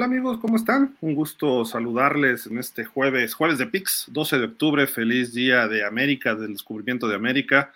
Hola 0.00 0.06
amigos, 0.06 0.38
¿cómo 0.38 0.56
están? 0.56 0.96
Un 1.02 1.14
gusto 1.14 1.66
saludarles 1.66 2.46
en 2.46 2.56
este 2.56 2.86
jueves, 2.86 3.34
jueves 3.34 3.58
de 3.58 3.66
PIX, 3.66 4.06
12 4.08 4.38
de 4.38 4.44
octubre, 4.46 4.86
feliz 4.86 5.34
día 5.34 5.68
de 5.68 5.84
América, 5.84 6.34
del 6.34 6.54
descubrimiento 6.54 7.06
de 7.06 7.16
América. 7.16 7.74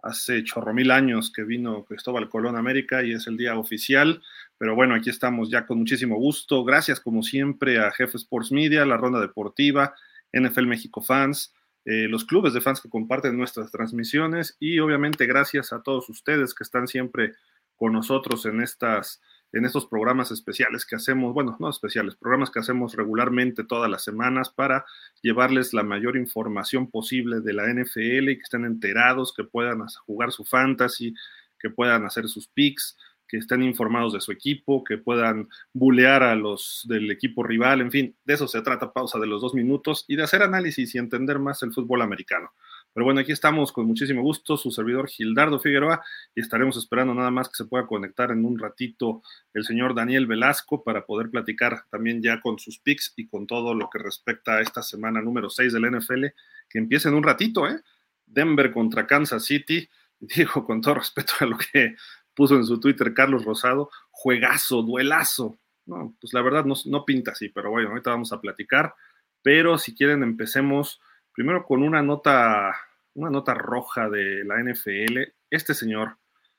Hace 0.00 0.44
chorro 0.44 0.72
mil 0.72 0.92
años 0.92 1.32
que 1.32 1.42
vino 1.42 1.84
Cristóbal 1.84 2.28
Colón 2.28 2.54
a 2.54 2.60
América 2.60 3.02
y 3.02 3.10
es 3.10 3.26
el 3.26 3.36
día 3.36 3.58
oficial, 3.58 4.22
pero 4.56 4.76
bueno, 4.76 4.94
aquí 4.94 5.10
estamos 5.10 5.50
ya 5.50 5.66
con 5.66 5.78
muchísimo 5.78 6.14
gusto. 6.14 6.62
Gracias 6.62 7.00
como 7.00 7.24
siempre 7.24 7.80
a 7.80 7.90
Jefe 7.90 8.18
Sports 8.18 8.52
Media, 8.52 8.86
la 8.86 8.96
Ronda 8.96 9.18
Deportiva, 9.18 9.96
NFL 10.32 10.68
México 10.68 11.02
Fans, 11.02 11.54
eh, 11.86 12.06
los 12.08 12.24
clubes 12.24 12.52
de 12.54 12.60
fans 12.60 12.80
que 12.80 12.88
comparten 12.88 13.36
nuestras 13.36 13.72
transmisiones 13.72 14.56
y 14.60 14.78
obviamente 14.78 15.26
gracias 15.26 15.72
a 15.72 15.82
todos 15.82 16.08
ustedes 16.08 16.54
que 16.54 16.62
están 16.62 16.86
siempre 16.86 17.32
con 17.74 17.92
nosotros 17.92 18.46
en 18.46 18.60
estas 18.60 19.20
en 19.54 19.64
estos 19.64 19.86
programas 19.86 20.32
especiales 20.32 20.84
que 20.84 20.96
hacemos, 20.96 21.32
bueno, 21.32 21.56
no 21.60 21.70
especiales, 21.70 22.16
programas 22.16 22.50
que 22.50 22.58
hacemos 22.58 22.94
regularmente 22.94 23.62
todas 23.62 23.88
las 23.88 24.02
semanas 24.02 24.50
para 24.50 24.84
llevarles 25.22 25.72
la 25.72 25.84
mayor 25.84 26.16
información 26.16 26.90
posible 26.90 27.40
de 27.40 27.52
la 27.52 27.72
NFL 27.72 28.30
y 28.30 28.36
que 28.36 28.42
estén 28.42 28.64
enterados, 28.64 29.32
que 29.32 29.44
puedan 29.44 29.80
jugar 30.06 30.32
su 30.32 30.44
fantasy, 30.44 31.14
que 31.60 31.70
puedan 31.70 32.04
hacer 32.04 32.26
sus 32.26 32.48
picks, 32.48 32.96
que 33.28 33.36
estén 33.36 33.62
informados 33.62 34.12
de 34.12 34.20
su 34.20 34.32
equipo, 34.32 34.82
que 34.82 34.98
puedan 34.98 35.48
bulear 35.72 36.24
a 36.24 36.34
los 36.34 36.84
del 36.88 37.08
equipo 37.12 37.44
rival, 37.44 37.80
en 37.80 37.92
fin, 37.92 38.16
de 38.24 38.34
eso 38.34 38.48
se 38.48 38.60
trata 38.60 38.92
pausa 38.92 39.20
de 39.20 39.28
los 39.28 39.40
dos 39.40 39.54
minutos 39.54 40.04
y 40.08 40.16
de 40.16 40.24
hacer 40.24 40.42
análisis 40.42 40.94
y 40.94 40.98
entender 40.98 41.38
más 41.38 41.62
el 41.62 41.72
fútbol 41.72 42.02
americano. 42.02 42.50
Pero 42.94 43.04
bueno, 43.04 43.20
aquí 43.20 43.32
estamos 43.32 43.72
con 43.72 43.86
muchísimo 43.86 44.22
gusto, 44.22 44.56
su 44.56 44.70
servidor 44.70 45.08
Gildardo 45.08 45.58
Figueroa, 45.58 46.04
y 46.32 46.40
estaremos 46.40 46.76
esperando 46.76 47.12
nada 47.12 47.32
más 47.32 47.48
que 47.48 47.56
se 47.56 47.64
pueda 47.64 47.88
conectar 47.88 48.30
en 48.30 48.44
un 48.44 48.56
ratito 48.56 49.20
el 49.52 49.64
señor 49.64 49.96
Daniel 49.96 50.28
Velasco 50.28 50.84
para 50.84 51.04
poder 51.04 51.28
platicar 51.28 51.86
también 51.90 52.22
ya 52.22 52.40
con 52.40 52.60
sus 52.60 52.78
picks 52.78 53.12
y 53.16 53.26
con 53.26 53.48
todo 53.48 53.74
lo 53.74 53.90
que 53.90 53.98
respecta 53.98 54.54
a 54.54 54.60
esta 54.60 54.80
semana 54.80 55.20
número 55.20 55.50
6 55.50 55.72
del 55.72 55.90
NFL, 55.90 56.26
que 56.70 56.78
empieza 56.78 57.08
en 57.08 57.16
un 57.16 57.24
ratito, 57.24 57.66
¿eh? 57.66 57.80
Denver 58.26 58.70
contra 58.70 59.08
Kansas 59.08 59.44
City, 59.44 59.88
digo 60.20 60.64
con 60.64 60.80
todo 60.80 60.94
respeto 60.94 61.32
a 61.40 61.46
lo 61.46 61.58
que 61.58 61.96
puso 62.32 62.54
en 62.54 62.64
su 62.64 62.78
Twitter 62.78 63.12
Carlos 63.12 63.44
Rosado, 63.44 63.90
juegazo, 64.10 64.82
duelazo. 64.82 65.58
No, 65.86 66.16
pues 66.20 66.32
la 66.32 66.42
verdad 66.42 66.64
no, 66.64 66.74
no 66.86 67.04
pinta 67.04 67.32
así, 67.32 67.48
pero 67.48 67.70
bueno, 67.70 67.90
ahorita 67.90 68.10
vamos 68.10 68.32
a 68.32 68.40
platicar. 68.40 68.94
Pero 69.42 69.78
si 69.78 69.94
quieren, 69.94 70.22
empecemos 70.22 71.00
Primero 71.34 71.64
con 71.64 71.82
una 71.82 72.00
nota, 72.00 72.76
una 73.14 73.28
nota 73.28 73.54
roja 73.54 74.08
de 74.08 74.44
la 74.44 74.62
NFL. 74.62 75.18
Este 75.50 75.74
señor, 75.74 76.16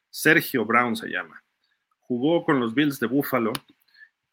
Sergio 0.10 0.66
Brown 0.66 0.98
se 0.98 1.08
llama, 1.08 1.42
jugó 2.00 2.44
con 2.44 2.60
los 2.60 2.76
Bills 2.76 3.00
de 3.00 3.08
Buffalo 3.08 3.54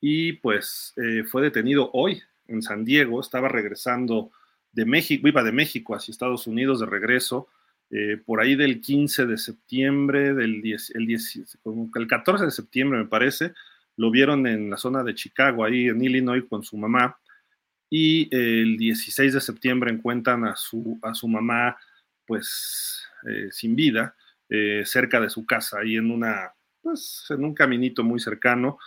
y 0.01 0.33
pues 0.35 0.95
eh, 0.97 1.23
fue 1.23 1.43
detenido 1.43 1.91
hoy 1.93 2.21
en 2.49 2.61
San 2.61 2.85
Diego. 2.85 3.21
Estaba 3.21 3.49
regresando 3.49 4.33
de 4.73 4.85
México, 4.85 5.29
iba 5.29 5.45
de 5.45 5.53
México 5.53 5.95
hacia 5.95 6.11
Estados 6.11 6.49
Unidos 6.49 6.81
de 6.81 6.87
regreso. 6.87 7.47
Eh, 7.91 8.17
por 8.17 8.41
ahí 8.41 8.57
del 8.57 8.81
15 8.81 9.27
de 9.27 9.39
septiembre, 9.39 10.35
del 10.35 10.61
10, 10.61 10.97
el, 10.97 11.07
10, 11.07 11.59
el 11.95 12.07
14 12.09 12.47
de 12.47 12.51
septiembre 12.51 12.99
me 12.99 13.05
parece, 13.05 13.53
lo 13.97 14.11
vieron 14.11 14.47
en 14.47 14.71
la 14.71 14.77
zona 14.77 15.05
de 15.05 15.15
Chicago, 15.15 15.65
ahí 15.65 15.89
en 15.89 16.03
Illinois 16.03 16.43
con 16.49 16.65
su 16.65 16.77
mamá, 16.79 17.19
y 17.95 18.35
el 18.35 18.79
16 18.79 19.35
de 19.35 19.41
septiembre 19.43 19.93
encuentran 19.93 20.47
a 20.47 20.57
su, 20.57 20.99
a 21.03 21.13
su 21.13 21.29
mamá 21.29 21.77
pues 22.27 23.07
eh, 23.29 23.49
sin 23.51 23.77
vida 23.77 24.17
eh, 24.49 24.85
cerca 24.87 25.21
de 25.21 25.29
su 25.29 25.45
casa, 25.45 25.81
ahí 25.81 25.97
en 25.97 26.11
una 26.11 26.55
pues 26.81 27.27
en 27.29 27.45
un 27.45 27.53
caminito 27.55 28.03
muy 28.03 28.19
cercano 28.19 28.79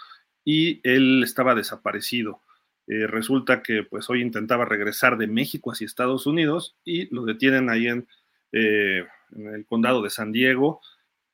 y 0.44 0.82
él 0.84 1.22
estaba 1.24 1.54
desaparecido. 1.54 2.42
Eh, 2.88 3.06
resulta 3.06 3.62
que 3.62 3.84
pues 3.84 4.10
hoy 4.10 4.24
intentaba 4.24 4.66
regresar 4.66 5.20
de 5.20 5.28
México 5.28 5.72
hacia 5.72 5.86
Estados 5.86 6.26
Unidos 6.26 6.76
y 6.84 7.14
lo 7.14 7.26
detienen 7.26 7.70
ahí 7.70 7.86
en, 7.86 8.08
en 8.52 9.54
el 9.54 9.68
condado 9.68 10.02
de 10.02 10.10
San 10.10 10.32
Diego 10.32 10.82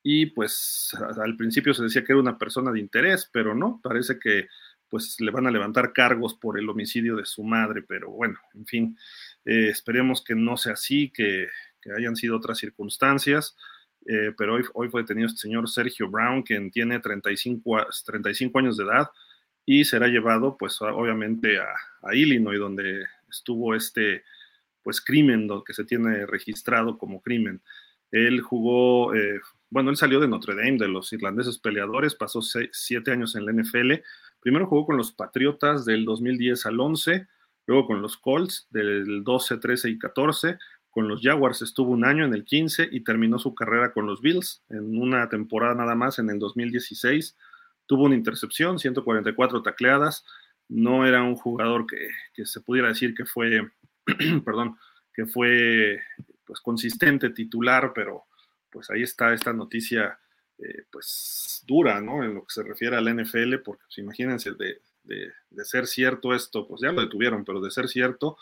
y 0.03 0.25
pues 0.25 0.91
al 1.23 1.37
principio 1.37 1.73
se 1.73 1.83
decía 1.83 2.03
que 2.03 2.11
era 2.11 2.21
una 2.21 2.37
persona 2.37 2.73
de 2.73 2.81
interés, 2.81 3.29
pero 3.31 3.55
no, 3.55 3.79
parece 3.81 4.19
que 4.19 4.47
pues 4.91 5.19
le 5.19 5.31
van 5.31 5.47
a 5.47 5.51
levantar 5.51 5.93
cargos 5.93 6.35
por 6.35 6.59
el 6.59 6.69
homicidio 6.69 7.15
de 7.15 7.25
su 7.25 7.43
madre, 7.43 7.81
pero 7.81 8.11
bueno, 8.11 8.37
en 8.53 8.65
fin, 8.67 8.97
eh, 9.45 9.69
esperemos 9.69 10.23
que 10.23 10.35
no 10.35 10.57
sea 10.57 10.73
así, 10.73 11.09
que, 11.09 11.47
hayan 11.97 12.15
sido 12.15 12.37
otras 12.37 12.59
circunstancias, 12.59 13.55
eh, 14.05 14.33
pero 14.37 14.53
hoy, 14.53 14.63
hoy 14.75 14.89
fue 14.89 15.01
detenido 15.01 15.27
este 15.27 15.39
señor 15.39 15.67
Sergio 15.67 16.09
Brown, 16.09 16.43
quien 16.43 16.69
tiene 16.69 16.99
35, 16.99 17.87
35 18.05 18.59
años 18.59 18.77
de 18.77 18.83
edad 18.83 19.09
y 19.65 19.85
será 19.85 20.07
llevado, 20.07 20.57
pues 20.57 20.81
obviamente 20.81 21.59
a, 21.59 22.13
Illinois, 22.13 22.59
donde 22.59 23.05
estuvo 23.29 23.75
este, 23.75 24.23
pues 24.83 25.01
crimen, 25.01 25.47
que 25.65 25.73
se 25.73 25.85
tiene 25.85 26.25
registrado 26.25 26.97
como 26.97 27.21
crimen. 27.21 27.61
Él 28.11 28.41
jugó, 28.41 29.15
eh, 29.15 29.39
bueno, 29.69 29.91
él 29.91 29.97
salió 29.97 30.19
de 30.19 30.27
Notre 30.27 30.55
Dame, 30.55 30.77
de 30.77 30.87
los 30.87 31.13
irlandeses 31.13 31.57
peleadores, 31.59 32.15
pasó 32.15 32.41
siete 32.41 33.11
años 33.11 33.35
en 33.35 33.45
la 33.45 33.53
NFL, 33.53 33.93
Primero 34.41 34.67
jugó 34.67 34.87
con 34.87 34.97
los 34.97 35.11
Patriotas 35.11 35.85
del 35.85 36.03
2010 36.03 36.65
al 36.65 36.79
11, 36.79 37.27
luego 37.67 37.85
con 37.85 38.01
los 38.01 38.17
Colts 38.17 38.67
del 38.71 39.23
12, 39.23 39.57
13 39.57 39.89
y 39.89 39.99
14, 39.99 40.57
con 40.89 41.07
los 41.07 41.21
Jaguars 41.21 41.61
estuvo 41.61 41.91
un 41.91 42.03
año 42.03 42.25
en 42.25 42.33
el 42.33 42.43
15 42.43 42.89
y 42.91 43.01
terminó 43.01 43.39
su 43.39 43.55
carrera 43.55 43.93
con 43.93 44.07
los 44.07 44.19
Bills 44.19 44.61
en 44.69 44.99
una 44.99 45.29
temporada 45.29 45.73
nada 45.73 45.95
más 45.95 46.19
en 46.19 46.29
el 46.29 46.39
2016. 46.39 47.37
Tuvo 47.85 48.05
una 48.05 48.15
intercepción, 48.15 48.77
144 48.77 49.61
tacleadas. 49.61 50.25
No 50.67 51.05
era 51.05 51.23
un 51.23 51.35
jugador 51.35 51.85
que, 51.85 52.09
que 52.33 52.45
se 52.45 52.59
pudiera 52.59 52.89
decir 52.89 53.13
que 53.13 53.25
fue, 53.25 53.71
perdón, 54.45 54.75
que 55.13 55.25
fue 55.25 56.01
pues 56.45 56.59
consistente 56.59 57.29
titular, 57.29 57.93
pero 57.95 58.25
pues 58.69 58.89
ahí 58.89 59.03
está 59.03 59.33
esta 59.33 59.53
noticia 59.53 60.19
eh, 60.63 60.83
pues 60.91 61.63
dura, 61.65 62.01
¿no? 62.01 62.23
En 62.23 62.35
lo 62.35 62.41
que 62.41 62.53
se 62.53 62.61
refiere 62.61 62.95
al 62.95 63.09
NFL, 63.09 63.57
porque 63.65 63.83
pues, 63.85 63.97
imagínense, 63.97 64.51
de, 64.51 64.79
ser 65.63 65.87
cierto 65.87 66.35
esto, 66.35 66.67
pues 66.67 66.81
ya 66.81 66.91
lo 66.91 67.01
detuvieron, 67.01 67.43
pero 67.43 67.61
de 67.61 67.71
ser 67.71 67.87
cierto, 67.87 68.37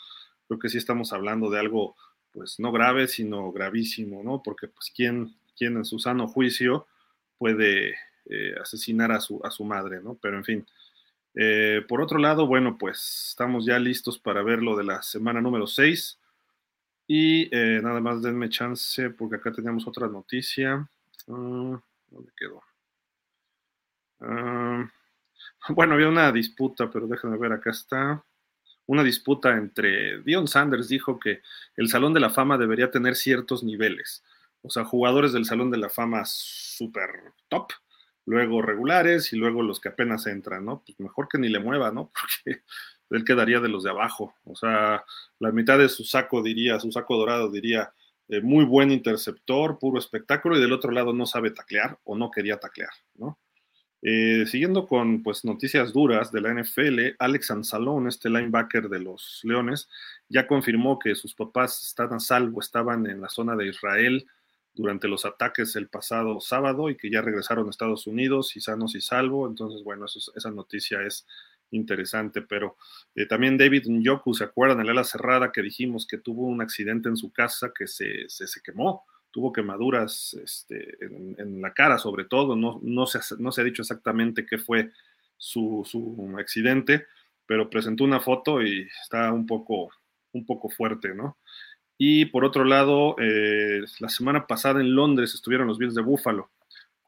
creo 0.46 0.58
que 0.58 0.68
sí 0.68 0.76
estamos 0.76 1.14
hablando 1.14 1.48
de 1.48 1.58
algo, 1.58 1.96
pues 2.32 2.60
no 2.60 2.72
grave, 2.72 3.08
sino 3.08 3.50
gravísimo, 3.52 4.22
¿no? 4.22 4.42
Porque 4.42 4.68
pues 4.68 4.92
quién, 4.94 5.34
quién 5.56 5.76
en 5.76 5.86
su 5.86 5.98
sano 5.98 6.28
juicio 6.28 6.86
puede 7.38 7.94
eh, 8.26 8.54
asesinar 8.60 9.12
a 9.12 9.20
su, 9.20 9.40
a 9.42 9.50
su 9.50 9.64
madre, 9.64 10.02
¿no? 10.02 10.18
Pero 10.20 10.36
en 10.36 10.44
fin. 10.44 10.66
Eh, 11.34 11.82
por 11.88 12.02
otro 12.02 12.18
lado, 12.18 12.46
bueno, 12.46 12.76
pues 12.76 13.28
estamos 13.30 13.64
ya 13.64 13.78
listos 13.78 14.18
para 14.18 14.42
ver 14.42 14.62
lo 14.62 14.76
de 14.76 14.84
la 14.84 15.00
semana 15.02 15.40
número 15.40 15.66
6. 15.66 16.18
Y 17.06 17.48
nada 17.50 18.00
más 18.00 18.22
denme 18.22 18.48
chance 18.50 19.10
porque 19.10 19.36
acá 19.36 19.50
tenemos 19.52 19.86
otra 19.88 20.06
noticia. 20.06 20.88
Ah, 21.28 21.80
¿Dónde 22.10 22.32
quedó? 22.36 22.62
Ah, 24.20 24.90
bueno, 25.70 25.94
había 25.94 26.08
una 26.08 26.30
disputa, 26.32 26.90
pero 26.90 27.06
déjenme 27.06 27.38
ver, 27.38 27.52
acá 27.52 27.70
está. 27.70 28.24
Una 28.86 29.04
disputa 29.04 29.56
entre 29.56 30.20
Dion 30.22 30.48
Sanders 30.48 30.88
dijo 30.88 31.18
que 31.20 31.42
el 31.76 31.88
Salón 31.88 32.12
de 32.12 32.20
la 32.20 32.30
Fama 32.30 32.58
debería 32.58 32.90
tener 32.90 33.14
ciertos 33.14 33.62
niveles. 33.62 34.24
O 34.62 34.70
sea, 34.70 34.84
jugadores 34.84 35.32
del 35.32 35.44
Salón 35.44 35.70
de 35.70 35.78
la 35.78 35.88
Fama 35.88 36.22
super 36.24 37.10
top, 37.48 37.72
luego 38.26 38.62
regulares 38.62 39.32
y 39.32 39.36
luego 39.36 39.62
los 39.62 39.80
que 39.80 39.90
apenas 39.90 40.26
entran, 40.26 40.64
¿no? 40.64 40.82
Pues 40.84 40.98
mejor 41.00 41.28
que 41.28 41.38
ni 41.38 41.48
le 41.48 41.60
mueva, 41.60 41.92
¿no? 41.92 42.10
Porque 42.20 42.62
él 43.10 43.24
quedaría 43.24 43.60
de 43.60 43.68
los 43.68 43.84
de 43.84 43.90
abajo. 43.90 44.34
O 44.44 44.56
sea, 44.56 45.04
la 45.38 45.52
mitad 45.52 45.78
de 45.78 45.88
su 45.88 46.04
saco 46.04 46.42
diría, 46.42 46.80
su 46.80 46.90
saco 46.92 47.16
dorado 47.16 47.50
diría, 47.50 47.92
eh, 48.30 48.40
muy 48.40 48.64
buen 48.64 48.92
interceptor, 48.92 49.80
puro 49.80 49.98
espectáculo, 49.98 50.56
y 50.56 50.60
del 50.60 50.72
otro 50.72 50.92
lado 50.92 51.12
no 51.12 51.26
sabe 51.26 51.50
taclear 51.50 51.98
o 52.04 52.16
no 52.16 52.30
quería 52.30 52.58
taclear, 52.60 52.92
¿no? 53.16 53.40
Eh, 54.02 54.44
siguiendo 54.46 54.86
con 54.86 55.24
pues 55.24 55.44
noticias 55.44 55.92
duras 55.92 56.30
de 56.30 56.40
la 56.40 56.54
NFL, 56.54 57.16
Alex 57.18 57.50
Anzalone, 57.50 58.08
este 58.08 58.30
linebacker 58.30 58.88
de 58.88 59.00
los 59.00 59.40
Leones, 59.42 59.88
ya 60.28 60.46
confirmó 60.46 61.00
que 61.00 61.16
sus 61.16 61.34
papás 61.34 61.82
están 61.82 62.14
a 62.14 62.20
salvo, 62.20 62.60
estaban 62.60 63.06
en 63.08 63.20
la 63.20 63.28
zona 63.28 63.56
de 63.56 63.66
Israel 63.66 64.26
durante 64.74 65.08
los 65.08 65.24
ataques 65.24 65.74
el 65.74 65.88
pasado 65.88 66.40
sábado 66.40 66.88
y 66.88 66.96
que 66.96 67.10
ya 67.10 67.22
regresaron 67.22 67.66
a 67.66 67.70
Estados 67.70 68.06
Unidos 68.06 68.56
y 68.56 68.60
sanos 68.60 68.94
y 68.94 69.00
salvo. 69.00 69.48
Entonces, 69.48 69.82
bueno, 69.82 70.06
esa 70.06 70.50
noticia 70.52 71.02
es 71.02 71.26
interesante, 71.70 72.42
pero 72.42 72.76
eh, 73.14 73.26
también 73.26 73.56
David 73.56 73.84
Njoku, 73.88 74.34
¿se 74.34 74.44
acuerdan? 74.44 74.80
El 74.80 74.90
ala 74.90 75.04
cerrada 75.04 75.52
que 75.52 75.62
dijimos 75.62 76.06
que 76.06 76.18
tuvo 76.18 76.46
un 76.46 76.60
accidente 76.60 77.08
en 77.08 77.16
su 77.16 77.32
casa 77.32 77.72
que 77.76 77.86
se, 77.86 78.28
se, 78.28 78.60
quemó, 78.62 79.04
tuvo 79.30 79.52
quemaduras 79.52 80.34
este, 80.34 80.96
en, 81.00 81.60
la 81.60 81.72
cara 81.72 81.98
sobre 81.98 82.24
todo, 82.24 82.56
no, 82.56 82.80
no, 82.82 83.06
se, 83.06 83.20
no 83.38 83.52
se 83.52 83.60
ha 83.60 83.64
dicho 83.64 83.82
exactamente 83.82 84.46
qué 84.46 84.58
fue 84.58 84.90
su, 85.36 85.82
su, 85.84 86.34
accidente, 86.38 87.06
pero 87.46 87.70
presentó 87.70 88.04
una 88.04 88.20
foto 88.20 88.62
y 88.62 88.88
está 89.02 89.32
un 89.32 89.46
poco, 89.46 89.90
un 90.32 90.44
poco 90.44 90.68
fuerte, 90.68 91.14
¿no? 91.14 91.38
Y 91.96 92.26
por 92.26 92.44
otro 92.44 92.64
lado, 92.64 93.14
eh, 93.18 93.82
la 93.98 94.08
semana 94.08 94.46
pasada 94.46 94.80
en 94.80 94.94
Londres 94.94 95.34
estuvieron 95.34 95.66
los 95.66 95.78
Bills 95.78 95.94
de 95.94 96.02
Búfalo 96.02 96.50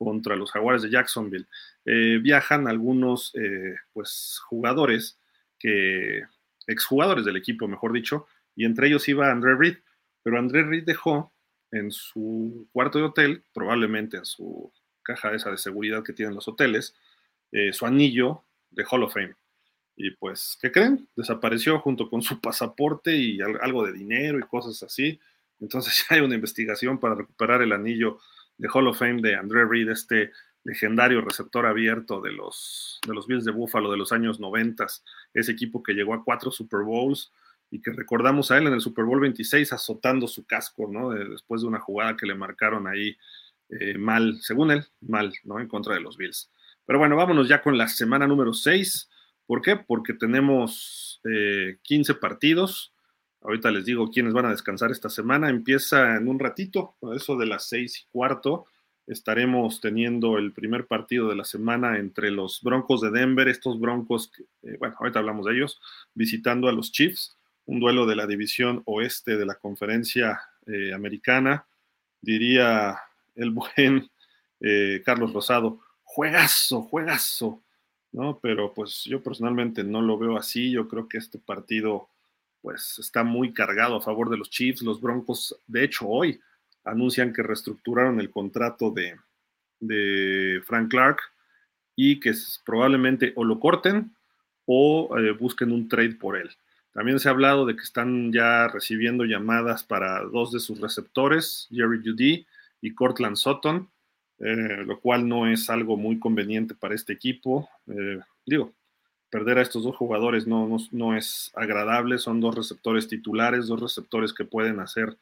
contra 0.02 0.36
los 0.36 0.50
Jaguares 0.50 0.82
de 0.82 0.90
Jacksonville. 0.90 1.46
Eh, 1.84 2.18
viajan 2.20 2.66
algunos 2.68 3.32
eh, 3.34 3.76
pues, 3.92 4.40
jugadores, 4.46 5.18
que, 5.58 6.22
exjugadores 6.66 7.24
del 7.24 7.36
equipo, 7.36 7.68
mejor 7.68 7.92
dicho, 7.92 8.26
y 8.54 8.64
entre 8.64 8.88
ellos 8.88 9.08
iba 9.08 9.30
André 9.30 9.54
Reed, 9.56 9.78
pero 10.22 10.38
André 10.38 10.62
Reed 10.62 10.84
dejó 10.84 11.32
en 11.70 11.90
su 11.90 12.68
cuarto 12.72 12.98
de 12.98 13.04
hotel, 13.04 13.44
probablemente 13.52 14.16
en 14.16 14.24
su 14.24 14.72
caja 15.02 15.34
esa 15.34 15.50
de 15.50 15.58
seguridad 15.58 16.02
que 16.02 16.12
tienen 16.12 16.34
los 16.34 16.46
hoteles, 16.48 16.94
eh, 17.50 17.72
su 17.72 17.86
anillo 17.86 18.44
de 18.70 18.84
Hall 18.88 19.02
of 19.04 19.14
Fame. 19.14 19.34
Y 19.96 20.10
pues, 20.12 20.58
¿qué 20.60 20.72
creen? 20.72 21.08
Desapareció 21.16 21.78
junto 21.80 22.08
con 22.08 22.22
su 22.22 22.40
pasaporte 22.40 23.14
y 23.14 23.40
algo 23.40 23.86
de 23.86 23.92
dinero 23.92 24.38
y 24.38 24.42
cosas 24.42 24.82
así. 24.82 25.18
Entonces 25.60 26.04
hay 26.10 26.20
una 26.20 26.34
investigación 26.34 26.98
para 26.98 27.14
recuperar 27.14 27.62
el 27.62 27.72
anillo 27.72 28.18
de 28.58 28.68
Hall 28.72 28.88
of 28.88 28.98
Fame 28.98 29.22
de 29.22 29.34
André 29.34 29.64
Reed, 29.64 29.88
este 29.88 30.32
legendario 30.64 31.20
receptor 31.20 31.66
abierto 31.66 32.20
de 32.20 32.32
los, 32.32 33.00
de 33.06 33.14
los 33.14 33.26
Bills 33.26 33.44
de 33.44 33.52
Buffalo 33.52 33.90
de 33.90 33.96
los 33.96 34.12
años 34.12 34.38
90, 34.38 34.86
ese 35.34 35.52
equipo 35.52 35.82
que 35.82 35.92
llegó 35.92 36.14
a 36.14 36.24
cuatro 36.24 36.50
Super 36.50 36.80
Bowls 36.82 37.32
y 37.70 37.80
que 37.80 37.90
recordamos 37.90 38.50
a 38.50 38.58
él 38.58 38.66
en 38.66 38.74
el 38.74 38.80
Super 38.80 39.04
Bowl 39.04 39.20
26 39.20 39.72
azotando 39.72 40.28
su 40.28 40.46
casco, 40.46 40.88
¿no? 40.88 41.10
después 41.10 41.62
de 41.62 41.68
una 41.68 41.80
jugada 41.80 42.16
que 42.16 42.26
le 42.26 42.34
marcaron 42.34 42.86
ahí 42.86 43.16
eh, 43.72 43.96
mal, 43.96 44.38
según 44.42 44.70
él, 44.70 44.84
mal, 45.00 45.32
¿no? 45.44 45.58
En 45.58 45.66
contra 45.66 45.94
de 45.94 46.00
los 46.00 46.18
Bills. 46.18 46.50
Pero 46.84 46.98
bueno, 46.98 47.16
vámonos 47.16 47.48
ya 47.48 47.62
con 47.62 47.78
la 47.78 47.88
semana 47.88 48.26
número 48.26 48.52
6. 48.52 49.08
¿Por 49.46 49.62
qué? 49.62 49.76
Porque 49.76 50.12
tenemos 50.12 51.22
15 51.82 52.12
eh, 52.12 52.14
partidos. 52.16 52.92
Ahorita 53.42 53.70
les 53.70 53.84
digo 53.84 54.10
quiénes 54.10 54.32
van 54.32 54.46
a 54.46 54.50
descansar 54.50 54.90
esta 54.90 55.08
semana. 55.08 55.50
Empieza 55.50 56.16
en 56.16 56.28
un 56.28 56.38
ratito, 56.38 56.94
eso 57.14 57.36
de 57.36 57.46
las 57.46 57.68
6 57.68 57.98
y 57.98 58.12
cuarto. 58.12 58.66
Estaremos 59.06 59.80
teniendo 59.80 60.38
el 60.38 60.52
primer 60.52 60.86
partido 60.86 61.28
de 61.28 61.34
la 61.34 61.44
semana 61.44 61.98
entre 61.98 62.30
los 62.30 62.62
Broncos 62.62 63.00
de 63.00 63.10
Denver, 63.10 63.48
estos 63.48 63.80
Broncos, 63.80 64.30
eh, 64.62 64.76
bueno, 64.78 64.94
ahorita 64.98 65.18
hablamos 65.18 65.46
de 65.46 65.54
ellos, 65.54 65.80
visitando 66.14 66.68
a 66.68 66.72
los 66.72 66.92
Chiefs, 66.92 67.36
un 67.66 67.80
duelo 67.80 68.06
de 68.06 68.14
la 68.14 68.28
división 68.28 68.82
oeste 68.84 69.36
de 69.36 69.46
la 69.46 69.56
conferencia 69.56 70.40
americana. 70.94 71.66
Diría 72.20 73.00
el 73.34 73.50
buen 73.50 74.08
Carlos 75.04 75.32
Rosado, 75.32 75.80
juegazo, 76.04 76.82
juegazo, 76.82 77.62
¿no? 78.12 78.38
Pero 78.40 78.72
pues 78.74 79.04
yo 79.04 79.22
personalmente 79.22 79.82
no 79.82 80.02
lo 80.02 80.18
veo 80.18 80.36
así, 80.36 80.70
yo 80.70 80.86
creo 80.86 81.08
que 81.08 81.18
este 81.18 81.38
partido 81.38 82.08
pues 82.62 82.98
está 82.98 83.24
muy 83.24 83.52
cargado 83.52 83.96
a 83.96 84.00
favor 84.00 84.30
de 84.30 84.38
los 84.38 84.48
Chiefs, 84.48 84.82
los 84.82 85.00
Broncos, 85.00 85.54
de 85.66 85.84
hecho 85.84 86.08
hoy 86.08 86.40
anuncian 86.84 87.32
que 87.32 87.42
reestructuraron 87.42 88.20
el 88.20 88.30
contrato 88.30 88.90
de, 88.90 89.16
Frank 90.64 90.90
Clark 90.90 91.18
y 91.96 92.20
que 92.20 92.32
probablemente 92.64 93.32
o 93.34 93.44
lo 93.44 93.58
corten 93.58 94.12
o 94.64 95.18
eh, 95.18 95.32
busquen 95.32 95.72
un 95.72 95.88
trade 95.88 96.14
por 96.14 96.36
él. 96.36 96.50
También 96.92 97.18
se 97.18 97.28
ha 97.28 97.32
hablado 97.32 97.66
de 97.66 97.74
que 97.74 97.82
están 97.82 98.32
ya 98.32 98.68
recibiendo 98.68 99.24
llamadas 99.24 99.82
para 99.82 100.20
dos 100.20 100.52
de 100.52 100.60
sus 100.60 100.80
receptores, 100.80 101.66
Jerry 101.70 102.00
Judy 102.04 102.46
y 102.80 102.94
Cortland 102.94 103.36
Sutton, 103.36 103.90
eh, 104.38 104.84
lo 104.86 105.00
cual 105.00 105.26
no 105.26 105.48
es 105.48 105.68
algo 105.68 105.96
muy 105.96 106.20
conveniente 106.20 106.74
para 106.74 106.94
este 106.94 107.12
equipo. 107.12 107.68
Eh, 107.88 108.20
digo, 108.46 108.72
perder 109.32 109.56
a 109.56 109.62
estos 109.62 109.82
dos 109.82 109.96
jugadores 109.96 110.46
no, 110.46 110.76
no, 110.90 111.16
es 111.16 111.50
agradable, 111.54 112.18
son 112.18 112.42
dos 112.42 112.54
receptores 112.54 113.08
titulares, 113.08 113.66
dos 113.66 113.80
receptores 113.80 114.34
que 114.34 114.44
pueden 114.44 114.78
hacer, 114.78 115.16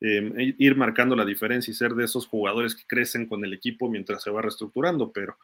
eh, 0.00 0.54
ir 0.58 0.74
marcando 0.74 1.14
la 1.14 1.26
diferencia 1.26 1.70
y 1.70 1.74
ser 1.74 1.92
de 1.92 2.06
esos 2.06 2.26
jugadores 2.26 2.74
que 2.74 2.86
crecen 2.86 3.26
con 3.26 3.44
el 3.44 3.52
equipo 3.52 3.90
mientras 3.90 4.22
se 4.22 4.30
va 4.30 4.40
reestructurando, 4.40 5.12
pero 5.12 5.36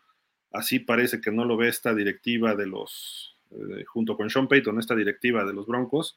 así 0.53 0.79
parece 0.79 1.21
que 1.21 1.31
no 1.31 1.45
lo 1.45 1.59
ve 1.59 1.69
esta 1.69 1.95
directiva 1.95 2.55
de 2.55 2.67
los, 2.67 3.37
junto 3.89 4.17
con 4.17 4.31
Sean 4.31 4.49
Payton, 4.49 4.79
esta 4.79 4.97
directiva 4.97 5.45
de 5.45 5.53
los 5.53 5.67
Broncos. 5.67 6.17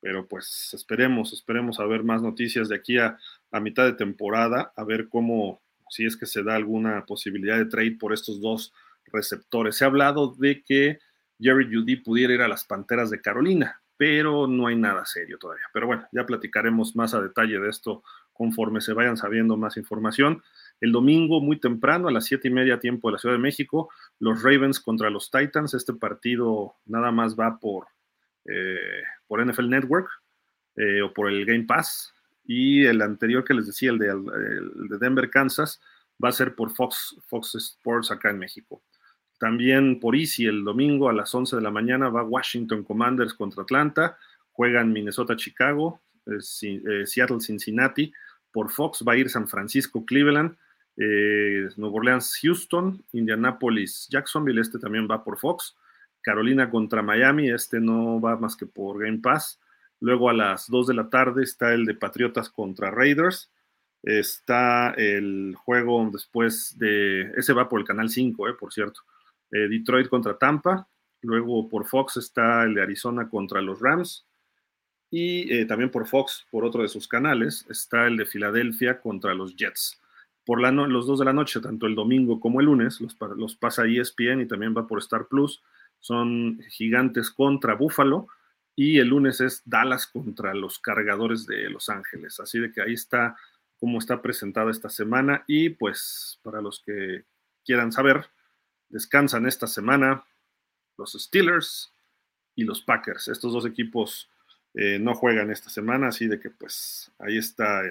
pero 0.00 0.26
pues 0.26 0.74
esperemos, 0.74 1.32
esperemos 1.32 1.78
a 1.78 1.86
ver 1.86 2.02
más 2.02 2.20
noticias 2.20 2.68
de 2.68 2.74
aquí 2.74 2.98
a, 2.98 3.16
a 3.52 3.60
mitad 3.60 3.84
de 3.84 3.92
temporada, 3.92 4.72
a 4.74 4.82
ver 4.82 5.08
cómo, 5.08 5.60
si 5.88 6.04
es 6.04 6.16
que 6.16 6.26
se 6.26 6.42
da 6.42 6.56
alguna 6.56 7.06
posibilidad 7.06 7.58
de 7.58 7.66
trade 7.66 7.92
por 7.92 8.12
estos 8.12 8.40
dos 8.40 8.72
receptores. 9.12 9.76
Se 9.76 9.84
ha 9.84 9.88
hablado 9.88 10.34
de 10.38 10.62
que 10.62 10.98
Jerry 11.40 11.72
Judy 11.72 11.96
pudiera 11.96 12.34
ir 12.34 12.42
a 12.42 12.48
las 12.48 12.64
Panteras 12.64 13.10
de 13.10 13.20
Carolina, 13.20 13.80
pero 13.96 14.46
no 14.46 14.66
hay 14.66 14.76
nada 14.76 15.04
serio 15.06 15.38
todavía. 15.38 15.64
Pero 15.72 15.86
bueno, 15.86 16.06
ya 16.12 16.26
platicaremos 16.26 16.96
más 16.96 17.14
a 17.14 17.20
detalle 17.20 17.58
de 17.58 17.68
esto 17.68 18.02
conforme 18.32 18.80
se 18.80 18.92
vayan 18.92 19.16
sabiendo 19.16 19.56
más 19.56 19.76
información. 19.76 20.42
El 20.80 20.92
domingo, 20.92 21.40
muy 21.40 21.58
temprano, 21.58 22.06
a 22.06 22.12
las 22.12 22.24
siete 22.24 22.48
y 22.48 22.52
media 22.52 22.78
tiempo 22.78 23.08
de 23.08 23.12
la 23.12 23.18
Ciudad 23.18 23.34
de 23.34 23.40
México, 23.40 23.90
los 24.20 24.42
Ravens 24.42 24.78
contra 24.78 25.10
los 25.10 25.30
Titans. 25.30 25.74
Este 25.74 25.92
partido 25.92 26.76
nada 26.86 27.10
más 27.10 27.34
va 27.34 27.58
por, 27.58 27.88
eh, 28.44 29.02
por 29.26 29.44
NFL 29.44 29.68
Network 29.68 30.08
eh, 30.76 31.02
o 31.02 31.12
por 31.12 31.28
el 31.28 31.44
Game 31.44 31.64
Pass 31.64 32.14
y 32.48 32.86
el 32.86 33.02
anterior 33.02 33.44
que 33.44 33.52
les 33.52 33.66
decía, 33.66 33.90
el 33.90 33.98
de, 33.98 34.98
Denver, 34.98 35.28
Kansas, 35.28 35.80
va 36.22 36.30
a 36.30 36.32
ser 36.32 36.54
por 36.54 36.74
Fox, 36.74 37.16
Fox 37.26 37.54
Sports 37.56 38.10
acá 38.10 38.30
en 38.30 38.38
México. 38.38 38.82
También 39.38 40.00
por 40.00 40.16
Easy 40.16 40.46
el 40.46 40.64
domingo 40.64 41.08
a 41.08 41.12
las 41.12 41.34
11 41.34 41.56
de 41.56 41.62
la 41.62 41.70
mañana 41.70 42.08
va 42.08 42.22
Washington 42.24 42.82
Commanders 42.82 43.34
contra 43.34 43.62
Atlanta, 43.62 44.18
juegan 44.52 44.92
Minnesota 44.92 45.36
Chicago, 45.36 46.00
eh, 46.26 46.38
eh, 46.62 47.06
Seattle 47.06 47.40
Cincinnati, 47.40 48.12
por 48.50 48.70
Fox 48.70 49.04
va 49.06 49.12
a 49.12 49.16
ir 49.16 49.30
San 49.30 49.48
Francisco 49.48 50.04
Cleveland, 50.04 50.56
eh, 50.96 51.68
Nueva 51.76 51.96
Orleans 51.96 52.38
Houston, 52.42 53.04
Indianapolis 53.12 54.08
Jacksonville, 54.10 54.60
este 54.60 54.78
también 54.78 55.06
va 55.08 55.22
por 55.22 55.38
Fox, 55.38 55.76
Carolina 56.20 56.68
contra 56.68 57.02
Miami, 57.02 57.50
este 57.50 57.80
no 57.80 58.20
va 58.20 58.36
más 58.36 58.56
que 58.56 58.66
por 58.66 58.98
Game 58.98 59.18
Pass, 59.18 59.60
Luego 60.00 60.30
a 60.30 60.32
las 60.32 60.68
2 60.68 60.86
de 60.88 60.94
la 60.94 61.10
tarde 61.10 61.42
está 61.42 61.74
el 61.74 61.84
de 61.84 61.94
Patriotas 61.94 62.50
contra 62.50 62.90
Raiders. 62.90 63.50
Está 64.02 64.90
el 64.90 65.54
juego 65.56 66.08
después 66.12 66.78
de. 66.78 67.32
Ese 67.36 67.52
va 67.52 67.68
por 67.68 67.80
el 67.80 67.86
canal 67.86 68.08
5, 68.08 68.48
eh, 68.48 68.54
por 68.54 68.72
cierto. 68.72 69.00
Eh, 69.50 69.68
Detroit 69.68 70.08
contra 70.08 70.36
Tampa. 70.36 70.88
Luego 71.22 71.68
por 71.68 71.86
Fox 71.86 72.16
está 72.16 72.64
el 72.64 72.74
de 72.74 72.82
Arizona 72.82 73.28
contra 73.28 73.60
los 73.60 73.80
Rams. 73.80 74.26
Y 75.10 75.52
eh, 75.52 75.64
también 75.64 75.90
por 75.90 76.06
Fox, 76.06 76.46
por 76.50 76.64
otro 76.64 76.82
de 76.82 76.88
sus 76.88 77.08
canales, 77.08 77.66
está 77.70 78.06
el 78.06 78.16
de 78.16 78.26
Filadelfia 78.26 79.00
contra 79.00 79.34
los 79.34 79.56
Jets. 79.56 80.00
Por 80.44 80.60
la 80.60 80.70
los 80.70 81.06
dos 81.06 81.18
de 81.18 81.24
la 81.24 81.32
noche, 81.32 81.60
tanto 81.60 81.86
el 81.86 81.94
domingo 81.94 82.40
como 82.40 82.60
el 82.60 82.66
lunes, 82.66 83.00
los, 83.00 83.16
los 83.36 83.56
pasa 83.56 83.86
ESPN 83.86 84.40
y 84.40 84.46
también 84.46 84.74
va 84.76 84.86
por 84.86 84.98
Star 84.98 85.26
Plus. 85.26 85.62
Son 86.00 86.60
Gigantes 86.70 87.30
contra 87.30 87.74
Buffalo 87.74 88.28
y 88.76 88.98
el 88.98 89.08
lunes 89.08 89.40
es 89.40 89.62
Dallas 89.64 90.06
contra 90.06 90.54
los 90.54 90.78
cargadores 90.78 91.46
de 91.46 91.68
Los 91.68 91.88
Ángeles. 91.88 92.38
Así 92.38 92.60
de 92.60 92.70
que 92.70 92.80
ahí 92.80 92.94
está 92.94 93.36
cómo 93.78 93.98
está 93.98 94.22
presentada 94.22 94.70
esta 94.70 94.88
semana 94.88 95.44
y 95.46 95.70
pues 95.70 96.38
para 96.42 96.60
los 96.60 96.82
que 96.84 97.24
quieran 97.64 97.92
saber, 97.92 98.26
descansan 98.88 99.46
esta 99.46 99.66
semana 99.66 100.24
los 100.96 101.12
Steelers 101.12 101.92
y 102.54 102.64
los 102.64 102.82
Packers. 102.82 103.28
Estos 103.28 103.52
dos 103.52 103.66
equipos 103.66 104.28
eh, 104.74 104.98
no 104.98 105.14
juegan 105.14 105.50
esta 105.50 105.70
semana, 105.70 106.08
así 106.08 106.26
de 106.26 106.40
que 106.40 106.50
pues 106.50 107.10
ahí 107.18 107.38
está 107.38 107.82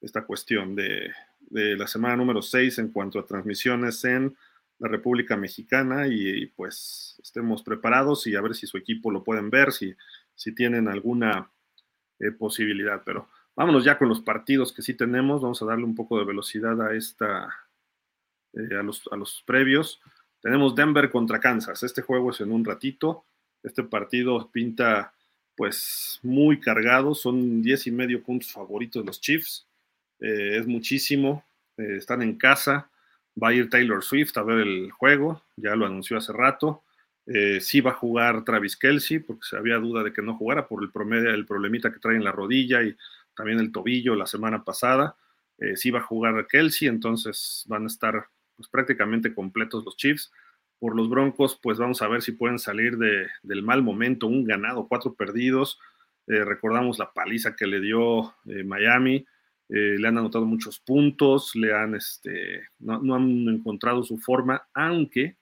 esta 0.00 0.24
cuestión 0.24 0.74
de, 0.74 1.12
de 1.40 1.76
la 1.76 1.86
semana 1.86 2.16
número 2.16 2.42
6 2.42 2.78
en 2.78 2.88
cuanto 2.88 3.18
a 3.18 3.26
transmisiones 3.26 4.04
en 4.04 4.36
la 4.80 4.88
República 4.88 5.36
Mexicana 5.36 6.06
y, 6.08 6.46
pues 6.46 7.20
estemos 7.22 7.62
preparados 7.62 8.26
y 8.26 8.34
a 8.34 8.40
ver 8.40 8.54
si 8.54 8.66
su 8.66 8.78
equipo 8.78 9.10
lo 9.10 9.22
pueden 9.22 9.50
ver, 9.50 9.72
si, 9.72 9.94
si 10.34 10.54
tienen 10.54 10.88
alguna 10.88 11.50
eh, 12.18 12.30
posibilidad. 12.30 13.02
Pero 13.04 13.28
vámonos 13.54 13.84
ya 13.84 13.98
con 13.98 14.08
los 14.08 14.22
partidos 14.22 14.72
que 14.72 14.80
sí 14.80 14.94
tenemos. 14.94 15.42
Vamos 15.42 15.60
a 15.60 15.66
darle 15.66 15.84
un 15.84 15.94
poco 15.94 16.18
de 16.18 16.24
velocidad 16.24 16.80
a 16.80 16.94
esta, 16.94 17.54
eh, 18.52 18.76
a, 18.78 18.82
los, 18.82 19.02
a 19.10 19.16
los 19.16 19.42
previos. 19.46 20.00
Tenemos 20.40 20.74
Denver 20.74 21.10
contra 21.10 21.40
Kansas. 21.40 21.82
Este 21.82 22.02
juego 22.02 22.30
es 22.30 22.40
en 22.40 22.52
un 22.52 22.64
ratito. 22.64 23.24
Este 23.62 23.82
partido 23.82 24.50
pinta 24.50 25.12
pues 25.56 26.20
muy 26.22 26.60
cargado. 26.60 27.14
Son 27.14 27.62
diez 27.62 27.86
y 27.86 27.90
medio 27.90 28.22
puntos 28.22 28.52
favoritos 28.52 29.04
los 29.04 29.20
Chiefs. 29.20 29.66
Eh, 30.20 30.58
es 30.58 30.66
muchísimo. 30.66 31.44
están 31.76 32.22
en 32.22 32.36
casa 32.36 32.90
Va 33.42 33.48
a 33.48 33.52
ir 33.52 33.70
Taylor 33.70 34.02
Swift 34.02 34.36
a 34.36 34.42
ver 34.42 34.58
el 34.58 34.90
juego, 34.90 35.42
ya 35.56 35.76
lo 35.76 35.86
anunció 35.86 36.18
hace 36.18 36.32
rato. 36.32 36.82
Eh, 37.26 37.60
sí 37.60 37.80
va 37.80 37.92
a 37.92 37.94
jugar 37.94 38.44
Travis 38.44 38.76
Kelsey, 38.76 39.20
porque 39.20 39.46
se 39.48 39.56
había 39.56 39.76
duda 39.76 40.02
de 40.02 40.12
que 40.12 40.22
no 40.22 40.36
jugara 40.36 40.66
por 40.66 40.82
el, 40.82 40.90
promedio, 40.90 41.30
el 41.30 41.46
problemita 41.46 41.92
que 41.92 42.00
trae 42.00 42.16
en 42.16 42.24
la 42.24 42.32
rodilla 42.32 42.82
y 42.82 42.96
también 43.34 43.60
el 43.60 43.72
tobillo 43.72 44.14
la 44.14 44.26
semana 44.26 44.64
pasada. 44.64 45.16
Eh, 45.58 45.76
sí 45.76 45.90
va 45.90 46.00
a 46.00 46.02
jugar 46.02 46.46
Kelsey, 46.48 46.88
entonces 46.88 47.64
van 47.68 47.84
a 47.84 47.86
estar 47.86 48.26
pues, 48.60 48.68
prácticamente 48.68 49.34
completos 49.34 49.86
los 49.86 49.96
Chiefs. 49.96 50.30
Por 50.78 50.94
los 50.94 51.08
Broncos, 51.08 51.58
pues 51.62 51.78
vamos 51.78 52.02
a 52.02 52.08
ver 52.08 52.20
si 52.20 52.32
pueden 52.32 52.58
salir 52.58 52.98
del 52.98 53.62
mal 53.62 53.82
momento, 53.82 54.26
un 54.26 54.44
ganado, 54.44 54.86
cuatro 54.86 55.14
perdidos. 55.14 55.78
Eh, 56.26 56.44
recordamos 56.44 56.98
la 56.98 57.10
paliza 57.10 57.56
que 57.56 57.66
le 57.66 57.80
dio 57.80 58.34
Miami. 58.44 59.26
eh, 59.70 59.96
le 59.98 60.08
han 60.08 60.18
anotado 60.18 60.44
muchos 60.44 60.78
puntos, 60.80 61.54
le 61.54 61.72
han, 61.72 61.94
este, 61.94 62.68
no, 62.80 63.14
han 63.14 63.48
encontrado 63.48 64.02
su 64.02 64.18
forma, 64.18 64.66
aunque 64.74 65.36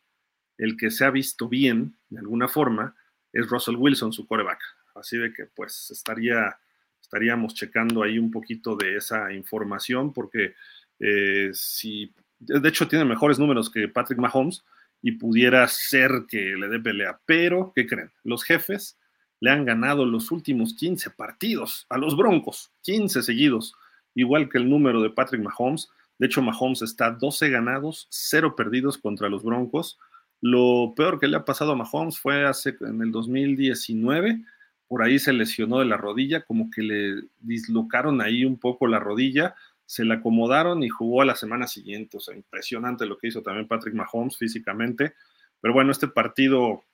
el 0.59 0.77
que 0.77 0.91
se 0.91 1.05
ha 1.05 1.11
visto 1.11 1.49
bien, 1.49 1.97
de 2.11 2.21
alguna 2.21 2.47
forma, 2.47 2.95
es 3.33 3.49
Russell 3.49 3.77
Wilson, 3.77 4.13
su 4.13 4.27
coreback. 4.27 4.61
Así 4.95 5.17
de 5.17 5.33
que 5.33 5.47
pues 5.47 5.91
estaría, 5.91 6.57
estaríamos 7.01 7.55
checando 7.55 8.03
ahí 8.03 8.19
un 8.19 8.31
poquito 8.31 8.77
de 8.77 8.97
esa 8.97 9.33
información, 9.33 10.13
porque 10.13 10.55
eh, 11.01 11.51
si, 11.55 12.13
de 12.41 12.69
hecho 12.69 12.89
tiene 12.89 13.05
mejores 13.05 13.39
números 13.39 13.71
que 13.71 13.89
Patrick 13.89 14.19
Mahomes 14.19 14.65
y 15.03 15.13
pudiera 15.13 15.67
ser 15.69 16.25
que 16.29 16.55
le 16.57 16.69
dé 16.69 16.81
pelea, 16.81 17.21
pero 17.25 17.73
¿qué 17.75 17.87
creen? 17.87 18.11
Los 18.25 18.45
jefes 18.45 18.99
le 19.41 19.51
han 19.51 19.65
ganado 19.65 20.05
los 20.05 20.31
últimos 20.31 20.75
15 20.75 21.11
partidos 21.11 21.87
a 21.89 21.99
los 21.99 22.17
Broncos, 22.17 22.73
15 22.83 23.23
seguidos, 23.23 23.75
igual 24.15 24.49
que 24.49 24.59
el 24.59 24.69
número 24.69 25.01
de 25.01 25.11
Patrick 25.11 25.43
Mahomes. 25.43 25.89
De 26.19 26.27
hecho, 26.27 26.43
Mahomes 26.43 26.83
está 26.83 27.13
12 27.13 27.49
ganados, 27.51 28.09
0 28.11 28.57
perdidos 28.57 28.99
contra 28.99 29.29
los 29.29 29.45
Broncos. 29.45 29.99
Lo 30.41 30.95
peor 30.97 31.21
que 31.21 31.29
le 31.29 31.37
ha 31.37 31.45
pasado 31.45 31.73
a 31.73 31.77
Mahomes 31.77 32.19
fue 32.19 32.45
hace 32.45 32.77
en 32.81 33.01
el 33.03 33.13
2019, 33.13 34.43
por 34.89 35.03
ahí 35.03 35.19
se 35.19 35.33
lesionó 35.33 35.81
de 35.81 35.85
la 35.85 35.97
rodilla, 35.97 36.45
como 36.45 36.71
que 36.71 36.83
le 36.83 37.23
dislocaron 37.41 38.21
ahí 38.21 38.45
un 38.45 38.59
poco 38.59 38.87
la 38.87 38.99
rodilla, 38.99 39.55
se 39.89 40.05
la 40.05 40.17
acomodaron 40.17 40.83
y 40.83 40.91
jugó 40.91 41.23
a 41.23 41.25
la 41.25 41.35
semana 41.35 41.67
siguiente. 41.67 42.19
O 42.19 42.21
sea, 42.21 42.37
impresionante 42.37 43.07
lo 43.07 43.17
que 43.17 43.29
hizo 43.29 43.43
también 43.43 43.67
Patrick 43.67 43.95
Mahomes 43.95 44.37
físicamente. 44.37 45.15
Pero 45.63 45.73
bueno, 45.73 45.91
este 45.91 46.09
partido 46.09 46.85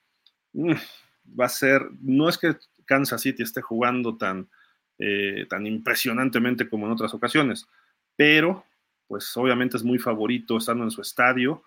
mm, 0.53 0.71
va 1.37 1.45
a 1.45 1.49
ser, 1.49 1.81
no 1.99 2.29
es 2.29 2.37
que 2.37 2.55
Kansas 2.85 3.21
City 3.21 3.43
esté 3.43 3.61
jugando 3.61 4.15
tan, 4.15 4.47
eh, 4.97 5.45
tan 5.49 5.67
impresionantemente 5.67 6.69
como 6.69 6.85
en 6.85 6.93
otras 6.93 7.13
ocasiones, 7.13 7.67
pero 8.15 8.63
pues 9.09 9.35
obviamente 9.35 9.75
es 9.75 9.83
muy 9.83 9.99
favorito 9.99 10.55
estando 10.57 10.85
en 10.85 10.91
su 10.91 11.01
estadio 11.01 11.63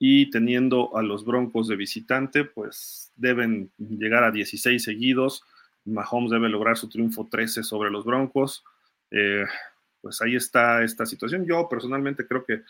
y 0.00 0.30
teniendo 0.30 0.96
a 0.96 1.02
los 1.04 1.24
Broncos 1.24 1.68
de 1.68 1.76
visitante, 1.76 2.44
pues 2.44 3.12
deben 3.14 3.70
llegar 3.78 4.24
a 4.24 4.32
16 4.32 4.82
seguidos. 4.82 5.44
Mahomes 5.84 6.32
debe 6.32 6.48
lograr 6.48 6.76
su 6.76 6.88
triunfo 6.88 7.28
13 7.30 7.62
sobre 7.62 7.88
los 7.92 8.04
Broncos. 8.04 8.64
Eh, 9.12 9.44
pues 10.02 10.20
ahí 10.20 10.36
está 10.36 10.82
esta 10.82 11.06
situación. 11.06 11.46
Yo 11.46 11.68
personalmente 11.68 12.26
creo 12.26 12.44
que 12.44 12.62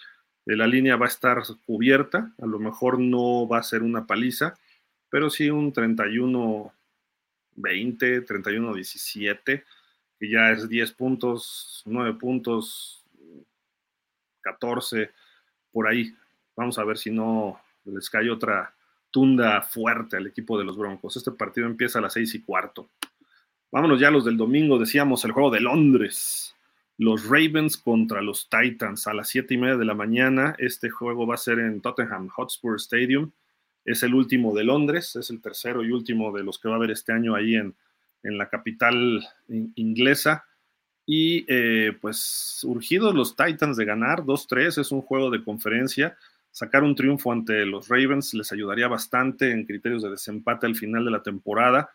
la 0.45 0.67
línea 0.67 0.97
va 0.97 1.07
a 1.07 1.09
estar 1.09 1.43
cubierta, 1.67 2.33
a 2.41 2.47
lo 2.47 2.59
mejor 2.59 2.99
no 2.99 3.49
va 3.49 3.59
a 3.59 3.63
ser 3.63 3.83
una 3.83 4.07
paliza, 4.07 4.55
pero 5.09 5.31
sí 5.31 5.51
un 5.51 5.73
31-20, 5.73 6.73
31-17, 7.57 9.65
que 10.19 10.29
ya 10.29 10.51
es 10.51 10.69
10 10.69 10.93
puntos, 10.93 11.83
9 11.87 12.15
puntos, 12.15 13.05
14, 14.43 15.11
por 15.73 15.89
ahí. 15.89 16.15
Vamos 16.57 16.79
a 16.79 16.85
ver 16.85 16.99
si 16.99 17.11
no 17.11 17.61
les 17.85 18.11
cae 18.11 18.31
otra 18.31 18.75
tunda 19.11 19.63
fuerte 19.63 20.17
al 20.17 20.27
equipo 20.27 20.59
de 20.59 20.65
los 20.65 20.77
Broncos. 20.77 21.17
Este 21.17 21.31
partido 21.31 21.67
empieza 21.67 21.99
a 21.99 22.03
las 22.03 22.15
6 22.15 22.35
y 22.35 22.43
cuarto. 22.43 22.89
Vámonos 23.71 24.01
ya 24.01 24.11
los 24.11 24.25
del 24.25 24.37
domingo, 24.37 24.79
decíamos 24.79 25.25
el 25.25 25.33
juego 25.33 25.51
de 25.51 25.61
Londres. 25.61 26.55
Los 27.03 27.25
Ravens 27.25 27.77
contra 27.77 28.23
los 28.23 28.49
Titans 28.49 29.07
a 29.07 29.15
las 29.15 29.29
7 29.29 29.55
y 29.55 29.57
media 29.57 29.77
de 29.77 29.85
la 29.85 29.95
mañana. 29.95 30.55
Este 30.59 30.89
juego 30.89 31.27
va 31.27 31.35
a 31.35 31.39
ser 31.39 31.59
en 31.59 31.81
Tottenham 31.81 32.29
Hotspur 32.29 32.77
Stadium 32.77 33.33
es 33.85 34.03
el 34.03 34.15
último 34.15 34.55
de 34.55 34.65
Londres, 34.65 35.17
es 35.17 35.31
el 35.31 35.41
tercero 35.41 35.85
y 35.85 35.91
último 35.91 36.33
de 36.33 36.45
los 36.45 36.59
que 36.59 36.69
va 36.69 36.75
a 36.75 36.77
haber 36.77 36.93
este 36.93 37.13
año 37.13 37.35
ahí 37.35 37.57
en, 37.57 37.75
la 38.23 38.49
capital 38.49 39.27
inglesa. 39.75 40.45
Y 41.05 41.45
eh, 41.49 41.99
pues 42.01 42.61
urgidos 42.63 43.13
los 43.15 43.35
Titans 43.35 43.77
de 43.77 43.85
ganar 43.85 44.23
2-3, 44.23 44.81
es 44.81 44.93
un 44.93 45.03
juego 45.03 45.31
de 45.31 45.43
conferencia. 45.43 46.17
Sacar 46.53 46.85
un 46.85 46.95
triunfo 46.95 47.33
ante 47.33 47.67
los 47.67 47.89
Ravens 47.89 48.33
les 48.35 48.53
ayudaría 48.53 48.87
bastante 48.87 49.51
en 49.51 49.65
criterios 49.65 50.03
de 50.05 50.11
desempate 50.11 50.67
al 50.67 50.77
final 50.77 51.05
de 51.05 51.11
la 51.11 51.25
temporada. 51.25 51.91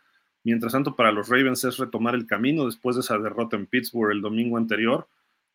Mientras 0.47 0.71
tanto, 0.71 0.95
para 0.95 1.11
los 1.11 1.27
Ravens 1.27 1.63
es 1.65 1.77
retomar 1.77 2.15
el 2.15 2.25
camino 2.25 2.65
después 2.65 2.95
de 2.95 3.01
esa 3.01 3.17
derrota 3.17 3.57
en 3.57 3.65
Pittsburgh 3.67 4.11
el 4.11 4.21
domingo 4.21 4.57
anterior 4.57 5.07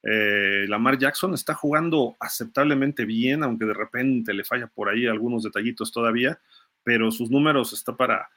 eh, 0.02 0.66
Lamar 0.68 0.99
Jackson 0.99 1.34
está 1.34 1.54
jugando 1.54 2.16
aceptablemente 2.18 3.04
bien, 3.04 3.44
aunque 3.44 3.66
de 3.66 3.75
repente 3.75 4.34
le 4.34 4.44
falla 4.44 4.66
por 4.66 4.88
ahí 4.88 5.06
algunos 5.06 5.44
detallitos 5.44 5.92
todavía, 5.92 6.38
pero 6.82 7.11
sus 7.11 7.30
números 7.30 7.72
está 7.72 7.96
para 7.96 8.28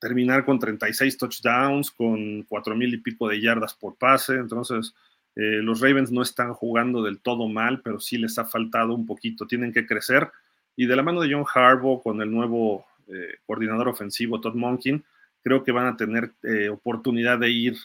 terminar 0.00 0.44
con 0.44 0.58
36 0.58 1.16
touchdowns, 1.16 1.90
con 1.90 2.42
4 2.42 2.74
mil 2.74 2.92
y 2.92 2.98
pico 2.98 3.28
de 3.28 3.40
yardas 3.40 3.74
por 3.74 3.96
pase. 3.96 4.34
Entonces, 4.34 4.94
eh, 5.36 5.60
los 5.62 5.80
Ravens 5.80 6.10
no 6.10 6.22
están 6.22 6.52
jugando 6.52 7.02
del 7.02 7.20
todo 7.20 7.48
mal, 7.48 7.80
pero 7.80 8.00
sí 8.00 8.18
les 8.18 8.38
ha 8.38 8.44
faltado 8.44 8.94
un 8.94 9.06
poquito. 9.06 9.46
Tienen 9.46 9.72
que 9.72 9.86
crecer. 9.86 10.30
Y 10.76 10.86
de 10.86 10.96
la 10.96 11.04
mano 11.04 11.20
de 11.20 11.32
John 11.32 11.44
Harbaugh 11.52 12.02
con 12.02 12.20
el 12.20 12.30
nuevo 12.30 12.84
eh, 13.06 13.36
coordinador 13.46 13.88
ofensivo, 13.88 14.40
Todd 14.40 14.54
Monkin, 14.54 15.04
creo 15.44 15.62
que 15.62 15.70
van 15.70 15.86
a 15.86 15.96
tener 15.96 16.32
oportunidad 16.72 17.38
de 17.38 17.50
ir 17.50 17.76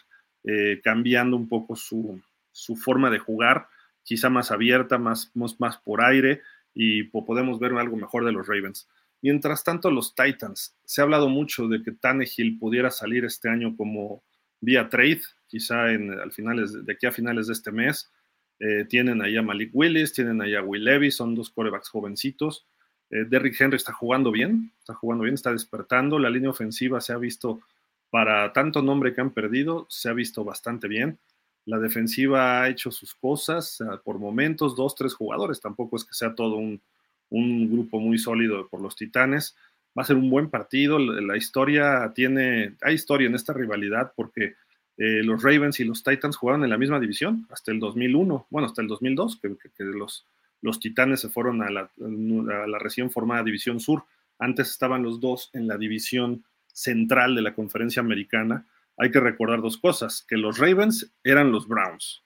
cambiando 0.84 1.36
un 1.36 1.48
poco 1.48 1.76
su, 1.76 2.20
su 2.52 2.76
forma 2.76 3.10
de 3.10 3.20
jugar, 3.20 3.68
quizá 4.04 4.30
más 4.30 4.52
abierta, 4.52 4.98
más, 4.98 5.32
más, 5.36 5.78
por 5.78 6.02
aire, 6.02 6.42
y 6.74 7.04
podemos 7.04 7.60
ver 7.60 7.74
algo 7.74 7.96
mejor 7.96 8.26
de 8.26 8.32
los 8.32 8.48
Ravens. 8.48 8.88
Mientras 9.22 9.64
tanto, 9.64 9.92
los 9.92 10.16
Titans, 10.16 10.78
se 10.86 11.02
ha 11.02 11.04
hablado 11.04 11.30
mucho 11.30 11.68
de 11.68 11.84
que 11.84 11.92
Tannehill 11.92 12.58
pudiera 12.58 12.90
salir 12.90 13.26
este 13.26 13.50
año 13.50 13.76
como 13.76 14.24
vía 14.62 14.88
trade, 14.90 15.22
quizá 15.48 15.92
en, 15.92 16.12
al 16.12 16.32
finales, 16.32 16.86
de 16.86 16.94
aquí 16.94 17.06
a 17.06 17.12
finales 17.12 17.48
de 17.48 17.54
este 17.54 17.72
mes. 17.72 18.10
Eh, 18.60 18.86
tienen 18.86 19.22
ahí 19.22 19.38
a 19.38 19.42
Malik 19.42 19.72
Willis, 19.74 20.14
tienen 20.14 20.42
ahí 20.42 20.56
a 20.56 20.62
Will 20.62 20.84
Levy, 20.84 21.12
son 21.12 21.36
dos 21.36 21.50
corebacks 21.50 21.90
jovencitos. 21.90 22.66
Eh, 23.12 23.26
Derrick 23.28 23.60
Henry 23.60 23.78
está 23.78 23.94
jugando 23.94 24.32
bien, 24.32 24.72
está 24.80 24.94
jugando 24.94 25.24
bien, 25.24 25.36
está 25.36 25.52
despertando. 25.52 26.20
La 26.20 26.30
línea 26.30 26.50
ofensiva 26.50 27.02
se 27.02 27.14
ha 27.14 27.18
visto, 27.18 27.62
para 28.10 28.52
tanto 28.54 28.82
nombre 28.82 29.14
que 29.14 29.22
han 29.22 29.32
perdido, 29.32 29.86
se 29.90 30.10
ha 30.10 30.14
visto 30.14 30.44
bastante 30.44 30.88
bien. 30.88 31.18
La 31.66 31.78
defensiva 31.80 32.62
ha 32.62 32.70
hecho 32.70 32.92
sus 32.92 33.14
cosas 33.14 33.84
por 34.04 34.18
momentos, 34.18 34.76
dos, 34.76 34.96
tres 34.96 35.14
jugadores. 35.14 35.62
Tampoco 35.62 35.98
es 35.98 36.04
que 36.04 36.14
sea 36.14 36.34
todo 36.34 36.56
un, 36.56 36.82
grupo 37.30 38.00
muy 38.00 38.18
sólido 38.18 38.68
por 38.68 38.82
los 38.82 38.96
Titanes. 38.96 39.56
Va 39.98 40.02
a 40.02 40.06
ser 40.06 40.16
un 40.16 40.30
buen 40.30 40.50
partido. 40.50 40.98
La, 40.98 41.38
historia 41.38 42.12
tiene, 42.16 42.76
hay 42.82 42.96
historia 42.96 43.28
en 43.28 43.36
esta 43.36 43.54
rivalidad 43.54 44.14
porque 44.16 44.56
eh, 44.98 45.24
los 45.24 45.44
Ravens 45.44 45.80
y 45.80 45.86
los 45.86 46.04
Titans 46.04 46.36
jugaban 46.38 46.64
en 46.64 46.72
la 46.72 46.78
misma 46.78 47.00
división 47.00 47.48
hasta 47.52 47.72
el 47.72 47.80
2001, 47.80 48.48
bueno, 48.50 48.68
hasta 48.68 48.82
el 48.82 48.88
2002, 48.88 49.40
que, 49.40 49.84
los, 49.84 50.26
los 50.62 50.80
Titanes 50.80 51.22
se 51.22 51.30
fueron 51.30 51.62
a 51.62 51.70
la, 51.70 51.90
recién 52.80 53.12
formada 53.12 53.44
División 53.44 53.80
Sur. 53.80 54.04
Antes 54.38 54.70
estaban 54.70 55.04
los 55.04 55.20
dos 55.20 55.50
en 55.54 55.68
la 55.68 55.78
división 55.78 56.44
central 56.72 57.36
de 57.36 57.42
la 57.42 57.54
conferencia 57.54 58.02
americana 58.02 58.66
hay 59.00 59.12
que 59.12 59.22
recordar 59.22 59.62
dos 59.62 59.78
cosas, 59.78 60.26
que 60.28 60.36
los 60.36 60.58
Ravens 60.60 61.12
eran 61.24 61.52
los 61.54 61.68
Browns. 61.68 62.22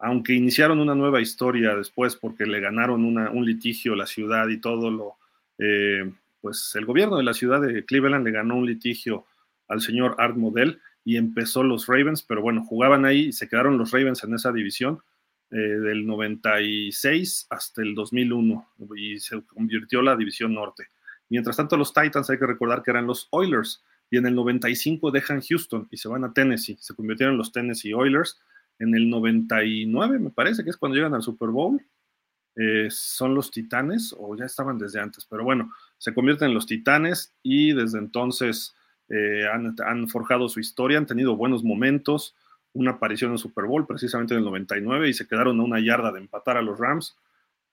Aunque 0.00 0.34
iniciaron 0.34 0.80
una 0.80 0.96
nueva 0.96 1.20
historia 1.20 1.76
después 1.76 2.16
porque 2.16 2.44
le 2.44 2.58
ganaron 2.58 3.04
un 3.04 3.46
litigio 3.46 3.94
la 3.94 4.06
ciudad 4.06 4.48
y 4.48 4.60
todo 4.60 4.90
lo, 4.90 5.14
eh, 5.58 6.12
pues 6.40 6.72
el 6.74 6.86
gobierno 6.86 7.16
de 7.18 7.22
la 7.22 7.34
ciudad 7.34 7.60
de 7.60 7.84
Cleveland 7.84 8.26
le 8.26 8.32
ganó 8.32 8.56
un 8.56 8.66
litigio 8.66 9.26
al 9.68 9.80
señor 9.80 10.16
Art 10.18 10.36
Model 10.36 10.80
y 11.04 11.16
empezó 11.16 11.62
los 11.62 11.86
Ravens, 11.86 12.22
pero 12.22 12.42
bueno, 12.42 12.64
jugaban 12.64 13.04
ahí 13.04 13.26
y 13.26 13.32
se 13.32 13.48
quedaron 13.48 13.78
los 13.78 13.92
Ravens 13.92 14.24
en 14.24 14.34
esa 14.34 14.50
división 14.50 15.00
eh, 15.52 15.56
del 15.56 16.06
96 16.06 17.46
hasta 17.50 17.82
el 17.82 17.94
2001 17.94 18.68
y 18.96 19.20
se 19.20 19.42
convirtió 19.42 20.02
la 20.02 20.16
división 20.16 20.54
norte. 20.54 20.88
Mientras 21.28 21.56
tanto, 21.56 21.76
los 21.76 21.94
Titans 21.94 22.28
hay 22.30 22.38
que 22.38 22.46
recordar 22.46 22.82
que 22.82 22.90
eran 22.90 23.06
los 23.06 23.28
Oilers 23.30 23.84
y 24.10 24.18
en 24.18 24.26
el 24.26 24.34
95 24.34 25.10
dejan 25.10 25.40
Houston 25.40 25.88
y 25.90 25.96
se 25.96 26.08
van 26.08 26.24
a 26.24 26.32
Tennessee, 26.32 26.76
se 26.80 26.94
convirtieron 26.94 27.34
en 27.34 27.38
los 27.38 27.52
Tennessee 27.52 27.94
Oilers. 27.94 28.40
En 28.78 28.94
el 28.94 29.08
99, 29.08 30.18
me 30.18 30.30
parece 30.30 30.64
que 30.64 30.70
es 30.70 30.76
cuando 30.76 30.96
llegan 30.96 31.14
al 31.14 31.22
Super 31.22 31.50
Bowl, 31.50 31.80
eh, 32.56 32.88
son 32.90 33.34
los 33.34 33.50
Titanes, 33.50 34.14
o 34.18 34.36
ya 34.36 34.44
estaban 34.44 34.76
desde 34.76 35.00
antes, 35.00 35.24
pero 35.24 35.44
bueno, 35.44 35.72
se 35.96 36.12
convierten 36.12 36.48
en 36.48 36.54
los 36.54 36.66
Titanes 36.66 37.34
y 37.42 37.72
desde 37.72 37.98
entonces 37.98 38.74
eh, 39.08 39.46
han, 39.46 40.08
forjado 40.08 40.48
su 40.48 40.60
historia, 40.60 40.98
han 40.98 41.06
tenido 41.06 41.36
buenos 41.36 41.64
momentos, 41.64 42.34
una 42.74 42.92
aparición 42.92 43.32
en 43.32 43.38
Super 43.38 43.64
Bowl 43.64 43.86
precisamente 43.86 44.34
en 44.34 44.38
el 44.38 44.44
99 44.44 45.08
y 45.08 45.12
se 45.12 45.26
quedaron 45.26 45.60
a 45.60 45.62
una 45.62 45.80
yarda 45.80 46.12
de 46.12 46.20
empatar 46.20 46.56
a 46.56 46.62
los 46.62 46.78
Rams. 46.78 47.16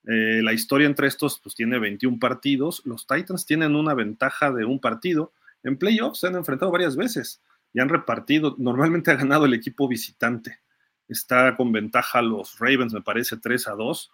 Eh, 0.06 0.42
la 0.44 0.54
historia 0.54 0.88
entre 0.88 1.08
estos 1.08 1.40
pues 1.40 1.56
tiene 1.56 1.80
21 1.80 2.20
partidos, 2.20 2.82
los 2.86 3.06
Titans 3.06 3.46
tienen 3.46 3.76
una 3.76 3.94
ventaja 3.94 4.52
de 4.52 4.66
un 4.66 4.80
partido, 4.80 5.34
en 5.64 5.78
playoffs 5.78 6.20
se 6.20 6.28
han 6.28 6.36
enfrentado 6.36 6.72
varias 6.72 6.96
veces 6.96 7.42
y 7.74 7.80
han 7.80 7.90
repartido. 7.90 8.56
Normalmente 8.58 9.12
ha 9.12 9.16
ganado 9.16 9.46
el 9.46 9.54
equipo 9.54 9.88
visitante. 9.88 10.60
Está 11.08 11.56
con 11.56 11.72
ventaja 11.72 12.22
los 12.22 12.58
Ravens, 12.60 12.94
me 12.94 13.02
parece, 13.02 13.38
3 13.38 13.68
a 13.68 13.72
2. 13.74 14.12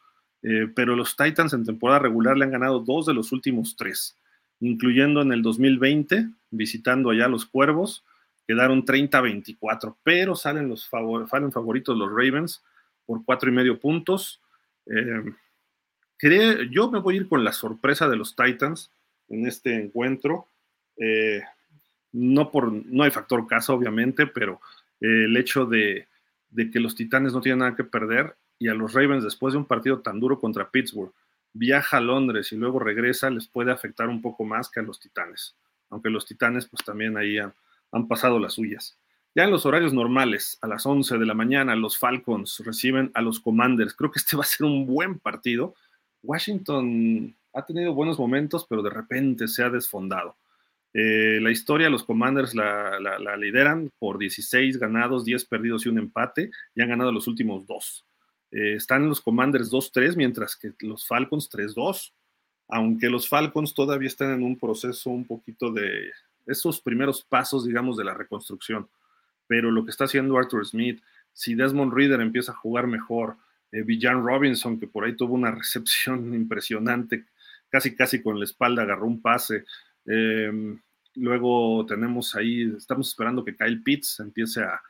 Eh, 0.47 0.71
pero 0.75 0.95
los 0.95 1.15
Titans 1.15 1.53
en 1.53 1.65
temporada 1.65 1.99
regular 1.99 2.37
le 2.37 2.45
han 2.45 2.51
ganado 2.51 2.79
dos 2.79 3.07
de 3.07 3.15
los 3.15 3.31
últimos 3.31 3.75
tres, 3.75 4.15
incluyendo 4.59 5.23
en 5.23 5.31
el 5.31 5.41
2020, 5.41 6.29
visitando 6.51 7.09
allá 7.09 7.27
los 7.27 7.47
Cuervos, 7.47 8.03
quedaron 8.47 8.85
30 8.85 9.17
a 9.17 9.21
24, 9.21 9.97
pero 10.03 10.35
salen 10.35 10.69
los 10.69 10.87
favoritos 10.87 11.97
los 11.97 12.09
Ravens 12.09 12.63
por 13.05 13.23
cuatro 13.23 13.49
y 13.49 13.53
medio 13.53 13.79
puntos. 13.79 14.41
Eh, 14.85 15.23
yo 16.71 16.89
me 16.89 16.99
voy 16.99 17.15
a 17.15 17.17
ir 17.17 17.27
con 17.27 17.43
la 17.43 17.51
sorpresa 17.51 18.07
de 18.07 18.15
los 18.15 18.35
Titans 18.35 18.91
en 19.29 19.47
este 19.47 19.75
encuentro. 19.75 20.47
Eh, 20.97 21.41
no, 22.13 22.51
por, 22.51 22.71
no 22.71 23.03
hay 23.03 23.11
factor 23.11 23.45
caso, 23.47 23.73
obviamente, 23.73 24.27
pero 24.27 24.61
eh, 25.01 25.25
el 25.25 25.37
hecho 25.37 25.65
de, 25.65 26.07
de, 26.49 26.71
que 26.71 26.79
los 26.79 26.95
Titanes 26.95 27.33
no 27.33 27.41
tienen 27.41 27.59
nada 27.59 27.75
que 27.75 27.83
perder 27.83 28.35
y 28.57 28.69
a 28.69 28.73
los 28.73 28.93
Ravens, 28.93 29.23
después 29.23 29.53
de 29.53 29.57
un 29.57 29.65
partido 29.65 29.99
tan 29.99 30.19
duro 30.19 30.39
contra 30.39 30.69
Pittsburgh, 30.69 31.11
viaja 31.51 31.97
a 31.97 32.01
Londres 32.01 32.51
y 32.51 32.57
luego 32.57 32.79
regresa, 32.79 33.29
les 33.29 33.47
puede 33.47 33.71
afectar 33.71 34.07
un 34.07 34.21
poco 34.21 34.45
más 34.45 34.69
que 34.69 34.79
a 34.79 34.83
los 34.83 34.99
Titanes. 34.99 35.55
Aunque 35.89 36.09
los 36.09 36.25
Titanes, 36.25 36.65
pues 36.67 36.83
también 36.83 37.17
ahí 37.17 37.37
han, 37.37 37.53
han 37.95 38.07
pasado 38.07 38.39
las 38.39 38.53
suyas. 38.53 38.97
Ya 39.33 39.45
en 39.45 39.51
los 39.51 39.65
horarios 39.65 39.93
normales, 39.93 40.57
a 40.61 40.67
las 40.67 40.85
11 40.85 41.17
de 41.17 41.25
la 41.25 41.33
mañana, 41.33 41.75
los 41.75 41.97
Falcons 41.97 42.61
reciben 42.65 43.09
a 43.13 43.21
los 43.21 43.39
Commanders. 43.39 43.93
Creo 43.93 44.11
que 44.11 44.19
este 44.19 44.35
va 44.37 44.43
a 44.43 44.45
ser 44.45 44.65
un 44.65 44.85
buen 44.85 45.17
partido. 45.17 45.75
Washington 46.21 47.35
ha 47.53 47.65
tenido 47.65 47.93
buenos 47.93 48.19
momentos, 48.19 48.65
pero 48.69 48.81
de 48.81 48.89
repente 48.89 49.47
se 49.47 49.63
ha 49.63 49.69
desfondado. 49.69 50.35
Eh, 50.93 51.39
la 51.41 51.51
historia, 51.51 51.89
los 51.89 52.03
Commanders 52.03 52.53
la, 52.53 53.37
lideran 53.37 53.91
por 53.97 54.17
16 54.17 54.77
ganados, 54.77 55.25
10 55.25 55.45
perdidos 55.45 55.85
y 55.85 55.89
un 55.89 55.99
empate, 55.99 56.51
y 56.73 56.81
han 56.81 56.89
ganado 56.89 57.11
los 57.11 57.27
últimos 57.27 57.65
dos. 57.65 58.05
Eh, 58.51 58.75
están 58.75 59.07
los 59.07 59.21
Commanders 59.21 59.71
2-3, 59.71 60.15
mientras 60.15 60.55
que 60.55 60.73
los 60.79 61.07
Falcons 61.07 61.49
3-2, 61.49 62.11
aunque 62.69 63.09
los 63.09 63.27
Falcons 63.27 63.73
todavía 63.73 64.07
están 64.07 64.33
en 64.33 64.43
un 64.43 64.57
proceso 64.57 65.09
un 65.09 65.25
poquito 65.25 65.71
de 65.71 66.11
esos 66.45 66.81
primeros 66.81 67.23
pasos, 67.23 67.65
digamos, 67.65 67.97
de 67.97 68.03
la 68.03 68.13
reconstrucción. 68.13 68.87
Pero 69.47 69.71
lo 69.71 69.83
que 69.85 69.91
está 69.91 70.05
haciendo 70.05 70.37
Arthur 70.37 70.65
Smith, 70.65 71.01
si 71.33 71.55
Desmond 71.55 71.93
Reader 71.93 72.21
empieza 72.21 72.51
a 72.51 72.55
jugar 72.55 72.87
mejor, 72.87 73.37
eh, 73.71 73.83
Villan 73.83 74.23
Robinson, 74.23 74.79
que 74.79 74.87
por 74.87 75.05
ahí 75.05 75.15
tuvo 75.15 75.33
una 75.33 75.51
recepción 75.55 76.33
impresionante, 76.33 77.25
casi 77.69 77.95
casi 77.95 78.21
con 78.21 78.39
la 78.39 78.45
espalda 78.45 78.83
agarró 78.83 79.05
un 79.05 79.21
pase, 79.21 79.65
Em, 80.05 80.79
luego 81.15 81.85
tenemos 81.87 82.35
ahí, 82.35 82.73
estamos 82.77 83.09
esperando 83.09 83.43
que 83.43 83.55
Kyle 83.55 83.81
Pitts 83.81 84.19
empiece 84.19 84.61
a, 84.63 84.81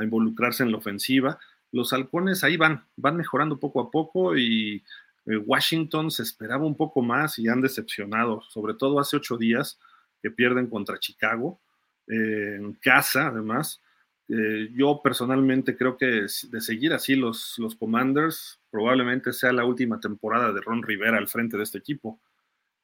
involucrarse 0.00 0.62
en 0.62 0.70
la 0.70 0.78
ofensiva. 0.78 1.38
Los 1.72 1.92
halcones 1.92 2.42
ahí 2.42 2.56
van, 2.56 2.86
van 2.96 3.16
mejorando 3.16 3.60
poco 3.60 3.80
a 3.80 3.90
poco 3.90 4.34
y 4.34 4.82
eh, 5.26 5.36
Washington 5.36 6.10
se 6.10 6.22
esperaba 6.22 6.64
un 6.64 6.74
poco 6.74 7.02
más 7.02 7.38
y 7.38 7.48
han 7.48 7.60
decepcionado, 7.60 8.40
sobre 8.48 8.72
todo 8.72 8.98
hace 8.98 9.16
ocho 9.16 9.36
días 9.36 9.78
que 10.22 10.30
pierden 10.30 10.68
contra 10.68 10.98
Chicago, 10.98 11.60
eh, 12.06 12.56
en 12.56 12.74
casa 12.74 13.28
además. 13.28 13.82
Eh, 14.28 14.68
yo 14.72 15.00
personalmente 15.02 15.76
creo 15.76 15.96
que 15.96 16.06
de 16.06 16.60
seguir 16.60 16.92
así 16.92 17.16
los, 17.16 17.58
los 17.58 17.74
Commanders, 17.74 18.60
probablemente 18.70 19.32
sea 19.32 19.52
la 19.52 19.64
última 19.64 19.98
temporada 19.98 20.52
de 20.52 20.60
Ron 20.60 20.82
Rivera 20.82 21.18
al 21.18 21.28
frente 21.28 21.56
de 21.56 21.64
este 21.64 21.78
equipo. 21.78 22.20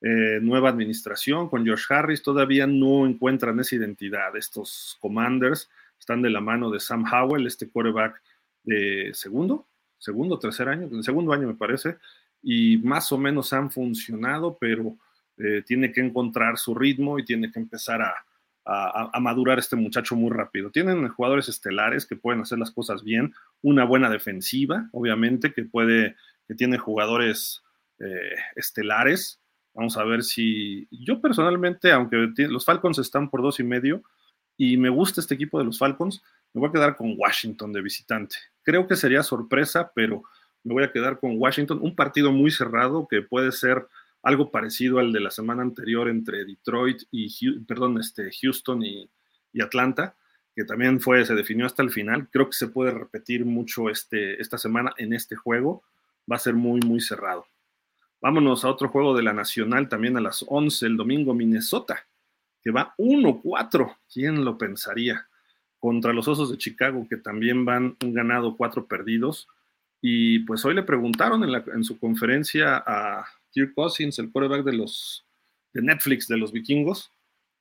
Eh, 0.03 0.41
nueva 0.43 0.69
administración 0.69 1.49
con 1.49 1.67
Josh 1.67 1.85
Harris, 1.89 2.23
todavía 2.23 2.67
no 2.67 3.07
encuentran 3.07 3.59
esa 3.61 3.77
identidad. 3.77 4.37
Estos 4.37 4.99
commanders 5.01 5.71
están 5.99 6.21
de 6.21 6.31
la 6.31 6.41
mano 6.41 6.71
de 6.71 6.81
Sam 6.81 7.05
Howell, 7.11 7.47
este 7.47 7.71
quarterback 7.71 8.21
de 8.63 9.11
segundo, 9.15 9.67
segundo, 9.99 10.39
tercer 10.39 10.69
año, 10.69 11.03
segundo 11.03 11.33
año 11.33 11.47
me 11.47 11.55
parece, 11.55 11.97
y 12.43 12.79
más 12.79 13.11
o 13.13 13.19
menos 13.19 13.53
han 13.53 13.71
funcionado, 13.71 14.59
pero 14.61 14.97
eh, 15.39 15.63
tiene 15.67 15.93
que 15.93 16.01
encontrar 16.01 16.59
su 16.59 16.75
ritmo 16.75 17.19
y 17.19 17.25
tiene 17.25 17.51
que 17.51 17.61
empezar 17.61 18.03
a, 18.03 18.15
madurar 19.21 19.61
este 19.61 19.77
muchacho 19.77 20.17
muy 20.17 20.33
rápido. 20.33 20.73
Tienen 20.73 21.07
jugadores 21.09 21.49
estelares 21.49 22.05
que 22.05 22.17
pueden 22.17 22.41
hacer 22.41 22.59
las 22.59 22.73
cosas 22.73 23.05
bien, 23.05 23.33
una 23.63 23.85
buena 23.85 24.11
defensiva, 24.11 24.89
obviamente, 24.91 25.53
que 25.53 25.63
puede, 25.63 26.17
que 26.49 26.57
tiene 26.57 26.77
jugadores 26.77 27.63
eh, 28.01 28.35
estelares, 28.57 29.41
Vamos 29.77 29.99
a 29.99 30.05
ver 30.05 30.23
si. 30.23 30.89
Yo 30.91 31.21
personalmente, 31.21 31.93
aunque 31.93 32.33
los 32.49 32.65
Falcons 32.65 32.99
están 32.99 33.29
por 33.29 33.43
dos 33.43 33.61
y 33.61 33.63
medio 33.63 34.03
y 34.57 34.79
me 34.79 34.89
gusta 34.89 35.21
este 35.21 35.35
equipo 35.35 35.59
de 35.59 35.67
los 35.67 35.79
Falcons, 35.79 36.23
me 36.55 36.61
voy 36.61 36.71
a 36.71 36.73
quedar 36.73 36.97
con 36.97 37.15
Washington 37.19 37.75
de 37.75 37.83
visitante. 37.83 38.37
Creo 38.63 38.87
que 38.89 38.97
sería 38.97 39.23
sorpresa, 39.23 39.93
pero 39.95 40.23
me 40.65 40.73
voy 40.73 40.85
a 40.85 40.93
quedar 40.93 41.21
con 41.21 41.39
Washington. 41.39 41.81
Un 41.83 41.95
partido 41.95 42.33
muy 42.33 42.51
cerrado 42.51 43.07
que 43.07 43.21
puede 43.21 43.53
ser 43.53 43.87
algo 44.27 44.51
parecido 44.51 44.99
al 44.99 45.13
de 45.13 45.21
la 45.21 45.31
semana 45.31 45.63
anterior 45.63 46.09
entre 46.09 46.45
Detroit 46.45 47.03
y 47.13 47.27
este, 48.01 48.31
Houston 48.43 48.83
y, 48.83 49.09
Atlanta, 49.63 50.17
que 50.53 50.65
también 50.65 51.01
fue, 51.01 51.25
se 51.25 51.37
definió 51.37 51.65
hasta 51.65 51.85
el 51.85 51.91
final. 51.91 52.29
Creo 52.29 52.47
que 52.47 52.57
se 52.57 52.67
puede 52.67 52.91
repetir 52.91 53.45
mucho 53.45 53.89
este, 53.89 54.43
esta 54.43 54.59
semana 54.59 54.93
en 54.99 55.13
este 55.13 55.37
juego. 55.37 55.85
Va 56.31 56.37
a 56.37 56.41
ser 56.41 56.55
muy, 56.55 56.81
muy 56.81 57.01
cerrado. 57.01 57.47
Vámonos 58.21 58.65
a 58.65 58.71
otro 58.71 58.89
juego 58.89 59.17
de 59.17 59.23
la 59.23 59.33
Nacional 59.33 59.89
también 59.89 60.17
a 60.17 60.21
las 60.21 60.45
11 60.49 60.87
el 60.87 60.97
domingo, 60.97 61.33
Minnesota, 61.33 62.05
que 62.61 62.73
va 62.73 62.95
1-4. 62.99 63.97
¿Quién 64.13 64.45
lo 64.45 64.59
pensaría? 64.59 65.29
Contra 65.79 66.13
los 66.13 66.27
Osos 66.27 66.51
de 66.51 66.59
Chicago, 66.59 67.07
que 67.09 67.17
también 67.17 67.65
van 67.65 67.97
un 68.03 68.13
ganado, 68.13 68.57
cuatro 68.57 68.87
perdidos. 68.87 69.47
Y 70.03 70.41
pues 70.41 70.65
hoy 70.65 70.75
le 70.75 70.83
preguntaron 70.83 71.45
en, 71.45 71.85
su 71.85 72.01
conferencia 72.01 72.77
a 72.85 73.25
Kirk 73.57 73.73
Cousins, 73.75 74.19
el 74.19 74.31
quarterback 74.31 74.65
de 74.67 74.75
los 74.75 75.25
de 75.73 75.81
Netflix 75.81 76.29
de 76.29 76.37
los 76.37 76.53
vikingos, 76.53 77.11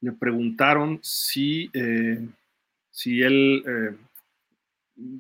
le 0.02 0.12
preguntaron 0.12 1.00
si, 1.02 1.70
eh, 1.74 2.20
si 2.92 3.22
él 3.22 3.64
eh, 3.66 3.96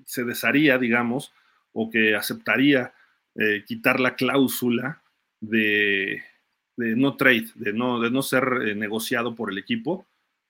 se 0.05 0.25
desharía, 0.25 0.77
digamos, 0.77 1.31
o 1.71 1.89
que 1.89 2.13
aceptaría 2.13 2.93
eh, 3.35 3.63
quitar 3.65 4.01
la 4.01 4.15
cláusula 4.15 5.01
de, 5.39 6.23
no 6.75 7.15
trade, 7.15 7.47
de 7.55 7.71
no, 7.71 8.01
de 8.01 8.11
no 8.11 8.21
ser 8.21 8.43
eh, 8.65 8.75
negociado 8.75 9.33
por 9.33 9.51
el 9.51 9.57
equipo, 9.57 10.05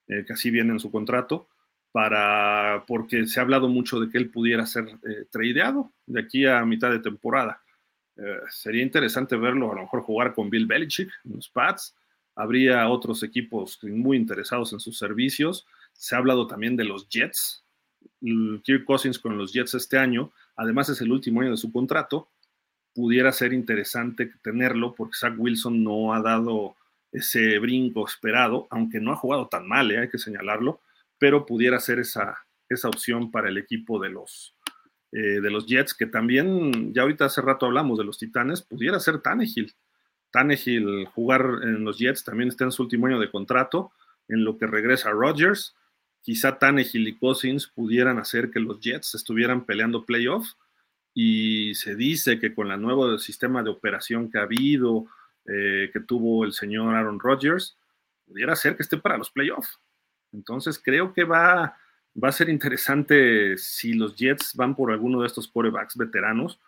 que 0.07 0.33
así 0.33 0.51
viene 0.51 0.71
en 0.71 0.79
su 0.79 0.91
contrato, 0.91 1.47
para, 1.91 2.83
porque 2.88 3.25
se 3.25 3.39
ha 3.39 3.43
hablado 3.43 3.67
mucho 3.67 3.99
de 3.99 4.11
que 4.11 4.19
él 4.19 4.29
pudiera 4.29 4.67
ser 4.67 4.85
tradeado 5.31 5.91
de 6.05 6.19
aquí 6.21 6.45
a 6.45 6.63
mitad 6.63 6.91
de 6.91 6.99
temporada. 6.99 7.59
Sería 8.49 8.84
interesante 8.84 9.36
verlo, 9.36 9.71
a 9.71 9.75
lo 9.75 9.82
mejor 9.82 10.01
jugar 10.01 10.34
con 10.34 10.49
Bill 10.49 10.65
Belichick 10.65 11.12
en 11.25 11.36
los 11.36 11.49
Pats. 11.49 11.95
Habría 12.36 12.88
otros 12.89 13.23
equipos 13.23 13.80
muy 13.84 14.17
interesados 14.17 14.73
en 14.73 14.80
sus 14.80 14.97
servicios. 14.97 15.65
Se 15.93 16.15
ha 16.15 16.17
hablado 16.17 16.47
también 16.47 16.75
de 16.75 16.84
los 16.84 17.08
Jets. 17.10 17.63
Kirk 18.63 18.86
Cousins 18.86 19.19
con 19.19 19.38
los 19.38 19.54
Jets 19.54 19.73
este 19.73 19.97
año, 19.97 20.32
además 20.56 20.89
es 20.89 21.01
el 21.01 21.12
último 21.12 21.41
año 21.41 21.51
de 21.51 21.58
su 21.58 21.71
contrato, 21.71 22.30
pudiera 22.93 23.32
ser 23.32 23.54
interesante 23.54 24.32
tenerlo 24.41 24.95
porque 24.95 25.17
Zach 25.17 25.34
Wilson 25.38 25.84
no 25.84 26.13
ha 26.13 26.21
dado 26.21 26.75
ese 27.12 27.60
brinco 27.60 28.06
esperado, 28.08 28.67
aunque 28.69 28.99
no 28.99 29.12
ha 29.12 29.15
jugado 29.15 29.47
tan 29.47 29.67
mal, 29.67 29.91
¿eh? 29.91 29.99
hay 29.99 30.10
que 30.10 30.17
señalarlo, 30.17 30.82
pero 31.17 31.45
pudiera 31.45 31.80
ser 31.80 31.99
esa, 31.99 32.45
esa 32.69 32.89
opción 32.89 33.32
para 33.32 33.49
el 33.49 33.58
equipo 33.58 33.99
de 33.99 34.10
los, 34.10 34.54
eh, 35.17 35.39
de 35.39 35.49
los 35.49 35.65
Jets, 35.65 35.93
que 35.93 36.08
también, 36.08 36.93
ya 36.93 37.04
ahorita 37.04 37.23
hace 37.23 37.39
rato 37.41 37.65
hablamos 37.65 37.97
de 37.97 38.04
los 38.04 38.17
Titanes, 38.17 38.62
pudiera 38.62 38.99
ser 38.99 39.19
Tannehill. 39.19 39.73
Tannehill 40.30 41.06
jugar 41.06 41.60
en 41.63 41.86
los 41.86 41.97
Jets 41.97 42.25
también 42.25 42.49
está 42.49 42.65
en 42.65 42.73
su 42.73 42.84
último 42.84 43.08
año 43.08 43.17
de 43.17 43.32
contrato, 43.32 43.93
en 44.28 44.43
lo 44.43 44.58
que 44.58 44.67
regresa 44.67 45.12
Rodgers. 45.12 45.73
Quizá 46.21 46.60
Tannehill 46.60 47.08
y 47.08 47.15
Cousins 47.17 47.65
pudieran 47.65 48.19
hacer 48.19 48.51
que 48.51 48.60
los 48.60 48.82
Jets 48.82 49.15
estuvieran 49.15 49.65
peleando 49.65 50.04
playoffs 50.04 50.58
y 51.13 51.73
se 51.75 51.95
dice 51.95 52.38
que 52.38 52.54
con 52.54 52.69
el 52.73 52.82
nuevo 52.82 53.17
sistema 53.17 53.63
de 53.63 53.69
operación 53.69 54.30
que 54.30 54.38
ha 54.38 54.41
habido, 54.43 55.06
eh, 55.45 55.91
que 55.93 56.01
tuvo 56.01 56.43
el 56.43 56.51
señor 56.51 56.93
Aaron 56.93 57.21
Rodgers, 57.21 57.78
pudiera 58.28 58.54
ser 58.58 58.75
que 58.75 58.84
esté 58.84 58.97
para 58.97 59.17
los 59.17 59.32
playoffs. 59.32 59.80
Entonces 60.34 60.78
creo 60.78 61.13
que 61.13 61.23
va, 61.23 61.78
va 62.21 62.30
a 62.30 62.34
ser 62.34 62.49
interesante 62.49 63.58
si 63.58 63.93
los 63.93 64.15
Jets 64.15 64.56
van 64.56 64.75
por 64.75 64.91
alguno 64.91 65.21
de 65.21 65.28
estos 65.28 65.47
quarterbacks 65.47 65.97
veteranos, 65.97 66.60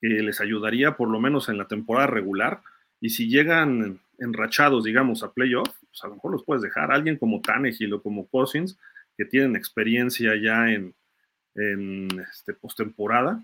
que 0.00 0.08
les 0.08 0.40
ayudaría 0.40 0.96
por 0.96 1.08
lo 1.08 1.20
menos 1.20 1.48
en 1.48 1.58
la 1.58 1.66
temporada 1.66 2.08
regular. 2.08 2.62
Y 3.00 3.10
si 3.10 3.28
llegan 3.28 4.00
enrachados, 4.18 4.84
digamos, 4.84 5.22
a 5.22 5.32
playoff, 5.32 5.68
pues 5.80 6.04
a 6.04 6.08
lo 6.08 6.14
mejor 6.14 6.32
los 6.32 6.44
puedes 6.44 6.62
dejar. 6.62 6.92
Alguien 6.92 7.16
como 7.16 7.40
Tannehill 7.40 7.94
o 7.94 8.02
como 8.02 8.26
Cousins, 8.26 8.78
que 9.16 9.24
tienen 9.24 9.56
experiencia 9.56 10.34
ya 10.36 10.70
en, 10.70 10.94
en 11.54 12.08
este, 12.30 12.54
postemporada, 12.54 13.42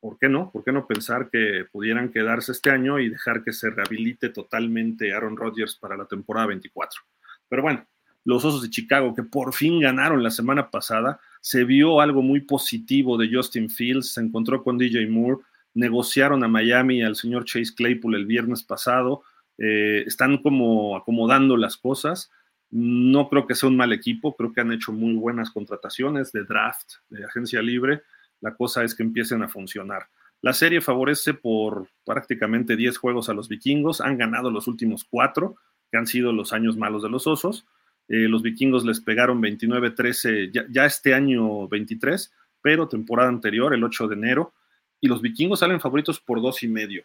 ¿por 0.00 0.18
qué 0.18 0.28
no? 0.28 0.50
¿Por 0.50 0.64
qué 0.64 0.72
no 0.72 0.86
pensar 0.86 1.30
que 1.30 1.66
pudieran 1.70 2.10
quedarse 2.10 2.52
este 2.52 2.70
año 2.70 2.98
y 2.98 3.08
dejar 3.08 3.44
que 3.44 3.52
se 3.52 3.70
rehabilite 3.70 4.28
totalmente 4.30 5.12
Aaron 5.12 5.36
Rodgers 5.36 5.76
para 5.76 5.96
la 5.96 6.06
temporada 6.06 6.48
24? 6.48 7.00
Pero 7.48 7.62
bueno, 7.62 7.86
los 8.24 8.44
Osos 8.44 8.62
de 8.62 8.70
Chicago, 8.70 9.14
que 9.14 9.22
por 9.22 9.52
fin 9.52 9.80
ganaron 9.80 10.22
la 10.22 10.30
semana 10.30 10.70
pasada, 10.70 11.20
se 11.40 11.64
vio 11.64 12.00
algo 12.00 12.22
muy 12.22 12.40
positivo 12.40 13.18
de 13.18 13.28
Justin 13.32 13.68
Fields, 13.68 14.12
se 14.12 14.20
encontró 14.20 14.62
con 14.62 14.78
DJ 14.78 15.08
Moore, 15.08 15.42
negociaron 15.74 16.44
a 16.44 16.48
Miami 16.48 17.02
al 17.02 17.16
señor 17.16 17.44
Chase 17.44 17.74
Claypool 17.74 18.14
el 18.14 18.26
viernes 18.26 18.62
pasado, 18.62 19.22
eh, 19.58 20.04
están 20.06 20.38
como 20.38 20.96
acomodando 20.96 21.56
las 21.56 21.76
cosas. 21.76 22.30
No 22.70 23.28
creo 23.28 23.46
que 23.46 23.54
sea 23.54 23.68
un 23.68 23.76
mal 23.76 23.92
equipo, 23.92 24.34
creo 24.34 24.52
que 24.52 24.62
han 24.62 24.72
hecho 24.72 24.92
muy 24.92 25.14
buenas 25.14 25.50
contrataciones 25.50 26.32
de 26.32 26.44
draft, 26.44 26.94
de 27.10 27.24
agencia 27.24 27.60
libre 27.60 28.02
la 28.42 28.54
cosa 28.54 28.84
es 28.84 28.94
que 28.94 29.04
empiecen 29.04 29.42
a 29.42 29.48
funcionar. 29.48 30.08
La 30.42 30.52
serie 30.52 30.80
favorece 30.80 31.32
por 31.32 31.88
prácticamente 32.04 32.76
10 32.76 32.98
juegos 32.98 33.28
a 33.28 33.34
los 33.34 33.48
vikingos, 33.48 34.00
han 34.00 34.18
ganado 34.18 34.50
los 34.50 34.66
últimos 34.66 35.04
cuatro, 35.04 35.56
que 35.90 35.96
han 35.96 36.08
sido 36.08 36.32
los 36.32 36.52
años 36.52 36.76
malos 36.76 37.04
de 37.04 37.08
los 37.08 37.26
osos. 37.26 37.64
Eh, 38.08 38.28
los 38.28 38.42
vikingos 38.42 38.84
les 38.84 39.00
pegaron 39.00 39.40
29-13 39.40 40.68
ya, 40.70 40.86
este 40.86 41.14
año 41.14 41.68
23, 41.68 42.32
pero 42.60 42.88
temporada 42.88 43.28
anterior, 43.28 43.74
el 43.74 43.84
8 43.84 44.08
de 44.08 44.14
enero, 44.14 44.52
y 45.00 45.08
los 45.08 45.22
vikingos 45.22 45.60
salen 45.60 45.80
favoritos 45.80 46.20
por 46.20 46.40
dos 46.40 46.62
y 46.62 46.68
medio. 46.68 47.04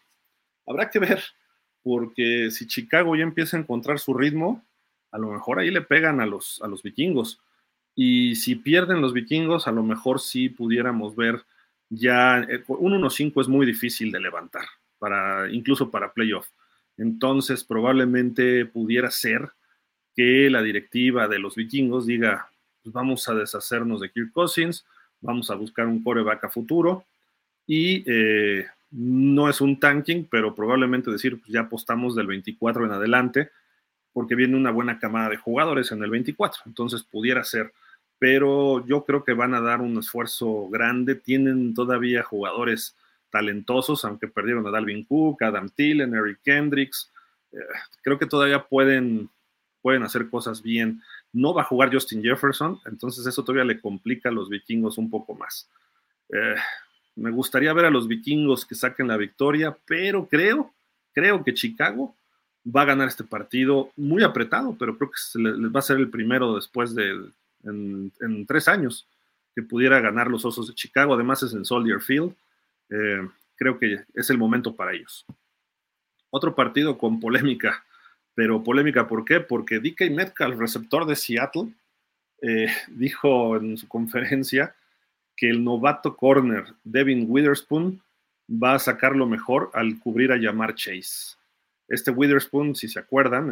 Habrá 0.65 0.89
que 0.89 0.99
ver, 0.99 1.23
porque 1.81 2.51
si 2.51 2.67
Chicago 2.67 3.15
ya 3.15 3.23
empieza 3.23 3.57
a 3.57 3.59
encontrar 3.59 3.99
su 3.99 4.13
ritmo, 4.13 4.65
a 5.11 5.17
lo 5.17 5.31
mejor 5.31 5.59
ahí 5.59 5.71
le 5.71 5.81
pegan 5.81 6.19
a 6.19 6.25
los, 6.25 6.61
a 6.61 6.67
los 6.67 6.83
vikingos. 6.83 7.39
Y 7.95 8.35
si 8.35 8.55
pierden 8.55 9.01
los 9.01 9.13
vikingos, 9.13 9.67
a 9.67 9.71
lo 9.71 9.83
mejor 9.83 10.19
sí 10.19 10.49
pudiéramos 10.49 11.15
ver 11.15 11.45
ya 11.89 12.39
eh, 12.41 12.63
un 12.67 13.01
1-5 13.01 13.41
es 13.41 13.47
muy 13.47 13.65
difícil 13.65 14.11
de 14.11 14.19
levantar, 14.19 14.65
para, 14.99 15.49
incluso 15.49 15.89
para 15.89 16.13
playoff. 16.13 16.49
Entonces, 16.97 17.63
probablemente 17.63 18.65
pudiera 18.65 19.11
ser 19.11 19.51
que 20.17 20.49
la 20.49 20.61
directiva 20.61 21.29
de 21.29 21.39
los 21.39 21.55
vikingos 21.55 22.05
diga, 22.05 22.49
pues 22.83 22.91
vamos 22.91 23.29
a 23.29 23.35
deshacernos 23.35 24.01
de 24.01 24.11
Kirk 24.11 24.33
Cousins, 24.33 24.85
vamos 25.21 25.49
a 25.49 25.55
buscar 25.55 25.87
un 25.87 26.03
coreback 26.03 26.43
a 26.43 26.49
futuro 26.49 27.05
y 27.65 28.03
eh, 28.05 28.65
no 28.91 29.49
es 29.49 29.61
un 29.61 29.79
tanking, 29.79 30.25
pero 30.29 30.53
probablemente 30.53 31.09
decir, 31.09 31.39
pues 31.39 31.53
ya 31.53 31.61
apostamos 31.61 32.15
del 32.15 32.27
24 32.27 32.85
en 32.85 32.91
adelante, 32.91 33.51
porque 34.11 34.35
viene 34.35 34.57
una 34.57 34.71
buena 34.71 34.99
camada 34.99 35.29
de 35.29 35.37
jugadores 35.37 35.93
en 35.93 36.03
el 36.03 36.09
24, 36.09 36.63
entonces 36.65 37.03
pudiera 37.03 37.45
ser 37.45 37.71
pero 38.19 38.85
yo 38.85 39.05
creo 39.05 39.23
que 39.23 39.33
van 39.33 39.53
a 39.53 39.61
dar 39.61 39.81
un 39.81 39.97
esfuerzo 39.97 40.67
grande. 40.69 41.15
Tienen 41.15 41.73
todavía 41.73 42.23
jugadores 42.23 42.95
talentosos, 43.29 44.05
aunque 44.05 44.27
perdieron 44.27 44.65
a 44.67 44.71
Dalvin 44.71 45.03
Cook, 45.05 45.43
Adam 45.43 45.69
Thielen, 45.69 46.15
Eric 46.15 46.39
Kendricks. 46.43 47.11
Eh, 47.51 47.57
creo 48.01 48.17
que 48.17 48.25
todavía 48.25 48.65
pueden, 48.65 49.29
pueden 49.87 50.03
hacer 50.03 50.29
cosas 50.29 50.61
bien. 50.61 51.01
No 51.31 51.53
va 51.53 51.61
a 51.61 51.65
jugar 51.65 51.93
Justin 51.93 52.21
Jefferson, 52.21 52.77
entonces 52.85 53.25
eso 53.25 53.41
todavía 53.41 53.63
le 53.63 53.79
complica 53.79 54.27
a 54.27 54.33
los 54.33 54.49
vikingos 54.49 54.97
un 54.97 55.09
poco 55.09 55.33
más. 55.33 55.69
Eh, 56.27 56.55
me 57.15 57.31
gustaría 57.31 57.71
ver 57.71 57.85
a 57.85 57.89
los 57.89 58.05
vikingos 58.05 58.65
que 58.65 58.75
saquen 58.75 59.07
la 59.07 59.15
victoria, 59.15 59.77
pero 59.85 60.27
creo, 60.27 60.73
creo 61.13 61.41
que 61.41 61.53
Chicago 61.53 62.13
va 62.65 62.81
a 62.81 62.85
ganar 62.85 63.07
este 63.07 63.23
partido 63.23 63.91
muy 63.95 64.23
apretado, 64.23 64.75
pero 64.77 64.97
creo 64.97 65.09
que 65.09 65.39
les 65.39 65.73
va 65.73 65.79
a 65.79 65.83
ser 65.83 65.99
el 65.99 66.09
primero 66.09 66.55
después 66.55 66.93
de 66.93 67.31
en, 67.63 68.45
tres 68.45 68.67
años 68.67 69.07
que 69.55 69.61
pudiera 69.61 70.01
ganar 70.01 70.27
los 70.27 70.43
Osos 70.43 70.67
de 70.67 70.75
Chicago. 70.75 71.13
Además 71.13 71.43
es 71.43 71.53
en 71.53 71.63
Soldier 71.63 72.01
Field. 72.01 72.35
Eh, 72.89 73.25
creo 73.55 73.79
que 73.79 74.03
es 74.13 74.29
el 74.29 74.37
momento 74.37 74.75
para 74.75 74.91
ellos. 74.91 75.25
Otro 76.29 76.53
partido 76.55 76.97
con 76.97 77.21
polémica, 77.21 77.85
pero 78.37 78.63
polémica 78.63 79.07
¿por 79.07 79.25
qué? 79.25 79.39
Porque 79.39 79.79
DK 79.79 80.11
Metcalf, 80.11 80.59
receptor 80.59 81.07
de 81.07 81.15
Seattle, 81.15 81.69
eh, 82.43 82.67
dijo 82.89 83.57
en 83.57 83.77
su 83.77 83.87
conferencia 83.87 84.75
que 85.35 85.49
el 85.49 85.63
novato 85.63 86.15
corner 86.15 86.65
Devin 86.83 87.25
Witherspoon 87.27 87.99
va 88.47 88.75
a 88.75 88.79
sacar 88.79 89.15
lo 89.15 89.25
mejor 89.25 89.71
al 89.73 89.97
cubrir 89.97 90.31
a 90.31 90.37
llamar 90.37 90.75
Chase. 90.75 91.35
Este 91.87 92.11
Witherspoon, 92.11 92.75
si 92.75 92.87
se 92.87 92.99
acuerdan, 92.99 93.49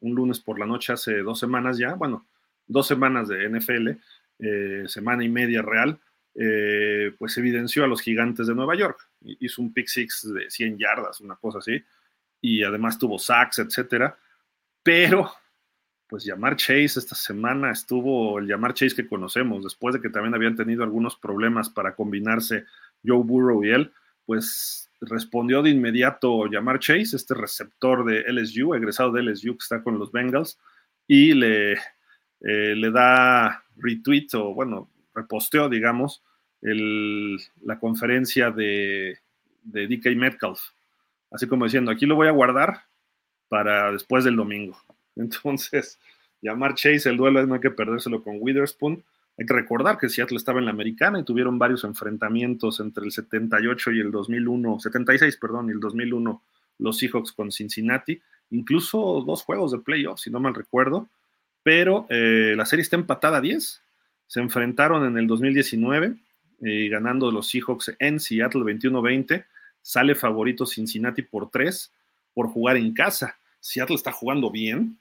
un 0.00 0.14
lunes 0.16 0.40
por 0.40 0.58
la 0.58 0.66
noche 0.66 0.92
hace 0.92 1.18
dos 1.18 1.38
semanas 1.38 1.78
ya, 1.78 1.94
bueno, 1.94 2.26
dos 2.66 2.88
semanas 2.88 3.28
de 3.28 3.48
NFL, 3.48 3.90
eh, 4.40 4.82
semana 4.88 5.22
y 5.22 5.28
media 5.28 5.62
real, 5.62 5.96
eh, 6.34 7.12
pues 7.20 7.38
evidenció 7.38 7.84
a 7.84 7.86
los 7.86 8.00
gigantes 8.00 8.48
de 8.48 8.54
Nueva 8.56 8.74
York. 8.74 8.98
Hizo 9.22 9.62
un 9.62 9.72
pick 9.72 9.86
six 9.86 10.28
de 10.34 10.50
100 10.50 10.76
yardas, 10.76 11.20
una 11.20 11.36
cosa 11.36 11.58
así, 11.58 11.80
y 12.40 12.62
además 12.62 12.98
tuvo 12.98 13.18
sacks, 13.18 13.58
etcétera. 13.58 14.18
Pero, 14.82 15.30
pues 16.06 16.24
llamar 16.24 16.56
Chase 16.56 16.98
esta 16.98 17.14
semana 17.14 17.70
estuvo 17.70 18.38
el 18.38 18.46
llamar 18.46 18.74
Chase 18.74 18.96
que 18.96 19.08
conocemos, 19.08 19.64
después 19.64 19.94
de 19.94 20.00
que 20.00 20.10
también 20.10 20.34
habían 20.34 20.56
tenido 20.56 20.82
algunos 20.82 21.16
problemas 21.16 21.68
para 21.68 21.94
combinarse 21.94 22.64
Joe 23.04 23.22
Burrow 23.22 23.64
y 23.64 23.70
él, 23.70 23.92
pues 24.24 24.90
respondió 25.00 25.62
de 25.62 25.70
inmediato 25.70 26.46
llamar 26.46 26.78
Chase, 26.78 27.16
este 27.16 27.34
receptor 27.34 28.04
de 28.04 28.24
LSU, 28.32 28.74
egresado 28.74 29.12
de 29.12 29.22
LSU 29.22 29.56
que 29.56 29.62
está 29.62 29.82
con 29.82 29.98
los 29.98 30.10
Bengals, 30.12 30.58
y 31.06 31.34
le, 31.34 31.72
eh, 31.72 32.74
le 32.74 32.90
da 32.90 33.64
retweet 33.76 34.28
o, 34.34 34.54
bueno, 34.54 34.90
reposteó, 35.14 35.68
digamos, 35.68 36.22
la 36.60 37.78
conferencia 37.78 38.50
de, 38.50 39.18
de 39.62 39.86
DK 39.86 40.16
Metcalf. 40.16 40.60
Así 41.30 41.46
como 41.46 41.64
diciendo, 41.64 41.90
aquí 41.90 42.06
lo 42.06 42.16
voy 42.16 42.28
a 42.28 42.32
guardar 42.32 42.82
para 43.48 43.92
después 43.92 44.24
del 44.24 44.36
domingo. 44.36 44.76
Entonces, 45.16 45.98
llamar 46.40 46.74
Chase, 46.74 47.08
el 47.08 47.16
duelo 47.16 47.44
no 47.46 47.54
hay 47.54 47.60
que 47.60 47.70
perdérselo 47.70 48.22
con 48.22 48.36
Witherspoon. 48.40 49.02
Hay 49.38 49.46
que 49.46 49.54
recordar 49.54 49.98
que 49.98 50.08
Seattle 50.08 50.36
estaba 50.36 50.58
en 50.58 50.64
la 50.64 50.72
americana 50.72 51.20
y 51.20 51.24
tuvieron 51.24 51.58
varios 51.58 51.84
enfrentamientos 51.84 52.80
entre 52.80 53.04
el 53.04 53.12
78 53.12 53.92
y 53.92 54.00
el 54.00 54.10
2001, 54.10 54.80
76, 54.80 55.36
perdón, 55.36 55.68
y 55.68 55.72
el 55.72 55.80
2001, 55.80 56.42
los 56.78 56.98
Seahawks 56.98 57.32
con 57.32 57.52
Cincinnati. 57.52 58.20
Incluso 58.50 59.22
dos 59.24 59.42
juegos 59.42 59.70
de 59.70 59.78
playoffs, 59.78 60.22
si 60.22 60.30
no 60.30 60.40
mal 60.40 60.54
recuerdo 60.54 61.08
pero 61.68 62.06
eh, 62.08 62.54
la 62.56 62.64
serie 62.64 62.82
está 62.82 62.96
empatada 62.96 63.36
a 63.36 63.40
10. 63.42 63.82
Se 64.26 64.40
enfrentaron 64.40 65.04
en 65.04 65.18
el 65.18 65.26
2019, 65.26 66.14
eh, 66.62 66.88
ganando 66.88 67.30
los 67.30 67.50
Seahawks 67.50 67.94
en 67.98 68.20
Seattle 68.20 68.62
21-20. 68.62 69.44
Sale 69.88 70.14
favorito 70.14 70.66
Cincinnati 70.66 71.22
por 71.22 71.48
3 71.48 71.90
por 72.34 72.48
jugar 72.48 72.76
en 72.76 72.92
casa. 72.92 73.38
Seattle 73.58 73.96
está 73.96 74.12
jugando 74.12 74.50
bien. 74.50 74.98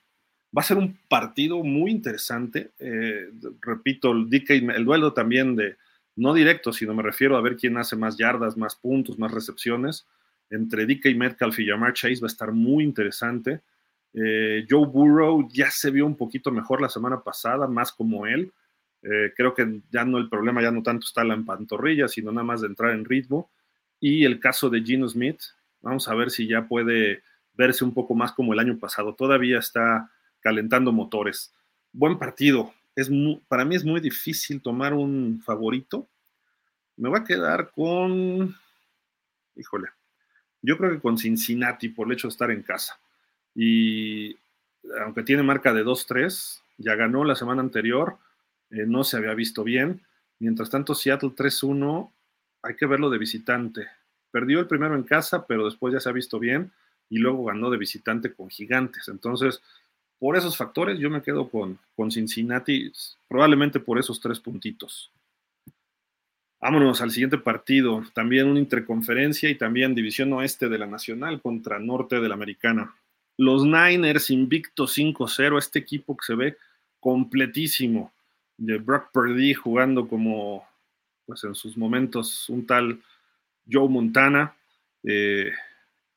Va 0.58 0.62
a 0.62 0.65
ser 0.65 0.78
un 0.78 0.97
partido 1.10 1.62
muy 1.62 1.91
interesante. 1.91 2.71
Eh, 2.80 3.32
repito, 3.60 4.13
el, 4.13 4.30
el 4.50 4.86
duelo 4.86 5.12
también 5.12 5.58
de, 5.58 5.76
no 6.15 6.34
directo, 6.34 6.71
sino 6.71 6.93
me 6.93 7.04
refiero 7.04 7.36
a 7.36 7.41
ver 7.41 7.58
quién 7.58 7.76
hace 7.76 7.97
más 7.97 8.15
yardas, 8.15 8.56
más 8.56 8.78
puntos, 8.78 9.19
más 9.19 9.34
recepciones. 9.34 10.08
Entre 10.50 10.86
DK 10.86 11.17
Metcalf 11.17 11.60
y 11.60 11.67
Jamar 11.67 11.91
Chase 11.91 12.21
va 12.21 12.28
a 12.28 12.32
estar 12.32 12.54
muy 12.54 12.86
interesante. 12.86 13.60
Eh, 14.13 14.65
Joe 14.69 14.88
Burrow 14.88 15.50
ya 15.52 15.69
se 15.69 15.91
vio 15.91 16.06
un 16.06 16.15
poquito 16.15 16.50
mejor 16.50 16.80
la 16.80 16.88
semana 16.88 17.19
pasada, 17.19 17.67
más 17.67 17.91
como 17.91 18.26
él. 18.26 18.54
Eh, 19.02 19.34
creo 19.36 19.54
que 19.54 19.82
ya 19.91 20.06
no 20.06 20.17
el 20.17 20.30
problema 20.30 20.62
ya 20.62 20.71
no 20.71 20.82
tanto 20.82 21.06
está 21.06 21.26
la 21.26 21.38
pantorrilla, 21.45 22.08
sino 22.08 22.32
nada 22.32 22.45
más 22.45 22.62
de 22.62 22.67
entrar 22.67 22.93
en 22.93 23.04
ritmo. 23.04 23.50
Y 23.99 24.25
el 24.25 24.39
caso 24.39 24.69
de 24.69 24.81
Gino 24.81 25.07
Smith, 25.07 25.39
vamos 25.81 26.07
a 26.07 26.15
ver 26.15 26.29
si 26.31 26.47
ya 26.47 26.67
puede 26.67 27.23
verse 27.53 27.83
un 27.83 27.93
poco 27.93 28.13
más 28.13 28.31
como 28.31 28.53
el 28.53 28.60
año 28.60 28.77
pasado. 28.77 29.15
Todavía 29.15 29.60
está 29.60 30.12
calentando 30.39 30.91
motores. 30.91 31.53
Buen 31.91 32.17
partido. 32.17 32.73
Es 32.95 33.10
para 33.47 33.65
mí 33.65 33.75
es 33.75 33.83
muy 33.83 33.99
difícil 33.99 34.62
tomar 34.62 34.93
un 34.93 35.41
favorito. 35.43 36.07
Me 36.95 37.10
voy 37.10 37.19
a 37.19 37.23
quedar 37.23 37.71
con, 37.71 38.55
híjole, 39.55 39.89
yo 40.62 40.77
creo 40.77 40.91
que 40.91 40.99
con 40.99 41.17
Cincinnati 41.17 41.89
por 41.89 42.07
el 42.07 42.13
hecho 42.13 42.27
de 42.27 42.31
estar 42.31 42.49
en 42.49 42.63
casa 42.63 42.99
y 43.53 44.36
aunque 45.01 45.23
tiene 45.23 45.43
marca 45.43 45.73
de 45.73 45.83
2-3, 45.83 46.62
ya 46.77 46.95
ganó 46.95 47.23
la 47.23 47.36
semana 47.36 47.62
anterior, 47.62 48.17
eh, 48.69 48.86
no 48.86 49.03
se 49.03 49.17
había 49.17 49.33
visto 49.33 49.63
bien. 49.63 50.01
Mientras 50.39 50.69
tanto, 50.69 50.93
Seattle 50.93 51.29
3-1, 51.29 52.12
hay 52.67 52.75
que 52.75 52.86
verlo 52.86 53.10
de 53.10 53.17
visitante. 53.17 53.88
Perdió 54.32 54.60
el 54.60 54.67
primero 54.67 54.95
en 54.95 55.03
casa, 55.03 55.45
pero 55.47 55.65
después 55.65 55.93
ya 55.93 55.99
se 55.99 56.10
ha 56.10 56.13
visto 56.13 56.38
bien 56.38 56.71
y 57.10 57.17
luego 57.17 57.45
ganó 57.45 57.69
de 57.69 57.77
visitante 57.77 58.34
con 58.34 58.49
gigantes. 58.49 59.08
Entonces, 59.08 59.62
por 60.19 60.36
esos 60.36 60.58
factores, 60.58 60.99
yo 60.99 61.10
me 61.10 61.21
quedo 61.21 61.49
con, 61.49 61.80
con 61.95 62.12
Cincinnati, 62.12 62.91
probablemente 63.27 63.80
por 63.80 63.97
esos 63.99 64.19
tres 64.19 64.39
puntitos. 64.39 65.12
Vámonos 66.60 67.01
al 67.01 67.12
siguiente 67.12 67.38
partido, 67.38 68.03
también 68.13 68.47
una 68.47 68.60
interconferencia 68.60 69.49
y 69.49 69.56
también 69.56 69.93
división 69.93 70.34
oeste 70.34 70.67
de 70.69 70.80
la 70.80 70.88
Nacional 70.88 71.39
contra 71.39 71.80
norte 71.80 72.19
de 72.19 72.27
la 72.27 72.34
Americana. 72.34 72.95
Los 73.38 73.63
Niners 73.63 74.32
invicto 74.32 74.88
5-0, 74.88 75.58
este 75.60 75.80
equipo 75.80 76.17
que 76.17 76.25
se 76.25 76.36
ve 76.36 76.58
completísimo, 76.99 78.12
de 78.58 78.80
Brock 78.80 79.12
Purdy 79.12 79.53
jugando 79.53 80.08
como, 80.08 80.66
pues 81.27 81.43
en 81.43 81.53
sus 81.53 81.77
momentos, 81.77 82.49
un 82.49 82.65
tal 82.65 82.99
Joe 83.69 83.87
Montana. 83.87 84.55
Eh, 85.03 85.51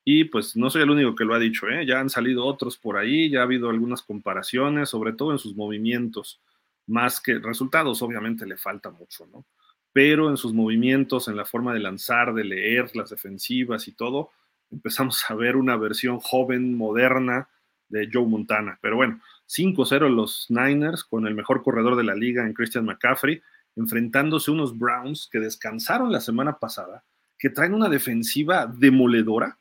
y 0.05 0.25
pues 0.25 0.57
no 0.57 0.71
soy 0.71 0.83
el 0.83 0.91
único 0.91 1.15
que 1.15 1.25
lo 1.25 1.35
ha 1.35 1.39
dicho, 1.39 1.69
¿eh? 1.69 1.85
ya 1.85 2.01
han 2.01 2.09
salido 2.09 2.47
otros 2.47 2.79
por 2.79 2.97
ahí, 2.97 3.29
ya 3.29 3.41
ha 3.41 3.43
habido 3.43 3.69
algunas 3.69 4.03
comparaciones, 4.03 4.89
sobre 4.89 5.13
todo 5.13 5.33
en 5.33 5.39
sus 5.39 5.55
movimientos, 5.55 6.41
más 6.87 7.21
que 7.21 7.39
resultados, 7.39 8.01
obviamente 8.01 8.47
le 8.47 8.57
falta 8.57 8.91
mucho, 8.91 9.27
¿no? 9.27 9.45
Pero 9.93 10.31
en 10.31 10.37
sus 10.37 10.55
movimientos, 10.55 11.29
en 11.29 11.37
la 11.37 11.45
forma 11.45 11.75
de 11.75 11.81
lanzar, 11.81 12.33
de 12.33 12.45
leer 12.45 12.95
las 12.97 13.11
defensivas 13.11 13.89
y 13.89 13.93
todo, 13.93 14.31
empezamos 14.71 15.23
a 15.29 15.35
ver 15.35 15.57
una 15.57 15.77
versión 15.77 16.19
joven, 16.21 16.77
moderna 16.77 17.49
de 17.89 18.09
Joe 18.11 18.27
Montana. 18.27 18.79
Pero 18.81 18.97
bueno, 18.97 19.21
5-0 19.49 20.09
los 20.09 20.47
Niners 20.49 21.05
con 21.05 21.27
el 21.27 21.35
mejor 21.35 21.63
corredor 21.63 21.97
de 21.97 22.05
la 22.05 22.15
liga 22.15 22.47
en 22.47 22.55
Christian 22.55 22.85
McCaffrey, 22.85 23.43
enfrentándose 23.77 24.51
unos 24.51 24.77
Browns 24.77 25.29
que 25.31 25.39
descansaron 25.39 26.13
la 26.13 26.21
semana 26.21 26.59
pasada, 26.59 27.05
que 27.39 27.51
traen 27.51 27.75
una 27.75 27.89
defensiva 27.89 28.67
demoledora, 28.67 29.59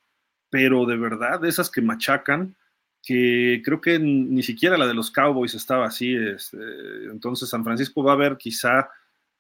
pero 0.50 0.86
de 0.86 0.98
verdad, 0.98 1.40
de 1.40 1.50
esas 1.50 1.70
que 1.70 1.82
machacan, 1.82 2.56
que 3.02 3.62
creo 3.64 3.80
que 3.80 3.98
ni 4.00 4.44
siquiera 4.44 4.78
la 4.78 4.88
de 4.88 4.94
los 4.94 5.12
Cowboys 5.12 5.54
estaba 5.56 5.86
así. 5.86 6.16
Este, 6.16 6.58
entonces 7.12 7.50
San 7.50 7.64
Francisco 7.64 8.04
va 8.04 8.14
a 8.14 8.18
ver 8.18 8.38
quizá 8.38 8.90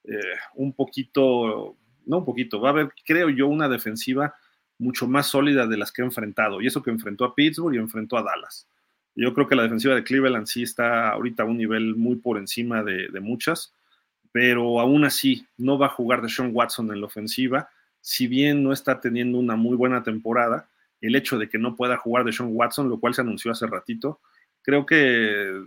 eh, 0.04 0.38
un 0.56 0.74
poquito, 0.74 1.76
no 2.06 2.20
un 2.20 2.26
poquito, 2.26 2.62
va 2.62 2.70
a 2.70 2.72
haber, 2.72 2.94
creo 3.06 3.30
yo, 3.30 3.48
una 3.48 3.68
defensiva 3.68 4.34
mucho 4.78 5.08
más 5.08 5.28
sólida 5.28 5.68
de 5.68 5.78
las 5.78 5.92
que 5.92 6.02
ha 6.02 6.06
enfrentado. 6.06 6.62
Y 6.62 6.68
eso 6.68 6.82
que 6.82 6.90
enfrentó 6.90 7.26
a 7.26 7.36
Pittsburgh 7.36 7.76
y 7.76 7.80
enfrentó 7.80 8.18
a 8.18 8.24
Dallas. 8.24 8.68
Yo 9.16 9.34
creo 9.34 9.48
que 9.48 9.56
la 9.56 9.64
defensiva 9.64 9.96
de 9.96 10.04
Cleveland 10.04 10.48
sí 10.48 10.64
está 10.64 11.10
ahorita 11.10 11.44
a 11.44 11.46
un 11.46 11.58
nivel 11.58 11.96
muy 11.96 12.16
por 12.16 12.38
encima 12.38 12.84
de, 12.84 13.10
muchas, 13.20 13.74
pero 14.32 14.80
aún 14.80 15.04
así 15.06 15.46
no 15.58 15.78
va 15.78 15.88
a 15.88 15.90
jugar 15.90 16.22
de 16.22 16.30
Sean 16.30 16.52
Watson 16.54 16.92
en 16.92 17.02
la 17.02 17.08
ofensiva. 17.08 17.70
Si 18.02 18.28
bien 18.28 18.64
no 18.64 18.74
está 18.74 19.00
teniendo 19.00 19.38
una 19.38 19.56
muy 19.56 19.76
buena 19.76 20.04
temporada, 20.04 20.70
el 21.02 21.16
hecho 21.16 21.38
de 21.38 21.50
que 21.50 21.58
no 21.58 21.76
pueda 21.76 21.98
jugar 21.98 22.26
de 22.26 22.34
Sean 22.34 22.50
Watson, 22.54 22.90
lo 22.90 23.00
cual 23.00 23.14
se 23.14 23.22
anunció 23.22 23.52
hace 23.52 23.68
ratito, 23.68 24.20
creo 24.62 24.86
que 24.86 25.66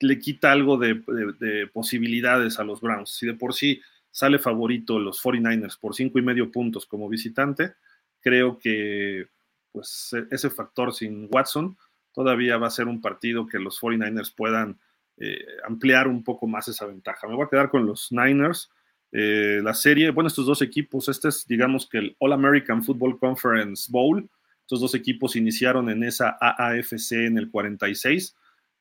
le 0.00 0.18
quita 0.18 0.52
algo 0.52 0.76
de, 0.78 1.68
posibilidades 1.72 2.58
a 2.58 2.64
los 2.64 2.80
Browns. 2.80 3.10
Si 3.10 3.26
de 3.26 3.34
por 3.34 3.54
sí 3.54 3.80
sale 4.10 4.38
favorito 4.38 4.98
los 4.98 5.22
49ers 5.22 5.78
por 5.78 5.94
cinco 5.94 6.18
y 6.18 6.22
medio 6.22 6.50
puntos 6.50 6.86
como 6.86 7.08
visitante, 7.08 7.74
creo 8.20 8.58
que 8.58 9.28
pues 9.72 10.12
e, 10.12 10.26
ese 10.34 10.50
factor 10.50 10.94
sin 10.94 11.28
Watson 11.30 11.76
todavía 12.12 12.58
va 12.58 12.68
a 12.68 12.70
ser 12.70 12.86
un 12.86 13.00
partido 13.00 13.46
que 13.46 13.58
los 13.58 13.80
49ers 13.80 14.34
puedan 14.34 14.78
eh, 15.20 15.44
ampliar 15.64 16.08
un 16.08 16.22
poco 16.22 16.46
más 16.46 16.68
esa 16.68 16.86
ventaja. 16.86 17.26
Me 17.26 17.34
voy 17.34 17.46
a 17.46 17.48
quedar 17.48 17.70
con 17.70 17.86
los 17.86 18.12
Niners. 18.12 18.70
Eh, 19.10 19.60
la 19.62 19.74
serie, 19.74 20.10
bueno, 20.10 20.28
estos 20.28 20.46
dos 20.46 20.62
equipos, 20.62 21.08
este 21.08 21.28
es 21.28 21.46
digamos 21.46 21.88
que 21.88 21.98
el 21.98 22.16
All 22.18 22.32
American 22.32 22.82
Football 22.82 23.18
Conference 23.18 23.90
Bowl. 23.90 24.28
Estos 24.60 24.80
dos 24.80 24.94
equipos 24.94 25.34
iniciaron 25.34 25.88
en 25.88 26.04
esa 26.04 26.36
AAFC 26.40 27.12
en 27.12 27.38
el 27.38 27.50
46 27.50 28.36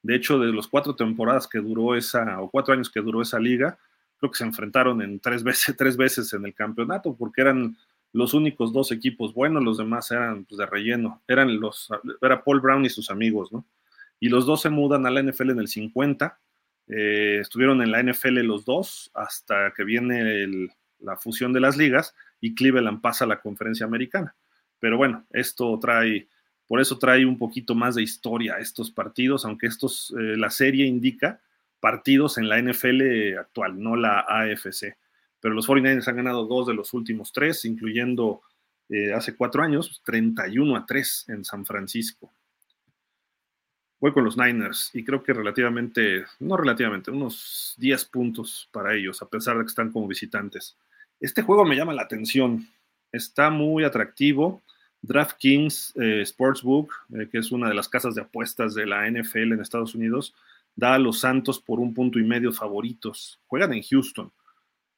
de 0.08 0.16
hecho, 0.16 0.40
de 0.40 0.54
los 0.54 0.68
cuatro 0.68 0.96
temporadas 0.96 1.48
que 1.48 1.60
duró 1.60 1.96
esa, 1.96 2.40
o 2.42 2.50
cuatro 2.50 2.74
años 2.74 2.90
que 2.90 3.02
duró 3.02 3.22
esa 3.22 3.40
liga, 3.40 3.78
creo 4.18 4.32
que 4.32 4.38
se 4.38 4.46
enfrentaron 4.46 5.02
en 5.02 5.20
tres 5.20 5.44
veces, 5.44 5.76
tres 5.78 5.98
veces 5.98 6.32
en 6.34 6.46
el 6.46 6.54
campeonato, 6.54 7.16
porque 7.16 7.42
eran 7.42 7.76
los 8.14 8.34
únicos 8.34 8.72
dos 8.72 8.92
equipos 8.92 9.34
buenos, 9.34 9.64
los 9.64 9.78
demás 9.78 10.10
eran 10.12 10.46
pues, 10.46 10.58
de 10.58 10.66
relleno, 10.66 11.22
eran 11.28 11.60
los, 11.60 11.90
era 12.22 12.44
Paul 12.44 12.62
Brown 12.62 12.86
y 12.86 12.90
sus 12.90 13.10
amigos, 13.10 13.52
¿no? 13.52 13.66
Y 14.20 14.30
los 14.30 14.46
dos 14.46 14.62
se 14.62 14.70
mudan 14.70 15.06
a 15.06 15.12
la 15.12 15.22
NFL 15.22 15.52
en 15.52 15.60
el 15.60 15.68
50, 15.68 16.40
eh, 16.88 17.40
estuvieron 17.42 17.82
en 17.82 17.92
la 17.92 18.02
NFL 18.02 18.40
los 18.40 18.66
dos 18.66 19.12
hasta 19.14 19.74
que 19.76 19.84
viene 19.84 20.70
la 21.00 21.18
fusión 21.18 21.54
de 21.54 21.60
las 21.60 21.78
ligas 21.78 22.16
y 22.40 22.56
Cleveland 22.56 23.02
pasa 23.02 23.26
a 23.26 23.28
la 23.28 23.42
conferencia 23.42 23.86
americana. 23.86 24.36
Pero 24.80 24.98
bueno, 24.98 25.26
esto 25.32 25.78
trae 25.80 26.28
por 26.68 26.82
eso 26.82 26.98
trae 26.98 27.26
un 27.26 27.38
poquito 27.38 27.76
más 27.76 27.96
de 27.96 28.04
historia 28.04 28.56
a 28.56 28.60
estos 28.60 28.92
partidos, 28.92 29.46
aunque 29.46 29.68
estos, 29.68 30.14
eh, 30.20 30.36
la 30.36 30.50
serie 30.50 30.86
indica 30.86 31.40
partidos 31.80 32.38
en 32.38 32.50
la 32.50 32.62
NFL 32.62 33.38
actual, 33.40 33.82
no 33.82 33.96
la 33.96 34.26
AFC. 34.28 34.98
Pero 35.40 35.54
los 35.54 35.68
49ers 35.68 36.08
han 36.08 36.18
ganado 36.18 36.46
dos 36.46 36.68
de 36.68 36.74
los 36.74 36.94
últimos 36.94 37.32
tres, 37.32 37.64
incluyendo 37.64 38.42
eh, 38.90 39.14
hace 39.14 39.36
cuatro 39.36 39.64
años, 39.64 40.02
31 40.04 40.76
a 40.76 40.86
3 40.86 41.26
en 41.30 41.46
San 41.46 41.66
Francisco. 41.66 42.34
Voy 44.00 44.14
con 44.14 44.24
los 44.24 44.38
Niners 44.38 44.92
y 44.94 45.04
creo 45.04 45.24
que 45.24 45.34
relativamente, 45.34 46.26
no 46.40 46.56
relativamente, 46.56 47.12
unos 47.12 47.74
10 47.78 48.06
puntos 48.06 48.70
para 48.72 48.94
ellos, 48.94 49.22
a 49.22 49.30
pesar 49.30 49.58
de 49.58 49.64
que 49.64 49.70
están 49.70 49.92
como 49.92 50.08
visitantes. 50.08 50.78
Este 51.20 51.42
juego 51.42 51.66
me 51.66 51.76
llama 51.76 51.94
la 51.94 52.04
atención, 52.04 52.68
está 53.12 53.50
muy 53.50 53.84
atractivo 53.84 54.62
DraftKings 55.02 55.94
eh, 55.96 56.26
Sportsbook, 56.26 56.94
eh, 57.14 57.28
que 57.32 57.40
es 57.40 57.52
una 57.52 57.70
de 57.70 57.76
las 57.76 57.90
casas 57.90 58.16
de 58.16 58.22
apuestas 58.22 58.74
de 58.74 58.86
la 58.86 59.10
NFL 59.10 59.54
en 59.54 59.62
Estados 59.62 59.96
Unidos, 59.96 60.36
da 60.76 60.96
a 60.96 61.00
los 61.00 61.20
Santos 61.20 61.60
por 61.60 61.80
un 61.80 61.94
punto 61.94 62.20
y 62.20 62.24
medio 62.24 62.52
favoritos. 62.52 63.40
Juegan 63.48 63.74
en 63.74 63.84
Houston. 63.84 64.32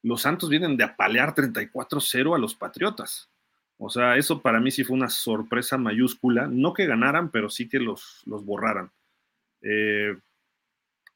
Los 0.02 0.22
Santos 0.22 0.48
vienen 0.48 0.76
de 0.76 0.84
apalear 0.84 1.34
34-0 1.34 2.34
a 2.34 2.38
los 2.38 2.54
Patriotas. 2.54 3.29
O 3.82 3.88
sea, 3.88 4.16
eso 4.18 4.42
para 4.42 4.60
mí 4.60 4.70
sí 4.70 4.84
fue 4.84 4.94
una 4.94 5.08
sorpresa 5.08 5.78
mayúscula. 5.78 6.46
No 6.46 6.74
que 6.74 6.84
ganaran, 6.84 7.30
pero 7.30 7.48
sí 7.48 7.66
que 7.66 7.80
los, 7.80 8.22
los 8.26 8.44
borraran. 8.44 8.90
Eh, 9.62 10.18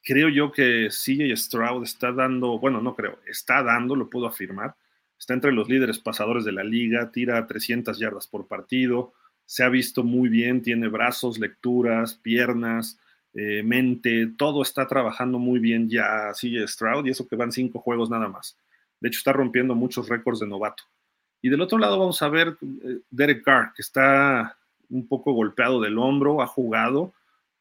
creo 0.03 0.31
yo 0.31 0.51
que 0.51 0.89
CJ 0.89 1.37
Stroud 1.37 1.83
está 1.83 2.11
dando, 2.11 2.59
bueno, 2.59 2.81
no 2.81 2.95
creo, 2.95 3.19
está 3.27 3.63
dando, 3.63 3.95
lo 3.95 4.09
puedo 4.09 4.27
afirmar, 4.27 4.77
está 5.19 5.35
entre 5.35 5.53
los 5.53 5.69
líderes 5.69 5.99
pasadores 5.99 6.45
de 6.45 6.53
la 6.53 6.65
liga, 6.65 7.11
tira 7.13 7.47
300 7.47 7.99
yardas 7.99 8.27
por 8.27 8.47
partido, 8.47 9.13
se 9.45 9.63
ha 9.63 9.69
visto 9.69 10.03
muy 10.03 10.31
bien, 10.31 10.63
tiene 10.63 10.89
brazos, 10.89 11.39
lecturas, 11.39 12.15
piernas, 12.15 12.99
eh, 13.35 13.63
mente, 13.63 14.29
todo 14.39 14.63
está 14.63 14.87
trabajando 14.87 15.39
muy 15.39 15.59
bien 15.59 15.89
ya 15.91 16.33
sigue 16.35 16.67
Stroud 16.67 17.05
y 17.05 17.11
eso 17.11 17.29
que 17.29 17.37
van 17.37 17.53
cinco 17.53 17.79
juegos 17.81 18.09
nada 18.09 18.29
más. 18.29 18.57
De 19.01 19.09
hecho, 19.09 19.19
está 19.19 19.35
rompiendo 19.35 19.75
muchos 19.75 20.09
récords 20.09 20.41
de 20.41 20.47
novato. 20.47 20.85
Y 21.45 21.51
del 21.51 21.61
otro 21.61 21.77
lado 21.77 21.99
vamos 21.99 22.23
a 22.23 22.31
ver 22.31 22.57
eh, 22.63 23.01
Derek 23.11 23.45
Carr, 23.45 23.75
que 23.75 23.83
está 23.83 24.57
un 24.89 25.07
poco 25.07 25.35
golpeado 25.35 25.79
del 25.79 25.99
hombro, 25.99 26.41
ha 26.41 26.47
jugado, 26.47 27.13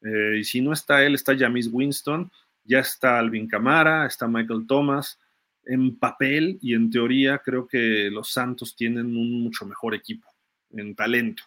eh, 0.01 0.37
y 0.39 0.45
si 0.45 0.61
no 0.61 0.71
está 0.71 1.03
él, 1.03 1.15
está 1.15 1.37
Jamis 1.37 1.67
Winston, 1.69 2.31
ya 2.63 2.79
está 2.79 3.19
Alvin 3.19 3.45
Camara, 3.45 4.05
está 4.05 4.25
Michael 4.25 4.67
Thomas, 4.67 5.19
en 5.65 5.97
papel 5.97 6.59
y 6.61 6.75
en 6.75 6.89
teoría 6.91 7.39
creo 7.39 7.67
que 7.67 8.09
los 8.09 8.31
Santos 8.31 8.73
tienen 8.73 9.17
un 9.17 9.43
mucho 9.43 9.65
mejor 9.65 9.93
equipo 9.93 10.29
en 10.71 10.95
talento. 10.95 11.43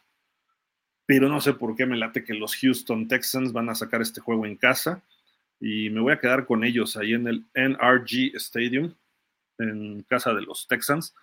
Pero 1.07 1.31
no 1.31 1.41
sé 1.41 1.55
por 1.55 1.75
qué 1.75 1.87
me 1.87 1.97
late 1.97 2.23
que 2.23 2.35
los 2.35 2.55
Houston 2.57 3.09
Texans 3.09 3.55
van 3.55 3.71
a 3.71 3.75
sacar 3.75 4.03
este 4.03 4.21
juego 4.21 4.45
en 4.45 4.57
casa 4.57 5.01
y 5.59 5.89
me 5.89 6.03
voy 6.03 6.13
a 6.13 6.21
quedar 6.21 6.45
con 6.45 6.65
ellos 6.65 6.99
ahí 6.99 7.15
en 7.15 7.29
el 7.29 7.45
NRG 7.55 8.37
Stadium, 8.37 8.93
en 9.59 10.03
casa 10.03 10.35
de 10.35 10.43
los 10.43 10.69
Texans. 10.69 11.15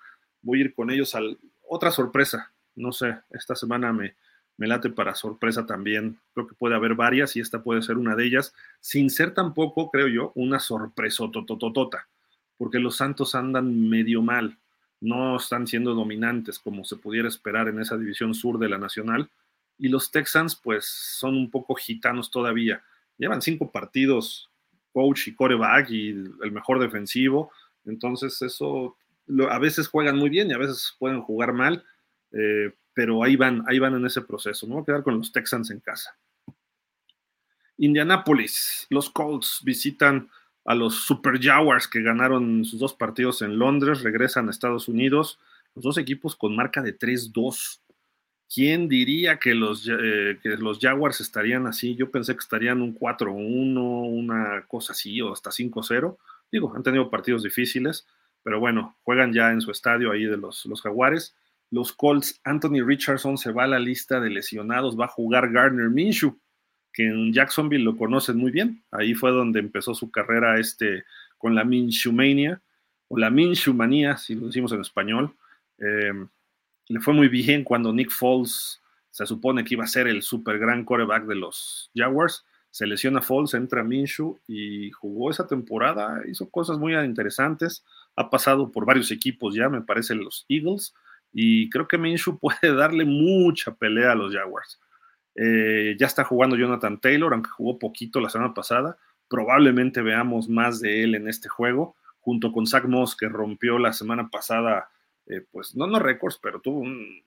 Voy 0.43 0.59
a 0.59 0.61
ir 0.65 0.75
con 0.75 0.91
ellos 0.91 1.15
a 1.15 1.21
otra 1.67 1.89
sorpresa. 1.89 2.51
No 2.75 2.91
sé, 2.91 3.17
esta 3.31 3.55
semana 3.55 3.91
me, 3.91 4.15
me 4.57 4.67
late 4.67 4.91
para 4.91 5.15
sorpresa 5.15 5.65
también. 5.65 6.19
Creo 6.35 6.45
que 6.45 6.53
puede 6.53 6.75
haber 6.75 6.93
varias 6.93 7.35
y 7.35 7.39
esta 7.39 7.63
puede 7.63 7.81
ser 7.81 7.97
una 7.97 8.15
de 8.15 8.25
ellas, 8.25 8.53
sin 8.79 9.09
ser 9.09 9.33
tampoco, 9.33 9.89
creo 9.89 10.07
yo, 10.07 10.31
una 10.35 10.59
sorpresa 10.59 11.25
totototota 11.31 12.07
porque 12.63 12.79
los 12.79 12.97
Santos 12.97 13.35
andan 13.35 13.89
medio 13.89 14.21
mal, 14.21 14.57
no 15.01 15.35
están 15.35 15.67
siendo 15.67 15.93
dominantes 15.93 16.59
como 16.59 16.85
se 16.85 16.95
pudiera 16.95 17.27
esperar 17.27 17.67
en 17.67 17.79
esa 17.79 17.97
división 17.97 18.33
sur 18.33 18.57
de 18.57 18.69
la 18.69 18.77
Nacional, 18.77 19.29
y 19.77 19.89
los 19.89 20.11
Texans 20.11 20.55
pues 20.55 20.85
son 20.85 21.35
un 21.35 21.51
poco 21.51 21.75
gitanos 21.75 22.31
todavía. 22.31 22.81
Llevan 23.17 23.41
cinco 23.41 23.71
partidos, 23.71 24.49
coach 24.93 25.27
y 25.27 25.35
coreback 25.35 25.89
y 25.89 26.09
el 26.09 26.51
mejor 26.51 26.79
defensivo, 26.79 27.51
entonces 27.85 28.41
eso 28.41 28.95
a 29.49 29.59
veces 29.59 29.87
juegan 29.87 30.17
muy 30.17 30.29
bien 30.29 30.49
y 30.49 30.53
a 30.53 30.57
veces 30.57 30.95
pueden 30.99 31.21
jugar 31.21 31.53
mal, 31.53 31.83
eh, 32.31 32.73
pero 32.93 33.23
ahí 33.23 33.35
van, 33.35 33.63
ahí 33.67 33.79
van 33.79 33.95
en 33.95 34.05
ese 34.05 34.21
proceso. 34.21 34.67
Me 34.67 34.73
voy 34.73 34.83
a 34.83 34.85
quedar 34.85 35.03
con 35.03 35.17
los 35.17 35.31
Texans 35.31 35.71
en 35.71 35.79
casa. 35.79 36.15
Indianapolis, 37.77 38.87
los 38.89 39.09
Colts 39.09 39.61
visitan 39.63 40.29
a 40.65 40.75
los 40.75 41.05
Super 41.05 41.41
Jaguars 41.41 41.87
que 41.87 42.01
ganaron 42.01 42.63
sus 42.63 42.79
dos 42.79 42.93
partidos 42.93 43.41
en 43.41 43.57
Londres, 43.57 44.01
regresan 44.01 44.47
a 44.47 44.51
Estados 44.51 44.87
Unidos, 44.87 45.39
los 45.75 45.83
dos 45.83 45.97
equipos 45.97 46.35
con 46.35 46.55
marca 46.55 46.81
de 46.81 46.97
3-2. 46.97 47.79
¿Quién 48.53 48.87
diría 48.87 49.39
que 49.39 49.55
los, 49.55 49.87
eh, 49.89 50.37
que 50.41 50.49
los 50.57 50.79
Jaguars 50.79 51.19
estarían 51.21 51.65
así? 51.65 51.95
Yo 51.95 52.11
pensé 52.11 52.33
que 52.33 52.39
estarían 52.39 52.81
un 52.81 52.93
4-1, 52.93 53.79
una 54.07 54.65
cosa 54.67 54.93
así, 54.93 55.19
o 55.21 55.33
hasta 55.33 55.49
5-0. 55.49 56.17
Digo, 56.51 56.71
han 56.75 56.83
tenido 56.83 57.09
partidos 57.09 57.41
difíciles, 57.43 58.05
pero 58.43 58.59
bueno, 58.59 58.95
juegan 59.03 59.33
ya 59.33 59.51
en 59.51 59.61
su 59.61 59.71
estadio 59.71 60.11
ahí 60.11 60.25
de 60.25 60.37
los, 60.37 60.65
los 60.65 60.81
Jaguares. 60.81 61.35
Los 61.71 61.91
Colts, 61.91 62.39
Anthony 62.43 62.85
Richardson 62.85 63.37
se 63.37 63.51
va 63.51 63.63
a 63.63 63.67
la 63.67 63.79
lista 63.79 64.19
de 64.19 64.29
lesionados, 64.29 64.99
va 64.99 65.05
a 65.05 65.07
jugar 65.07 65.51
Gardner 65.51 65.89
Minshew 65.89 66.37
que 66.93 67.07
en 67.07 67.33
Jacksonville 67.33 67.83
lo 67.83 67.97
conocen 67.97 68.37
muy 68.37 68.51
bien. 68.51 68.83
Ahí 68.91 69.15
fue 69.15 69.31
donde 69.31 69.59
empezó 69.59 69.95
su 69.95 70.11
carrera 70.11 70.59
este, 70.59 71.03
con 71.37 71.55
la 71.55 71.65
Minshewmania, 71.65 72.61
o 73.09 73.17
la 73.17 73.29
Minshewmanía, 73.29 74.15
si 74.17 74.35
lo 74.35 74.47
decimos 74.47 74.71
en 74.71 74.81
español. 74.81 75.35
Em, 75.79 76.29
le 76.87 76.99
fue 76.99 77.13
muy 77.13 77.27
bien 77.27 77.63
cuando 77.63 77.91
Nick 77.91 78.11
Foles 78.11 78.79
se 79.09 79.25
supone 79.25 79.63
que 79.63 79.73
iba 79.73 79.83
a 79.83 79.87
ser 79.87 80.07
el 80.07 80.21
super 80.21 80.59
gran 80.59 80.85
quarterback 80.85 81.25
de 81.25 81.35
los 81.35 81.91
Jaguars. 81.95 82.45
Se 82.69 82.87
lesiona 82.87 83.21
Foles, 83.21 83.53
entra 83.55 83.83
Minshew 83.83 84.39
y 84.47 84.91
jugó 84.91 85.31
esa 85.31 85.47
temporada, 85.47 86.21
hizo 86.27 86.49
cosas 86.49 86.77
muy 86.77 86.95
interesantes. 86.95 87.83
Ha 88.15 88.29
pasado 88.29 88.71
por 88.71 88.85
varios 88.85 89.11
equipos 89.11 89.55
ya, 89.55 89.69
me 89.69 89.81
parece, 89.81 90.15
los 90.15 90.45
Eagles. 90.49 90.93
Y 91.31 91.69
creo 91.69 91.87
que 91.87 91.97
Minshew 91.97 92.39
puede 92.41 92.73
darle 92.75 93.05
mucha 93.05 93.73
pelea 93.73 94.11
a 94.11 94.15
los 94.15 94.33
Jaguars. 94.33 94.79
Eh, 95.35 95.95
ya 95.99 96.05
está 96.05 96.23
jugando 96.23 96.55
Jonathan 96.55 96.99
Taylor, 96.99 97.33
aunque 97.33 97.49
jugó 97.49 97.79
poquito 97.79 98.19
la 98.19 98.29
semana 98.29 98.53
pasada. 98.53 98.97
Probablemente 99.27 100.01
veamos 100.01 100.47
más 100.47 100.79
de 100.79 101.03
él 101.03 101.15
en 101.15 101.27
este 101.27 101.49
juego, 101.49 101.95
junto 102.19 102.51
con 102.51 102.67
Zach 102.67 102.85
Moss, 102.85 103.15
que 103.15 103.27
rompió 103.27 103.79
la 103.79 103.93
semana 103.93 104.29
pasada 104.29 104.89
eh, 105.27 105.41
pues 105.51 105.75
no, 105.75 105.87
no 105.87 105.99
récords, 105.99 106.37
pero 106.41 106.59
tuvo 106.59 106.79
un, 106.79 107.23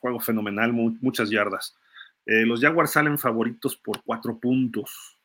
juego 0.00 0.18
fenomenal, 0.20 0.72
muchas 0.72 1.28
yardas. 1.28 1.76
Eh, 2.24 2.46
los 2.46 2.60
Jaguars 2.60 2.92
salen 2.92 3.18
favoritos 3.18 3.76
por 3.76 4.02
cuatro 4.02 4.38
puntos. 4.38 5.15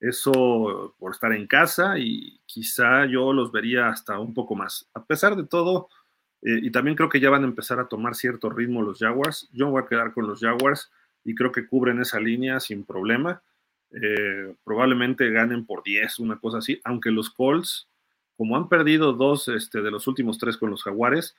Eso 0.00 0.94
por 0.98 1.12
estar 1.12 1.32
en 1.32 1.46
casa 1.46 1.98
y 1.98 2.40
quizá 2.46 3.04
yo 3.06 3.32
los 3.32 3.52
vería 3.52 3.88
hasta 3.88 4.18
un 4.18 4.32
poco 4.32 4.54
más. 4.54 4.88
A 4.94 5.04
pesar 5.04 5.36
de 5.36 5.44
todo, 5.44 5.88
y 6.42 6.70
también 6.70 6.96
creo 6.96 7.10
que 7.10 7.20
ya 7.20 7.28
van 7.28 7.42
a 7.44 7.48
empezar 7.48 7.78
a 7.80 7.88
tomar 7.88 8.14
cierto 8.14 8.48
ritmo 8.48 8.80
los 8.80 8.98
Jaguars, 8.98 9.48
yo 9.52 9.70
voy 9.70 9.82
a 9.82 9.86
quedar 9.86 10.14
con 10.14 10.26
los 10.26 10.40
Jaguars 10.40 10.90
y 11.22 11.34
creo 11.34 11.52
que 11.52 11.66
cubren 11.66 12.00
esa 12.00 12.18
línea 12.18 12.60
sin 12.60 12.84
problema. 12.84 13.42
Eh, 13.92 14.54
probablemente 14.64 15.30
ganen 15.30 15.66
por 15.66 15.82
10, 15.82 16.20
una 16.20 16.38
cosa 16.38 16.58
así, 16.58 16.80
aunque 16.84 17.10
los 17.10 17.28
Colts, 17.28 17.88
como 18.36 18.56
han 18.56 18.68
perdido 18.68 19.12
dos 19.12 19.48
este, 19.48 19.82
de 19.82 19.90
los 19.90 20.06
últimos 20.06 20.38
tres 20.38 20.56
con 20.56 20.70
los 20.70 20.82
Jaguares, 20.82 21.36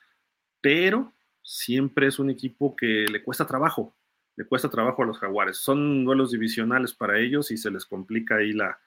pero 0.60 1.12
siempre 1.42 2.06
es 2.06 2.18
un 2.18 2.30
equipo 2.30 2.76
que 2.76 3.06
le 3.10 3.22
cuesta 3.24 3.46
trabajo, 3.46 3.94
le 4.36 4.44
cuesta 4.44 4.70
trabajo 4.70 5.02
a 5.02 5.06
los 5.06 5.18
Jaguares. 5.18 5.56
Son 5.58 6.04
duelos 6.04 6.30
divisionales 6.30 6.94
para 6.94 7.18
ellos 7.18 7.50
y 7.50 7.56
se 7.56 7.70
les 7.70 7.84
complica 7.84 8.36
ahí 8.36 8.52
la, 8.52 8.78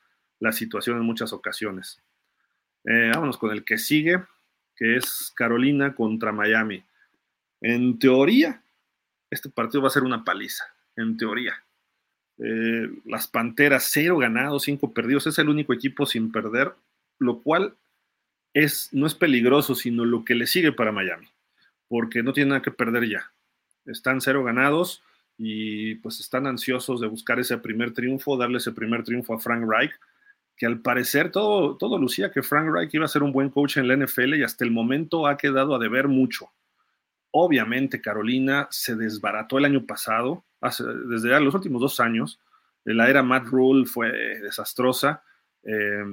situación 0.51 0.97
en 0.97 1.03
muchas 1.03 1.33
ocasiones. 1.33 2.01
Eh, 2.83 3.11
vámonos 3.13 3.37
con 3.37 3.51
el 3.51 3.63
que 3.63 3.77
sigue, 3.77 4.23
que 4.75 4.97
es 4.97 5.31
Carolina 5.35 5.95
contra 5.95 6.31
Miami. 6.31 6.83
En 7.61 7.97
teoría, 7.97 8.61
este 9.31 9.49
partido 9.49 9.81
va 9.81 9.87
a 9.87 9.91
ser 9.91 10.03
una 10.03 10.23
paliza 10.23 10.65
en 10.95 11.17
teoría. 11.17 11.63
Eh, 12.37 12.89
las 13.05 13.27
Panteras, 13.27 13.87
cero 13.89 14.17
ganados, 14.17 14.63
cinco 14.63 14.93
perdidos, 14.93 15.25
es 15.25 15.39
el 15.39 15.49
único 15.49 15.73
equipo 15.73 16.05
sin 16.05 16.31
perder, 16.31 16.73
lo 17.17 17.41
cual 17.41 17.75
es, 18.53 18.89
no 18.93 19.07
es 19.07 19.15
peligroso, 19.15 19.73
sino 19.73 20.05
lo 20.05 20.23
que 20.25 20.35
le 20.35 20.45
sigue 20.45 20.71
para 20.71 20.91
Miami, 20.91 21.27
porque 21.87 22.23
no 22.23 22.33
tiene 22.33 22.49
nada 22.49 22.61
que 22.61 22.71
perder 22.71 23.09
ya. 23.09 23.31
Están 23.85 24.21
cero 24.21 24.43
ganados 24.43 25.01
y 25.37 25.95
pues 25.95 26.19
están 26.19 26.47
ansiosos 26.47 27.01
de 27.01 27.07
buscar 27.07 27.39
ese 27.39 27.57
primer 27.57 27.93
triunfo, 27.93 28.37
darle 28.37 28.57
ese 28.57 28.71
primer 28.71 29.03
triunfo 29.03 29.33
a 29.33 29.39
Frank 29.39 29.65
Reich, 29.67 29.91
que 30.55 30.65
al 30.65 30.79
parecer 30.79 31.31
todo, 31.31 31.75
todo 31.77 31.97
lucía 31.97 32.31
que 32.31 32.43
Frank 32.43 32.69
Reich 32.71 32.93
iba 32.93 33.05
a 33.05 33.09
ser 33.09 33.23
un 33.23 33.33
buen 33.33 33.49
coach 33.49 33.77
en 33.77 33.87
la 33.87 33.97
NFL 33.97 34.35
y 34.35 34.43
hasta 34.43 34.63
el 34.63 34.71
momento 34.71 35.27
ha 35.27 35.37
quedado 35.37 35.75
a 35.75 35.79
deber 35.79 36.07
mucho. 36.07 36.51
Obviamente 37.31 37.99
Carolina 37.99 38.67
se 38.71 38.95
desbarató 38.95 39.57
el 39.57 39.65
año 39.65 39.85
pasado, 39.85 40.45
desde 41.09 41.37
los 41.41 41.53
últimos 41.53 41.81
dos 41.81 41.99
años. 41.99 42.39
La 42.85 43.09
era 43.09 43.23
Matt 43.23 43.47
Rule 43.47 43.85
fue 43.85 44.11
desastrosa. 44.39 45.23
Eh, 45.63 46.05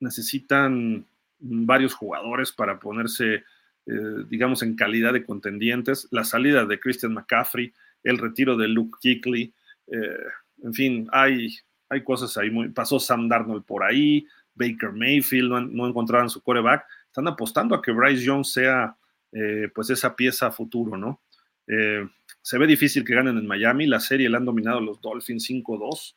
necesitan 0.00 1.06
varios 1.38 1.94
jugadores 1.94 2.52
para 2.52 2.78
ponerse, 2.78 3.44
eh, 3.86 4.24
digamos, 4.28 4.62
en 4.62 4.76
calidad 4.76 5.12
de 5.12 5.24
contendientes. 5.24 6.08
La 6.10 6.24
salida 6.24 6.66
de 6.66 6.78
Christian 6.78 7.14
McCaffrey, 7.14 7.72
el 8.02 8.18
retiro 8.18 8.56
de 8.56 8.68
Luke 8.68 8.98
Kuechly, 9.00 9.52
eh, 9.88 10.24
en 10.62 10.74
fin, 10.74 11.08
hay, 11.12 11.54
hay 11.88 12.02
cosas 12.02 12.36
ahí. 12.36 12.50
Muy, 12.50 12.68
pasó 12.70 12.98
Sam 12.98 13.28
Darnold 13.28 13.64
por 13.64 13.84
ahí, 13.84 14.26
Baker 14.54 14.92
Mayfield 14.92 15.50
no, 15.50 15.60
no 15.60 15.86
encontraron 15.86 16.30
su 16.30 16.42
coreback. 16.42 16.84
Están 17.06 17.28
apostando 17.28 17.74
a 17.74 17.82
que 17.82 17.92
Bryce 17.92 18.24
Jones 18.26 18.52
sea 18.52 18.96
eh, 19.32 19.68
pues 19.74 19.90
esa 19.90 20.16
pieza 20.16 20.50
futuro, 20.50 20.96
¿no? 20.96 21.20
Eh, 21.66 22.06
se 22.40 22.56
ve 22.56 22.66
difícil 22.66 23.04
que 23.04 23.14
ganen 23.14 23.36
en 23.36 23.46
Miami, 23.46 23.86
la 23.86 24.00
serie 24.00 24.28
la 24.28 24.38
han 24.38 24.46
dominado 24.46 24.80
los 24.80 25.02
Dolphins 25.02 25.50
5-2 25.50 26.14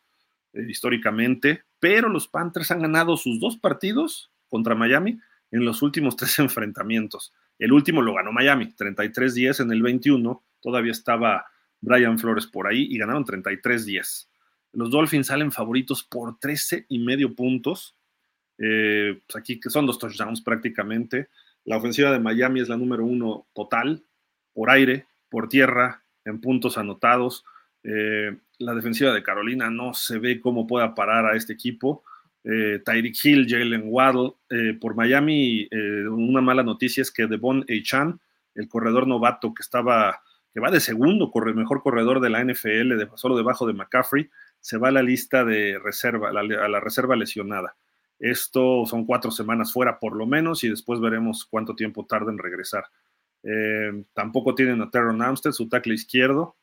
eh, 0.54 0.66
históricamente, 0.70 1.64
pero 1.80 2.08
los 2.08 2.30
Panthers 2.30 2.72
han 2.72 2.82
ganado 2.82 3.18
sus 3.18 3.40
dos 3.40 3.58
partidos 3.58 4.32
contra 4.48 4.76
Miami 4.76 5.20
en 5.52 5.66
los 5.66 5.82
últimos 5.82 6.16
tres 6.18 6.40
enfrentamientos. 6.40 7.34
El 7.60 7.74
último 7.74 8.02
lo 8.02 8.14
ganó 8.14 8.32
Miami, 8.32 8.74
33-10 8.78 9.64
en 9.64 9.72
el 9.72 9.82
21, 9.82 10.42
todavía 10.62 10.94
estaba 10.94 11.46
Brian 11.82 12.18
Flores 12.18 12.48
por 12.48 12.68
ahí 12.68 12.88
y 12.90 12.98
ganaron 12.98 13.26
33-10. 13.26 14.28
Los 14.74 14.92
Dolphins 14.92 15.28
salen 15.28 15.52
favoritos 15.52 16.04
por 16.04 16.40
13 16.40 16.86
y 16.88 17.00
medio 17.00 17.36
puntos. 17.36 17.96
pues 18.58 19.36
aquí 19.36 19.60
que 19.60 19.70
son 19.70 19.86
dos 19.86 20.00
touchdowns 20.00 20.42
prácticamente. 20.42 21.30
La 21.66 21.78
ofensiva 21.78 22.12
de 22.12 22.20
Miami 22.20 22.62
es 22.62 22.70
la 22.70 22.78
número 22.78 23.06
uno 23.06 23.48
total, 23.54 24.04
por 24.54 24.70
aire, 24.70 25.06
por 25.30 25.48
tierra, 25.48 26.04
en 26.26 26.42
puntos 26.42 26.78
anotados. 26.78 27.44
Eh, 27.84 28.36
la 28.60 28.74
defensiva 28.74 29.14
de 29.14 29.24
Carolina 29.24 29.70
no 29.70 29.94
se 29.94 30.20
ve 30.20 30.40
cómo 30.40 30.68
pueda 30.68 30.96
parar 30.96 31.26
a 31.26 31.36
este 31.36 31.54
equipo. 31.54 32.04
Eh, 32.44 32.82
Tyreek 32.84 33.16
Hill, 33.24 33.48
Jalen 33.48 33.84
Waddle. 33.86 34.34
Eh, 34.50 34.78
por 34.80 34.96
Miami, 34.96 35.68
una 36.10 36.42
mala 36.42 36.64
noticia 36.64 37.02
es 37.02 37.12
que 37.12 37.28
Devon 37.28 37.66
Chan, 37.84 38.20
el 38.56 38.68
corredor 38.68 39.08
novato 39.08 39.54
que 39.54 39.62
estaba, 39.62 40.22
que 40.54 40.60
va 40.60 40.72
de 40.72 40.80
segundo, 40.80 41.32
corre, 41.32 41.54
mejor 41.54 41.82
corredor 41.82 42.20
de 42.20 42.30
la 42.30 42.44
NFL, 42.44 43.16
solo 43.16 43.38
debajo 43.38 43.66
de 43.68 43.74
McCaffrey, 43.74 44.30
se 44.60 44.78
va 44.78 44.90
a 44.90 44.92
la 44.92 45.02
lista 45.02 45.44
de 45.46 45.80
reserva, 45.80 46.30
a 46.30 46.68
la 46.68 46.80
reserva 46.80 47.16
lesionada. 47.16 47.76
Esto 48.22 48.86
son 48.86 49.06
cuatro 49.06 49.32
semanas 49.32 49.74
fuera 49.74 49.98
por 49.98 50.16
lo 50.16 50.28
menos 50.28 50.64
y 50.64 50.70
después 50.70 51.00
veremos 51.00 51.46
cuánto 51.50 51.76
tiempo 51.76 52.06
tarda 52.06 52.32
en 52.32 52.38
regresar. 52.38 52.86
Eh, 53.44 54.04
tampoco 54.14 54.54
tienen 54.54 54.80
a 54.82 54.92
Terron 54.92 55.24
Amstead, 55.24 55.54
su 55.54 55.68
tackle 55.68 55.96
izquierdo. 55.96 56.56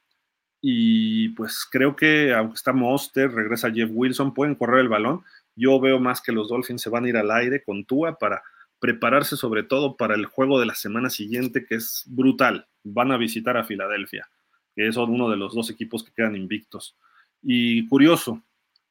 Y 0.61 1.31
pues 1.31 1.67
creo 1.71 1.97
que 1.97 2.33
aunque 2.33 2.55
está 2.55 2.73
Monster, 2.73 3.33
regresa 3.33 3.73
Jeff 3.73 3.91
Wilson, 3.93 4.35
pueden 4.35 4.55
correr 4.55 4.81
el 4.81 4.89
balón. 4.89 5.25
Yo 5.57 5.81
veo 5.81 5.99
más 5.99 6.21
que 6.21 6.31
los 6.31 6.49
Dolphins 6.49 6.83
se 6.83 6.91
van 6.91 7.05
a 7.05 7.09
ir 7.09 7.17
al 7.17 7.31
aire 7.33 7.63
con 7.65 7.85
Tua 7.85 8.17
para 8.19 8.43
prepararse 8.81 9.37
sobre 9.37 9.63
todo 9.63 9.97
para 9.97 10.15
el 10.15 10.27
juego 10.27 10.61
de 10.61 10.67
la 10.67 10.75
semana 10.75 11.11
siguiente, 11.11 11.65
que 11.67 11.77
es 11.77 12.05
brutal. 12.07 12.67
Van 12.85 13.13
a 13.13 13.17
visitar 13.17 13.57
a 13.57 13.65
Filadelfia, 13.65 14.29
que 14.75 14.87
es 14.87 14.97
uno 14.97 15.29
de 15.29 15.37
los 15.37 15.55
dos 15.55 15.71
equipos 15.71 16.05
que 16.05 16.13
quedan 16.13 16.37
invictos. 16.37 16.97
Y 17.43 17.87
curioso, 17.89 18.43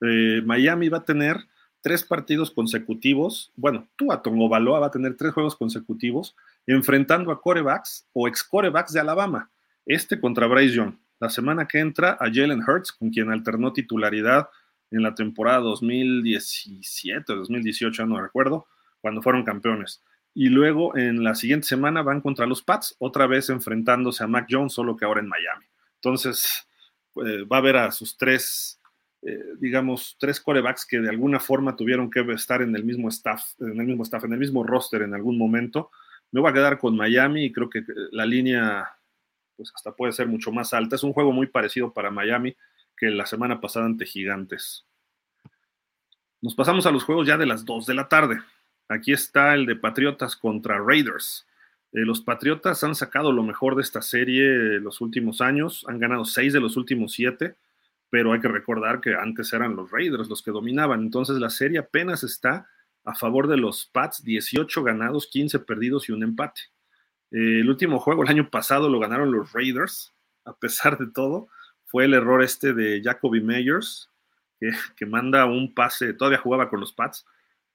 eh, 0.01 0.41
Miami 0.45 0.89
va 0.89 0.99
a 0.99 1.05
tener 1.05 1.37
tres 1.81 2.03
partidos 2.03 2.51
consecutivos. 2.51 3.51
Bueno, 3.55 3.87
tú 3.95 4.11
a 4.11 4.21
Baloa 4.23 4.79
va 4.79 4.87
a 4.87 4.91
tener 4.91 5.15
tres 5.15 5.33
juegos 5.33 5.55
consecutivos 5.55 6.35
enfrentando 6.65 7.31
a 7.31 7.41
corebacks 7.41 8.07
o 8.13 8.27
ex 8.27 8.43
corebacks 8.43 8.93
de 8.93 8.99
Alabama. 8.99 9.49
Este 9.85 10.19
contra 10.19 10.47
Bryce 10.47 10.75
Young. 10.75 10.95
La 11.19 11.29
semana 11.29 11.67
que 11.67 11.79
entra 11.79 12.17
a 12.19 12.25
Jalen 12.31 12.61
Hurts, 12.61 12.91
con 12.91 13.09
quien 13.09 13.31
alternó 13.31 13.73
titularidad 13.73 14.49
en 14.91 15.01
la 15.01 15.15
temporada 15.15 15.59
2017 15.59 17.33
o 17.33 17.35
2018, 17.37 18.05
no 18.05 18.21
recuerdo, 18.21 18.67
cuando 19.07 19.21
fueron 19.21 19.43
campeones. 19.43 20.03
Y 20.33 20.49
luego 20.49 20.95
en 20.97 21.23
la 21.23 21.33
siguiente 21.33 21.65
semana 21.65 22.01
van 22.01 22.21
contra 22.21 22.45
los 22.45 22.61
Pats, 22.61 22.95
otra 22.99 23.25
vez 23.25 23.49
enfrentándose 23.49 24.23
a 24.23 24.27
Mac 24.27 24.47
Jones, 24.49 24.73
solo 24.73 24.97
que 24.97 25.05
ahora 25.05 25.21
en 25.21 25.29
Miami. 25.29 25.65
Entonces, 25.95 26.67
eh, 27.25 27.43
va 27.51 27.57
a 27.57 27.61
ver 27.61 27.77
a 27.77 27.91
sus 27.91 28.17
tres 28.17 28.77
eh, 29.23 29.55
digamos, 29.59 30.15
tres 30.19 30.39
corebacks 30.39 30.85
que 30.85 30.99
de 30.99 31.09
alguna 31.09 31.39
forma 31.39 31.75
tuvieron 31.75 32.09
que 32.09 32.21
estar 32.33 32.61
en 32.61 32.75
el 32.75 32.83
mismo 32.83 33.09
staff, 33.09 33.59
en 33.59 33.79
el 33.79 33.87
mismo 33.87 34.03
staff, 34.03 34.23
en 34.25 34.33
el 34.33 34.39
mismo 34.39 34.63
roster 34.63 35.01
en 35.01 35.13
algún 35.13 35.37
momento. 35.37 35.89
Me 36.31 36.39
voy 36.39 36.51
a 36.51 36.53
quedar 36.53 36.77
con 36.77 36.95
Miami 36.95 37.45
y 37.45 37.51
creo 37.51 37.69
que 37.69 37.83
la 38.11 38.25
línea, 38.25 38.87
pues 39.55 39.71
hasta 39.73 39.93
puede 39.93 40.13
ser 40.13 40.27
mucho 40.27 40.51
más 40.51 40.73
alta. 40.73 40.95
Es 40.95 41.03
un 41.03 41.13
juego 41.13 41.31
muy 41.31 41.47
parecido 41.47 41.93
para 41.93 42.11
Miami 42.11 42.55
que 42.95 43.09
la 43.09 43.25
semana 43.25 43.59
pasada 43.59 43.85
ante 43.85 44.05
Gigantes. 44.05 44.85
Nos 46.41 46.53
pasamos 46.53 46.85
a 46.85 46.91
los 46.91 47.03
juegos 47.03 47.27
ya 47.27 47.37
de 47.37 47.47
las 47.47 47.65
2 47.65 47.87
de 47.87 47.93
la 47.95 48.07
tarde. 48.07 48.39
Aquí 48.89 49.11
está 49.11 49.53
el 49.53 49.65
de 49.65 49.75
Patriotas 49.75 50.35
contra 50.35 50.79
Raiders. 50.79 51.45
Eh, 51.91 52.01
los 52.01 52.21
Patriotas 52.21 52.83
han 52.83 52.95
sacado 52.95 53.31
lo 53.31 53.43
mejor 53.43 53.75
de 53.75 53.81
esta 53.81 54.01
serie 54.01 54.79
los 54.79 55.01
últimos 55.01 55.41
años, 55.41 55.85
han 55.87 55.99
ganado 55.99 56.25
6 56.25 56.53
de 56.53 56.59
los 56.59 56.77
últimos 56.77 57.13
7 57.13 57.55
pero 58.09 58.33
hay 58.33 58.39
que 58.39 58.47
recordar 58.47 59.01
que 59.01 59.15
antes 59.15 59.51
eran 59.53 59.75
los 59.75 59.91
Raiders 59.91 60.29
los 60.29 60.41
que 60.41 60.51
dominaban, 60.51 61.01
entonces 61.01 61.37
la 61.37 61.49
serie 61.49 61.79
apenas 61.79 62.23
está 62.23 62.69
a 63.03 63.15
favor 63.15 63.47
de 63.47 63.57
los 63.57 63.85
Pats, 63.85 64.23
18 64.23 64.83
ganados, 64.83 65.27
15 65.27 65.59
perdidos 65.59 66.09
y 66.09 66.11
un 66.11 66.23
empate. 66.23 66.61
Eh, 67.31 67.59
el 67.61 67.69
último 67.69 67.99
juego 67.99 68.23
el 68.23 68.29
año 68.29 68.49
pasado 68.49 68.89
lo 68.89 68.99
ganaron 68.99 69.31
los 69.31 69.51
Raiders, 69.53 70.13
a 70.45 70.53
pesar 70.53 70.97
de 70.97 71.07
todo, 71.07 71.49
fue 71.85 72.05
el 72.05 72.13
error 72.13 72.43
este 72.43 72.73
de 72.73 73.01
Jacoby 73.03 73.41
Meyers, 73.41 74.09
que 74.95 75.05
manda 75.05 75.45
un 75.45 75.73
pase, 75.73 76.13
todavía 76.13 76.39
jugaba 76.39 76.69
con 76.69 76.79
los 76.79 76.91
Pats, 76.91 77.25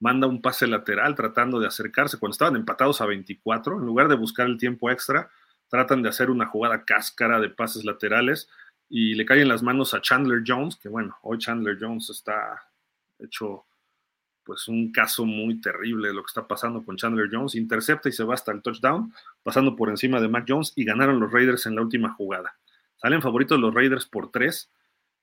manda 0.03 0.27
un 0.27 0.43
pase 0.43 0.67
lateral 0.67 1.15
tratando 1.15 1.61
de 1.61 1.69
acercarse 1.69 2.19
cuando 2.19 2.33
estaban 2.33 2.57
empatados 2.57 3.01
a 3.01 3.07
24, 3.07 3.79
en 3.79 3.87
lugar 3.87 4.09
de 4.09 4.17
buscar 4.17 4.49
el 4.49 4.59
tiempo 4.59 4.91
extra, 4.91 5.31
tratan 5.69 6.03
de 6.03 6.09
hacer 6.09 6.29
una 6.29 6.47
jugada 6.47 6.85
cáscara 6.85 7.39
de 7.39 7.51
pases 7.51 7.85
laterales 7.85 8.49
y 8.89 9.15
le 9.15 9.25
caen 9.25 9.47
las 9.47 9.63
manos 9.63 9.95
a 9.95 10.01
Chandler 10.01 10.43
Jones, 10.45 10.75
que 10.75 10.89
bueno, 10.89 11.17
hoy 11.23 11.39
Chandler 11.39 11.79
Jones 11.81 12.11
está 12.11 12.65
hecho 13.21 13.65
pues 14.43 14.67
un 14.67 14.91
caso 14.91 15.25
muy 15.25 15.61
terrible 15.61 16.09
de 16.09 16.15
lo 16.15 16.23
que 16.25 16.31
está 16.31 16.49
pasando 16.49 16.85
con 16.85 16.97
Chandler 16.97 17.29
Jones, 17.31 17.55
intercepta 17.55 18.09
y 18.09 18.13
se 18.13 18.25
va 18.25 18.35
hasta 18.35 18.51
el 18.51 18.61
touchdown, 18.61 19.15
pasando 19.45 19.77
por 19.77 19.89
encima 19.89 20.21
de 20.21 20.27
Mac 20.27 20.47
Jones 20.49 20.73
y 20.75 20.85
ganaron 20.85 21.21
los 21.21 21.31
Raiders 21.31 21.67
en 21.67 21.77
la 21.77 21.83
última 21.83 22.13
jugada. 22.13 22.57
Salen 22.97 23.23
favoritos 23.23 23.61
los 23.61 23.73
Raiders 23.73 24.07
por 24.07 24.33
tres, 24.33 24.69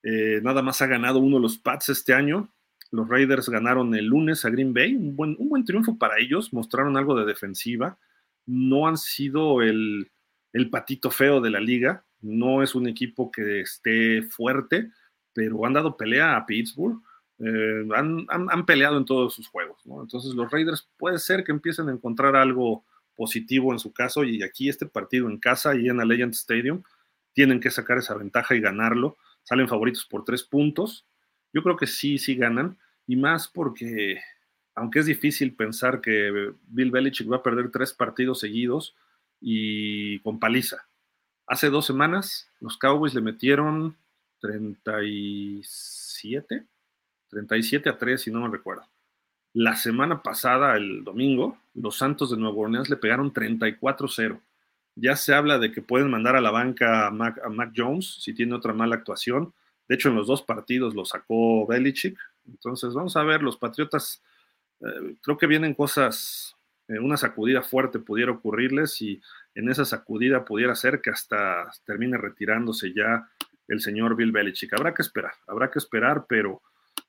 eh, 0.04 0.40
nada 0.42 0.62
más 0.62 0.82
ha 0.82 0.88
ganado 0.88 1.20
uno 1.20 1.36
de 1.36 1.42
los 1.42 1.58
Pats 1.58 1.90
este 1.90 2.14
año, 2.14 2.48
los 2.92 3.08
Raiders 3.08 3.50
ganaron 3.50 3.94
el 3.96 4.06
lunes 4.06 4.46
a 4.46 4.50
Green 4.50 4.74
Bay, 4.74 4.96
un 4.96 5.16
buen, 5.16 5.36
un 5.40 5.50
buen 5.50 5.66
triunfo 5.66 5.98
para 5.98 6.20
ellos, 6.20 6.54
mostraron 6.54 6.98
algo 6.98 7.16
de 7.16 7.26
defensiva, 7.26 7.98
no 8.46 8.88
han 8.88 8.98
sido 8.98 9.62
el, 9.62 10.12
el 10.54 10.70
patito 10.70 11.12
feo 11.12 11.42
de 11.42 11.52
la 11.52 11.60
liga, 11.60 12.04
no 12.22 12.64
es 12.64 12.76
un 12.76 12.88
equipo 12.88 13.32
que 13.32 13.62
esté 13.62 14.24
fuerte, 14.24 14.92
pero 15.34 15.66
han 15.66 15.74
dado 15.74 15.96
pelea 15.96 16.36
a 16.36 16.46
Pittsburgh, 16.46 17.02
eh, 17.40 17.88
han, 17.96 18.66
peleado 18.66 18.98
en 18.98 19.06
todos 19.06 19.34
sus 19.34 19.48
juegos. 19.48 19.82
Entonces 19.86 20.34
los 20.34 20.52
Raiders 20.52 20.90
puede 20.98 21.20
ser 21.20 21.44
que 21.44 21.52
empiecen 21.52 21.88
a 21.88 21.94
encontrar 21.94 22.36
algo 22.36 22.84
positivo 23.16 23.72
en 23.72 23.80
su 23.80 23.94
caso 23.94 24.24
y 24.24 24.44
aquí 24.44 24.70
este 24.70 24.86
partido 24.86 25.30
en 25.30 25.38
casa 25.38 25.76
y 25.76 25.88
en 25.88 25.98
Legend 26.06 26.34
Stadium 26.34 26.84
tienen 27.34 27.60
que 27.60 27.72
sacar 27.72 27.98
esa 27.98 28.16
ventaja 28.16 28.56
y 28.56 28.60
ganarlo. 28.60 29.18
Salen 29.44 29.70
favoritos 29.70 30.06
por 30.06 30.26
tres 30.26 30.44
puntos. 30.44 31.06
Yo 31.54 31.64
creo 31.64 31.78
que 31.78 31.88
sí, 31.88 32.18
sí 32.18 32.36
ganan 32.36 32.78
y 33.08 33.16
más 33.16 33.48
porque 33.48 34.20
aunque 34.76 35.00
es 35.00 35.06
difícil 35.06 35.56
pensar 35.56 36.00
que 36.00 36.54
Bill 36.68 36.92
Belichick 36.92 37.30
va 37.30 37.38
a 37.38 37.44
perder 37.44 37.72
tres 37.72 37.94
partidos 37.94 38.40
seguidos 38.40 38.96
y 39.42 40.20
con 40.20 40.40
paliza. 40.40 40.88
Hace 41.48 41.70
dos 41.70 41.86
semanas 41.86 42.50
los 42.60 42.78
Cowboys 42.78 43.14
le 43.14 43.22
metieron 43.22 43.98
37, 44.40 46.66
37 47.30 47.90
a 47.90 47.98
3, 47.98 48.22
si 48.22 48.32
no 48.32 48.42
me 48.42 48.50
recuerdo. 48.50 48.84
La 49.54 49.76
semana 49.76 50.22
pasada, 50.22 50.78
el 50.78 51.04
domingo, 51.04 51.58
los 51.74 51.98
Santos 51.98 52.30
de 52.32 52.38
Nueva 52.38 52.58
Orleans 52.58 52.90
le 52.90 52.98
pegaron 52.98 53.34
34-0. 53.34 54.40
Ya 54.96 55.16
se 55.16 55.34
habla 55.34 55.58
de 55.58 55.72
que 55.72 55.82
pueden 55.82 56.12
mandar 56.12 56.36
a 56.36 56.42
la 56.42 56.52
banca 56.52 57.08
a 57.08 57.12
Mac, 57.12 57.72
Jones 57.76 58.18
si 58.22 58.34
tiene 58.34 58.54
otra 58.54 58.74
mala 58.74 58.96
actuación. 58.96 59.54
De 59.90 59.96
hecho, 59.96 60.10
en 60.10 60.16
los 60.16 60.28
dos 60.28 60.44
partidos 60.44 60.94
lo 60.94 61.04
sacó 61.04 61.66
Belichick. 61.66 62.18
Entonces, 62.48 62.94
vamos 62.94 63.18
a 63.18 63.24
ver, 63.24 63.42
los 63.42 63.58
Patriotas, 63.58 64.24
eh, 64.82 65.16
creo 65.22 65.38
que 65.38 65.48
vienen 65.48 65.74
cosas, 65.74 66.56
eh, 66.88 67.00
una 67.00 67.18
sacudida 67.18 67.64
fuerte 67.64 67.98
pudiera 67.98 68.32
ocurrirles 68.32 69.02
y 69.02 69.20
en 69.56 69.68
esa 69.68 69.86
sacudida 69.86 70.46
pudiera 70.46 70.76
ser 70.76 71.02
que 71.02 71.10
hasta 71.10 71.72
termine 71.86 72.18
retirándose 72.18 72.94
ya 72.94 73.28
el 73.68 73.82
señor 73.82 74.16
Bill 74.16 74.32
Belichick. 74.32 74.74
Habrá 74.74 74.94
que 74.94 75.02
esperar, 75.02 75.34
habrá 75.48 75.72
que 75.72 75.80
esperar, 75.80 76.26
pero 76.30 76.62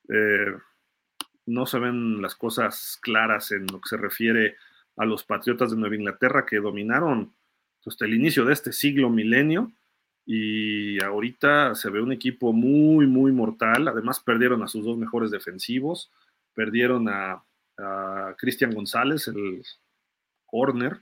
eh, 0.09 0.55
no 1.45 1.67
se 1.67 1.79
ven 1.79 2.23
las 2.23 2.35
cosas 2.35 2.99
claras 3.03 3.53
en 3.53 3.67
lo 3.67 3.81
que 3.81 3.91
se 3.91 3.99
refiere 3.99 4.57
a 4.97 5.05
los 5.05 5.25
Patriotas 5.25 5.71
de 5.71 5.77
Nueva 5.77 5.97
Inglaterra 5.97 6.47
que 6.47 6.57
dominaron 6.57 7.35
pues, 7.83 7.95
hasta 7.95 8.07
el 8.07 8.15
inicio 8.15 8.47
de 8.47 8.55
este 8.55 8.73
siglo 8.73 9.11
milenio 9.11 9.71
y 10.33 11.03
ahorita 11.03 11.75
se 11.75 11.91
ve 11.91 12.01
un 12.01 12.13
equipo 12.13 12.53
muy, 12.53 13.05
muy 13.09 13.33
mortal. 13.33 13.89
Además 13.89 14.21
perdieron 14.21 14.63
a 14.63 14.69
sus 14.69 14.85
dos 14.85 14.97
mejores 14.97 15.33
defensivos, 15.33 16.09
perdieron 16.55 17.09
a, 17.09 17.43
Cristian 18.37 18.73
González, 18.73 19.27
el 19.27 19.63
corner, 20.45 21.01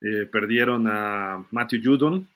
eh, 0.00 0.26
perdieron 0.30 0.86
a 0.86 1.44
Matthew 1.50 1.80
Judon, 1.82 2.28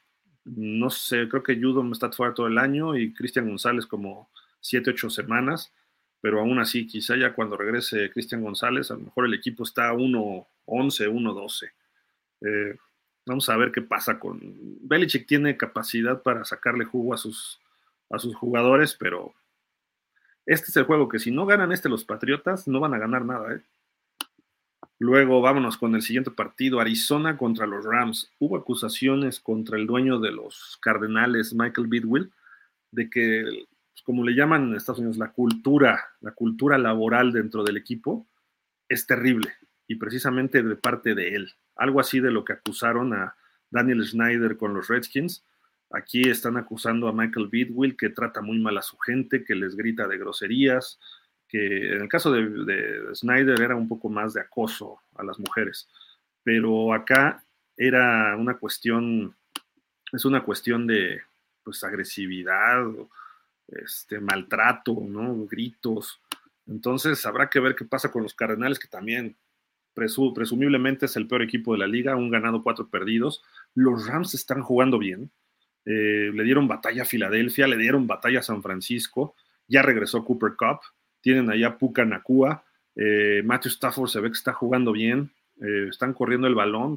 no 0.46 0.88
sé, 0.88 1.28
creo 1.28 1.42
que 1.42 1.60
Judon 1.60 1.92
está 1.92 2.10
fuera 2.10 2.32
todo 2.32 2.46
el 2.46 2.56
año 2.56 2.96
y 2.96 3.12
Cristian 3.12 3.46
González 3.46 3.84
como 3.84 4.30
7, 4.60 4.92
8 4.92 5.10
semanas, 5.10 5.70
pero 6.22 6.40
aún 6.40 6.58
así, 6.58 6.86
quizá 6.86 7.16
ya 7.16 7.34
cuando 7.34 7.58
regrese 7.58 8.10
Cristian 8.10 8.42
González, 8.42 8.90
a 8.90 8.94
lo 8.94 9.00
mejor 9.00 9.26
el 9.26 9.34
equipo 9.34 9.62
está 9.62 9.92
1-11, 9.92 10.46
1-12. 10.66 11.70
Eh, 12.40 12.76
vamos 13.26 13.48
a 13.48 13.56
ver 13.56 13.72
qué 13.72 13.82
pasa 13.82 14.18
con... 14.18 14.40
Belichick 14.82 15.26
tiene 15.26 15.56
capacidad 15.56 16.22
para 16.22 16.44
sacarle 16.44 16.84
jugo 16.84 17.12
a 17.12 17.18
sus, 17.18 17.60
a 18.08 18.18
sus 18.18 18.34
jugadores, 18.36 18.94
pero 18.94 19.34
este 20.46 20.70
es 20.70 20.76
el 20.76 20.84
juego 20.84 21.08
que 21.08 21.18
si 21.18 21.32
no 21.32 21.44
ganan 21.44 21.72
este 21.72 21.88
los 21.88 22.04
Patriotas, 22.04 22.68
no 22.68 22.80
van 22.80 22.94
a 22.94 22.98
ganar 22.98 23.24
nada, 23.24 23.54
¿eh? 23.54 23.60
Luego 24.98 25.42
vámonos 25.42 25.76
con 25.76 25.94
el 25.94 26.00
siguiente 26.00 26.30
partido, 26.30 26.80
Arizona 26.80 27.36
contra 27.36 27.66
los 27.66 27.84
Rams. 27.84 28.32
Hubo 28.38 28.56
acusaciones 28.56 29.40
contra 29.40 29.76
el 29.76 29.86
dueño 29.86 30.18
de 30.20 30.30
los 30.30 30.78
Cardenales, 30.80 31.52
Michael 31.52 31.88
Bidwill, 31.88 32.32
de 32.92 33.10
que, 33.10 33.42
pues, 33.92 34.02
como 34.04 34.24
le 34.24 34.34
llaman 34.34 34.68
en 34.68 34.76
Estados 34.76 35.00
Unidos, 35.00 35.18
la 35.18 35.32
cultura, 35.32 36.02
la 36.22 36.30
cultura 36.30 36.78
laboral 36.78 37.30
dentro 37.32 37.62
del 37.62 37.76
equipo 37.76 38.26
es 38.88 39.06
terrible 39.06 39.52
y 39.88 39.96
precisamente 39.96 40.62
de 40.62 40.76
parte 40.76 41.14
de 41.14 41.34
él. 41.34 41.52
Algo 41.76 42.00
así 42.00 42.20
de 42.20 42.30
lo 42.30 42.44
que 42.44 42.54
acusaron 42.54 43.12
a 43.14 43.36
Daniel 43.70 44.04
Schneider 44.04 44.56
con 44.56 44.74
los 44.74 44.88
Redskins. 44.88 45.44
Aquí 45.90 46.28
están 46.28 46.56
acusando 46.56 47.08
a 47.08 47.12
Michael 47.12 47.48
Bidwill 47.48 47.96
que 47.96 48.10
trata 48.10 48.40
muy 48.40 48.58
mal 48.58 48.76
a 48.78 48.82
su 48.82 48.96
gente, 48.98 49.44
que 49.44 49.54
les 49.54 49.76
grita 49.76 50.08
de 50.08 50.18
groserías, 50.18 50.98
que 51.48 51.92
en 51.92 52.02
el 52.02 52.08
caso 52.08 52.32
de, 52.32 53.14
Snyder 53.14 53.60
era 53.60 53.76
un 53.76 53.88
poco 53.88 54.08
más 54.08 54.34
de 54.34 54.40
acoso 54.40 54.98
a 55.14 55.22
las 55.22 55.38
mujeres, 55.38 55.88
pero 56.42 56.92
acá 56.92 57.44
era 57.76 58.34
una 58.36 58.54
cuestión, 58.58 59.34
es 60.12 60.24
una 60.24 60.42
cuestión 60.42 60.86
de 60.86 61.22
pues 61.62 61.84
agresividad, 61.84 62.84
este, 63.68 64.20
maltrato, 64.20 64.96
¿no? 65.06 65.46
gritos. 65.46 66.20
Entonces 66.66 67.24
habrá 67.26 67.48
que 67.48 67.60
ver 67.60 67.76
qué 67.76 67.84
pasa 67.84 68.10
con 68.10 68.22
los 68.22 68.34
Cardenales, 68.34 68.78
que 68.78 68.88
también 68.88 69.36
presumiblemente 70.34 71.06
es 71.06 71.16
el 71.16 71.26
peor 71.26 71.42
equipo 71.42 71.72
de 71.72 71.78
la 71.78 71.86
liga, 71.86 72.14
un 72.14 72.30
ganado, 72.30 72.62
cuatro 72.62 72.88
perdidos. 72.88 73.42
Los 73.74 74.06
Rams 74.06 74.34
están 74.34 74.62
jugando 74.62 74.98
bien. 74.98 75.30
Eh, 75.84 76.30
le 76.34 76.44
dieron 76.44 76.68
batalla 76.68 77.02
a 77.02 77.06
Filadelfia, 77.06 77.66
le 77.66 77.76
dieron 77.76 78.06
batalla 78.06 78.40
a 78.40 78.42
San 78.42 78.62
Francisco, 78.62 79.34
ya 79.68 79.82
regresó 79.82 80.24
Cooper 80.24 80.54
Cup, 80.56 80.80
tienen 81.20 81.48
allá 81.48 81.78
Puka 81.78 82.04
Nakua, 82.04 82.64
eh, 82.96 83.42
Matthew 83.44 83.70
Stafford 83.70 84.08
se 84.08 84.20
ve 84.20 84.28
que 84.28 84.36
está 84.36 84.52
jugando 84.52 84.92
bien, 84.92 85.32
eh, 85.60 85.86
están 85.88 86.12
corriendo 86.12 86.48
el 86.48 86.54
balón, 86.54 86.96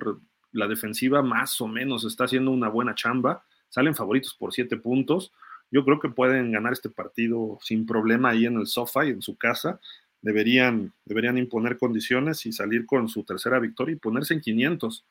la 0.51 0.67
defensiva 0.67 1.21
más 1.21 1.61
o 1.61 1.67
menos 1.67 2.03
está 2.03 2.23
haciendo 2.23 2.51
una 2.51 2.69
buena 2.69 2.95
chamba, 2.95 3.43
salen 3.69 3.95
favoritos 3.95 4.33
por 4.33 4.53
siete 4.53 4.77
puntos. 4.77 5.31
Yo 5.71 5.85
creo 5.85 5.99
que 5.99 6.09
pueden 6.09 6.51
ganar 6.51 6.73
este 6.73 6.89
partido 6.89 7.59
sin 7.61 7.85
problema 7.85 8.29
ahí 8.29 8.45
en 8.45 8.57
el 8.57 8.65
sofá 8.65 9.05
y 9.05 9.09
en 9.11 9.21
su 9.21 9.37
casa. 9.37 9.79
Deberían, 10.21 10.93
deberían 11.05 11.37
imponer 11.37 11.77
condiciones 11.77 12.45
y 12.45 12.51
salir 12.51 12.85
con 12.85 13.07
su 13.07 13.23
tercera 13.23 13.59
victoria 13.59 13.93
y 13.93 13.99
ponerse 13.99 14.33
en 14.33 14.41
500. 14.41 15.05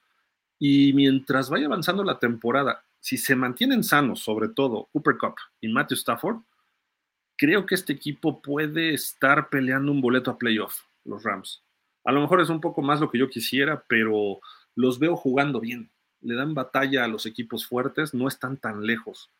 Y 0.58 0.92
mientras 0.92 1.48
vaya 1.50 1.66
avanzando 1.66 2.04
la 2.04 2.18
temporada, 2.18 2.84
si 3.00 3.16
se 3.16 3.36
mantienen 3.36 3.84
sanos, 3.84 4.20
sobre 4.20 4.48
todo 4.48 4.88
Cooper 4.92 5.16
Cup 5.16 5.34
y 5.60 5.68
Matthew 5.68 5.96
Stafford, 5.96 6.38
creo 7.36 7.64
que 7.64 7.76
este 7.76 7.92
equipo 7.92 8.42
puede 8.42 8.92
estar 8.92 9.48
peleando 9.48 9.92
un 9.92 10.00
boleto 10.00 10.30
a 10.30 10.38
playoff, 10.38 10.82
los 11.04 11.22
Rams. 11.22 11.62
A 12.04 12.12
lo 12.12 12.20
mejor 12.20 12.40
es 12.40 12.48
un 12.48 12.60
poco 12.60 12.82
más 12.82 13.00
lo 13.00 13.10
que 13.10 13.18
yo 13.18 13.30
quisiera, 13.30 13.84
pero 13.88 14.40
los 14.74 14.98
veo 14.98 15.16
jugando 15.16 15.60
bien. 15.60 15.90
Le 16.20 16.34
dan 16.34 16.54
batalla 16.54 17.04
a 17.04 17.08
los 17.08 17.26
equipos 17.26 17.66
fuertes, 17.66 18.12
no 18.12 18.26
están 18.26 18.56
tan 18.56 18.84
lejos. 18.84 19.30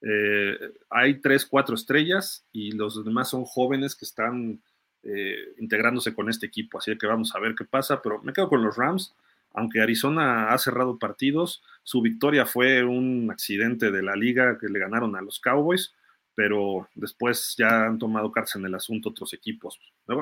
Eh, 0.00 0.58
hay 0.90 1.20
tres, 1.20 1.46
cuatro 1.46 1.74
estrellas 1.74 2.44
y 2.52 2.72
los 2.72 3.04
demás 3.04 3.30
son 3.30 3.44
jóvenes 3.44 3.94
que 3.94 4.04
están 4.04 4.60
eh, 5.04 5.54
integrándose 5.58 6.14
con 6.14 6.28
este 6.28 6.46
equipo, 6.46 6.78
así 6.78 6.96
que 6.96 7.06
vamos 7.06 7.34
a 7.34 7.40
ver 7.40 7.54
qué 7.56 7.64
pasa, 7.64 8.00
pero 8.02 8.22
me 8.22 8.32
quedo 8.32 8.48
con 8.48 8.62
los 8.62 8.76
Rams, 8.76 9.14
aunque 9.54 9.80
Arizona 9.80 10.52
ha 10.52 10.58
cerrado 10.58 10.98
partidos, 10.98 11.62
su 11.82 12.00
victoria 12.00 12.46
fue 12.46 12.84
un 12.84 13.28
accidente 13.30 13.90
de 13.90 14.02
la 14.02 14.16
liga 14.16 14.58
que 14.58 14.68
le 14.68 14.78
ganaron 14.78 15.14
a 15.16 15.22
los 15.22 15.40
Cowboys, 15.40 15.94
pero 16.34 16.88
después 16.94 17.54
ya 17.58 17.86
han 17.86 17.98
tomado 17.98 18.32
cárcel 18.32 18.62
en 18.62 18.68
el 18.68 18.74
asunto 18.76 19.10
otros 19.10 19.34
equipos. 19.34 19.78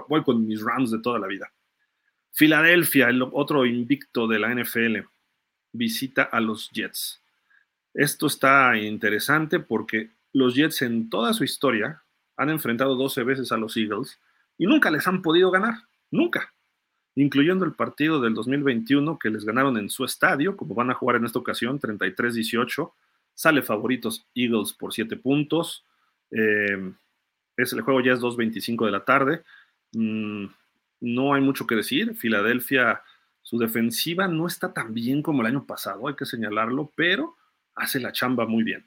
Voy 0.08 0.22
con 0.24 0.44
mis 0.46 0.62
Rams 0.62 0.90
de 0.90 1.00
toda 1.00 1.18
la 1.18 1.28
vida. 1.28 1.52
Filadelfia, 2.32 3.08
el 3.08 3.22
otro 3.22 3.66
invicto 3.66 4.26
de 4.26 4.38
la 4.38 4.54
NFL, 4.54 4.98
visita 5.72 6.22
a 6.22 6.40
los 6.40 6.70
Jets. 6.70 7.22
Esto 7.94 8.26
está 8.26 8.76
interesante 8.76 9.60
porque 9.60 10.10
los 10.32 10.54
Jets 10.54 10.82
en 10.82 11.10
toda 11.10 11.32
su 11.32 11.44
historia 11.44 12.02
han 12.36 12.50
enfrentado 12.50 12.96
12 12.96 13.22
veces 13.24 13.52
a 13.52 13.56
los 13.56 13.76
Eagles 13.76 14.18
y 14.60 14.66
nunca 14.66 14.90
les 14.90 15.06
han 15.08 15.22
podido 15.22 15.50
ganar, 15.50 15.72
nunca, 16.10 16.52
incluyendo 17.14 17.64
el 17.64 17.72
partido 17.72 18.20
del 18.20 18.34
2021 18.34 19.18
que 19.18 19.30
les 19.30 19.46
ganaron 19.46 19.78
en 19.78 19.88
su 19.88 20.04
estadio, 20.04 20.54
como 20.54 20.74
van 20.74 20.90
a 20.90 20.94
jugar 20.94 21.16
en 21.16 21.24
esta 21.24 21.38
ocasión, 21.38 21.80
33-18, 21.80 22.92
sale 23.34 23.62
favoritos 23.62 24.26
Eagles 24.34 24.74
por 24.74 24.92
7 24.92 25.16
puntos, 25.16 25.86
eh, 26.30 26.92
es, 27.56 27.72
el 27.72 27.80
juego 27.80 28.02
ya 28.02 28.12
es 28.12 28.20
2.25 28.20 28.84
de 28.84 28.90
la 28.90 29.02
tarde. 29.02 29.44
Mm, 29.92 30.44
no 31.00 31.32
hay 31.32 31.40
mucho 31.40 31.66
que 31.66 31.74
decir. 31.74 32.14
Filadelfia, 32.14 33.02
su 33.40 33.56
defensiva 33.56 34.28
no 34.28 34.46
está 34.46 34.74
tan 34.74 34.92
bien 34.92 35.22
como 35.22 35.40
el 35.40 35.46
año 35.46 35.64
pasado, 35.64 36.06
hay 36.06 36.16
que 36.16 36.26
señalarlo, 36.26 36.92
pero 36.94 37.34
hace 37.74 37.98
la 37.98 38.12
chamba 38.12 38.44
muy 38.44 38.62
bien. 38.62 38.84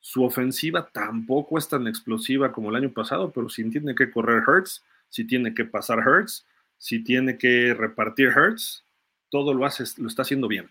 Su 0.00 0.24
ofensiva 0.24 0.88
tampoco 0.92 1.58
es 1.58 1.68
tan 1.68 1.86
explosiva 1.86 2.50
como 2.50 2.70
el 2.70 2.76
año 2.76 2.90
pasado, 2.90 3.30
pero 3.30 3.48
si 3.48 3.70
tiene 3.70 3.94
que 3.94 4.10
correr 4.10 4.42
Hertz, 4.44 4.82
si 5.12 5.26
tiene 5.26 5.52
que 5.52 5.66
pasar 5.66 5.98
Hertz, 5.98 6.46
si 6.78 7.04
tiene 7.04 7.36
que 7.36 7.74
repartir 7.74 8.28
Hertz, 8.34 8.82
todo 9.28 9.52
lo 9.52 9.66
hace, 9.66 9.84
lo 10.00 10.08
está 10.08 10.22
haciendo 10.22 10.48
bien. 10.48 10.70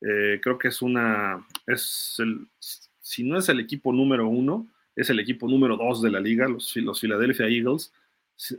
Eh, 0.00 0.40
creo 0.42 0.56
que 0.56 0.68
es 0.68 0.80
una, 0.80 1.46
es 1.66 2.16
el, 2.18 2.48
si 2.58 3.22
no 3.22 3.36
es 3.38 3.50
el 3.50 3.60
equipo 3.60 3.92
número 3.92 4.28
uno, 4.28 4.66
es 4.94 5.10
el 5.10 5.20
equipo 5.20 5.46
número 5.46 5.76
dos 5.76 6.00
de 6.00 6.10
la 6.10 6.20
liga, 6.20 6.48
los, 6.48 6.74
los 6.76 7.00
Philadelphia 7.00 7.48
Eagles. 7.48 7.92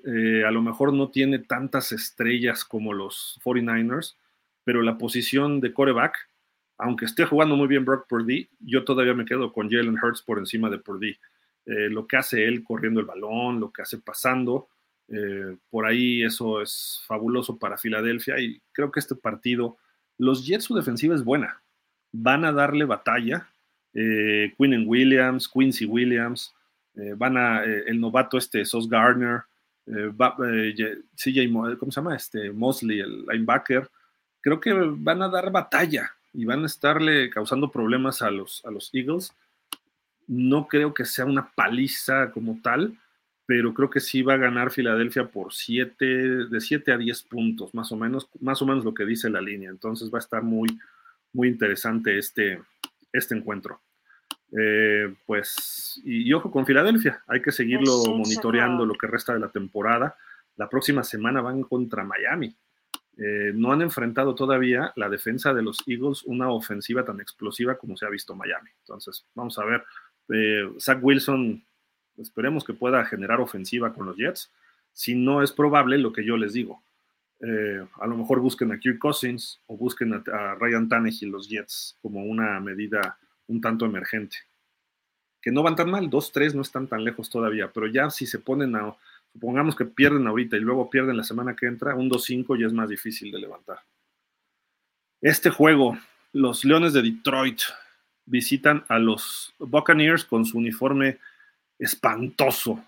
Eh, 0.06 0.44
a 0.46 0.52
lo 0.52 0.62
mejor 0.62 0.94
no 0.94 1.10
tiene 1.10 1.40
tantas 1.40 1.92
estrellas 1.92 2.64
como 2.64 2.94
los 2.94 3.40
49ers, 3.44 4.18
pero 4.64 4.84
la 4.84 5.00
posición 5.00 5.60
de 5.62 5.74
coreback, 5.74 6.30
aunque 6.78 7.06
esté 7.06 7.26
jugando 7.26 7.56
muy 7.56 7.68
bien 7.68 7.86
Brock 7.86 8.08
Purdy, 8.08 8.50
yo 8.60 8.84
todavía 8.84 9.16
me 9.16 9.26
quedo 9.26 9.52
con 9.52 9.68
Jalen 9.68 9.98
Hurts 10.00 10.22
por 10.22 10.38
encima 10.38 10.70
de 10.70 10.78
Purdy. 10.78 11.18
Eh, 11.66 11.90
lo 11.90 12.06
que 12.06 12.18
hace 12.18 12.46
él 12.46 12.64
corriendo 12.64 13.00
el 13.00 13.08
balón, 13.08 13.60
lo 13.60 13.74
que 13.74 13.82
hace 13.82 13.98
pasando, 13.98 14.70
eh, 15.10 15.56
por 15.70 15.86
ahí 15.86 16.24
eso 16.24 16.62
es 16.62 17.02
fabuloso 17.08 17.58
para 17.58 17.78
Filadelfia 17.78 18.40
y 18.40 18.62
creo 18.74 18.92
que 18.92 19.00
este 19.00 19.16
partido, 19.16 19.78
los 20.18 20.46
Jets 20.46 20.66
su 20.66 20.76
defensiva 20.76 21.16
es 21.16 21.24
buena, 21.24 21.62
van 22.12 22.46
a 22.46 22.52
darle 22.52 22.86
batalla. 22.86 23.48
Eh, 23.94 24.54
Quinn 24.58 24.84
Williams, 24.86 25.48
Quincy 25.48 25.86
Williams, 25.86 26.54
eh, 26.96 27.14
van 27.16 27.38
a 27.38 27.64
el 27.64 28.00
novato 28.00 28.38
este 28.38 28.66
Sos 28.66 28.90
Gardner, 28.90 29.42
CJ, 29.86 31.50
¿cómo 31.80 31.92
se 31.92 32.02
llama? 32.02 32.16
Este 32.16 32.52
Mosley, 32.52 33.00
el 33.00 33.26
linebacker. 33.26 33.90
Creo 34.42 34.60
que 34.60 34.74
van 34.74 35.22
a 35.22 35.30
dar 35.30 35.52
batalla 35.52 36.12
y 36.34 36.46
van 36.46 36.64
a 36.64 36.66
estarle 36.66 37.30
causando 37.30 37.72
problemas 37.72 38.22
a 38.22 38.30
los, 38.30 38.64
a 38.66 38.72
los 38.72 38.90
Eagles. 38.94 39.34
No 40.28 40.68
creo 40.68 40.94
que 40.94 41.06
sea 41.06 41.26
una 41.26 41.50
paliza 41.56 42.32
como 42.32 42.60
tal, 42.62 42.98
pero 43.48 43.74
creo 43.74 43.90
que 43.90 44.02
sí 44.02 44.22
va 44.22 44.34
a 44.34 44.38
ganar 44.38 44.72
Filadelfia 44.72 45.26
por 45.30 45.54
7, 45.54 46.06
de 46.06 46.60
7 46.60 46.92
a 46.92 46.98
10 46.98 47.24
puntos, 47.24 47.74
más 47.74 47.90
o 47.94 47.96
menos, 47.96 48.30
más 48.42 48.62
o 48.62 48.66
menos 48.66 48.84
lo 48.84 48.94
que 48.94 49.06
dice 49.06 49.30
la 49.30 49.40
línea. 49.40 49.70
Entonces 49.70 50.14
va 50.14 50.18
a 50.18 50.20
estar 50.20 50.44
muy, 50.44 50.68
muy 51.32 51.48
interesante 51.48 52.18
este, 52.18 52.62
este 53.14 53.36
encuentro. 53.36 53.80
Eh, 54.52 55.16
pues, 55.26 56.02
y, 56.04 56.32
ojo 56.34 56.52
con 56.52 56.66
Filadelfia, 56.66 57.24
hay 57.26 57.42
que 57.42 57.54
seguirlo 57.54 58.04
monitoreando 58.18 58.86
lo 58.86 58.96
que 58.96 59.08
resta 59.08 59.34
de 59.34 59.40
la 59.40 59.50
temporada. 59.50 60.18
La 60.58 60.68
próxima 60.68 61.06
semana 61.06 61.40
van 61.40 61.64
contra 61.64 62.04
Miami. 62.04 62.54
Eh, 63.18 63.54
no 63.56 63.72
han 63.72 63.82
enfrentado 63.82 64.36
todavía 64.36 64.92
la 64.98 65.08
defensa 65.08 65.54
de 65.54 65.64
los 65.64 65.88
Eagles 65.88 66.24
una 66.26 66.50
ofensiva 66.50 67.06
tan 67.06 67.22
explosiva 67.22 67.78
como 67.78 67.96
se 67.96 68.06
ha 68.06 68.10
visto 68.10 68.36
Miami. 68.36 68.72
Entonces, 68.82 69.26
vamos 69.34 69.58
a 69.58 69.64
ver. 69.64 69.86
Eh, 70.34 70.70
Zach 70.82 71.00
Wilson 71.02 71.64
Esperemos 72.18 72.64
que 72.64 72.74
pueda 72.74 73.06
generar 73.06 73.40
ofensiva 73.40 73.94
con 73.94 74.08
los 74.08 74.18
Jets. 74.18 74.52
Si 74.94 75.16
no 75.16 75.44
es 75.44 75.52
probable, 75.52 75.98
lo 75.98 76.12
que 76.12 76.26
yo 76.26 76.38
les 76.38 76.54
digo. 76.54 76.82
Eh, 77.40 77.86
a 78.00 78.08
lo 78.08 78.18
mejor 78.18 78.40
busquen 78.40 78.72
a 78.72 78.80
Kirk 78.80 78.98
Cousins 78.98 79.60
o 79.68 79.78
busquen 79.78 80.14
a, 80.14 80.56
Ryan 80.56 80.90
Tannehill 80.90 81.30
los 81.30 81.48
Jets 81.48 81.96
como 82.02 82.24
una 82.24 82.60
medida 82.60 83.18
un 83.48 83.62
tanto 83.62 83.86
emergente. 83.86 84.38
Que 85.42 85.52
no 85.52 85.62
van 85.62 85.76
tan 85.76 85.92
mal, 85.92 86.10
2-3 86.10 86.54
no 86.54 86.62
están 86.64 86.88
tan 86.88 87.04
lejos 87.04 87.30
todavía, 87.30 87.72
pero 87.72 87.88
ya 87.88 88.10
si 88.10 88.26
se 88.26 88.40
ponen 88.40 88.76
a, 88.76 88.96
supongamos 89.32 89.76
que 89.76 89.86
pierden 89.86 90.28
ahorita 90.28 90.58
y 90.58 90.62
luego 90.62 90.90
pierden 90.90 91.16
la 91.16 91.24
semana 91.24 91.56
que 91.56 91.68
entra, 91.68 91.96
un 91.96 92.10
2-5 92.10 92.60
ya 92.60 92.66
es 92.66 92.74
más 92.74 92.90
difícil 92.90 93.32
de 93.32 93.40
levantar. 93.40 93.80
Este 95.22 95.50
juego, 95.50 95.98
los 96.34 96.66
Leones 96.66 96.94
de 96.94 97.04
Detroit 97.04 97.62
visitan 98.26 98.84
a 98.88 99.00
los 99.00 99.54
Buccaneers 99.60 100.26
con 100.26 100.46
su 100.46 100.58
uniforme 100.58 101.20
espantoso. 101.80 102.84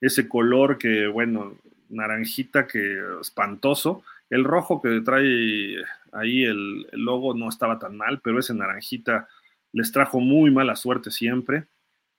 Ese 0.00 0.28
color 0.28 0.78
que, 0.78 1.06
bueno, 1.06 1.56
naranjita 1.88 2.66
que 2.66 2.98
espantoso. 3.20 4.02
El 4.30 4.44
rojo 4.44 4.82
que 4.82 5.00
trae 5.00 5.76
ahí 6.12 6.44
el, 6.44 6.86
logo 6.92 7.34
no 7.34 7.48
estaba 7.48 7.78
tan 7.78 7.96
mal, 7.96 8.20
pero 8.22 8.38
ese 8.38 8.54
naranjita 8.54 9.28
les 9.72 9.92
trajo 9.92 10.20
muy 10.20 10.50
mala 10.50 10.76
suerte 10.76 11.10
siempre. 11.10 11.66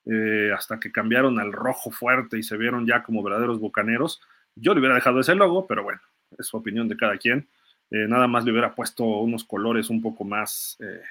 Eh, 0.05 0.53
hasta 0.55 0.79
que 0.79 0.91
cambiaron 0.91 1.37
al 1.37 1.51
rojo 1.51 1.91
fuerte 1.91 2.37
y 2.37 2.43
se 2.43 2.55
vieron 2.55 2.87
ya 2.87 3.03
como 3.03 3.21
verdaderos 3.23 3.59
bucaneros. 3.59 4.21
Yo 4.55 4.73
le 4.73 4.79
hubiera 4.79 4.95
dejado 4.95 5.19
ese 5.19 5.35
logo, 5.35 5.67
pero 5.67 5.83
bueno, 5.83 5.99
es 6.37 6.47
su 6.47 6.55
opinión 6.55 6.87
de 6.87 6.95
cada 6.95 7.17
quien. 7.17 7.47
Eh, 7.91 8.05
nada 8.07 8.27
más 8.27 8.45
le 8.45 8.51
hubiera 8.51 8.73
puesto 8.73 9.03
unos 9.03 9.43
colores 9.43 9.89
un 9.89 10.01
poco 10.01 10.23
más, 10.23 10.77
eh, 10.79 11.01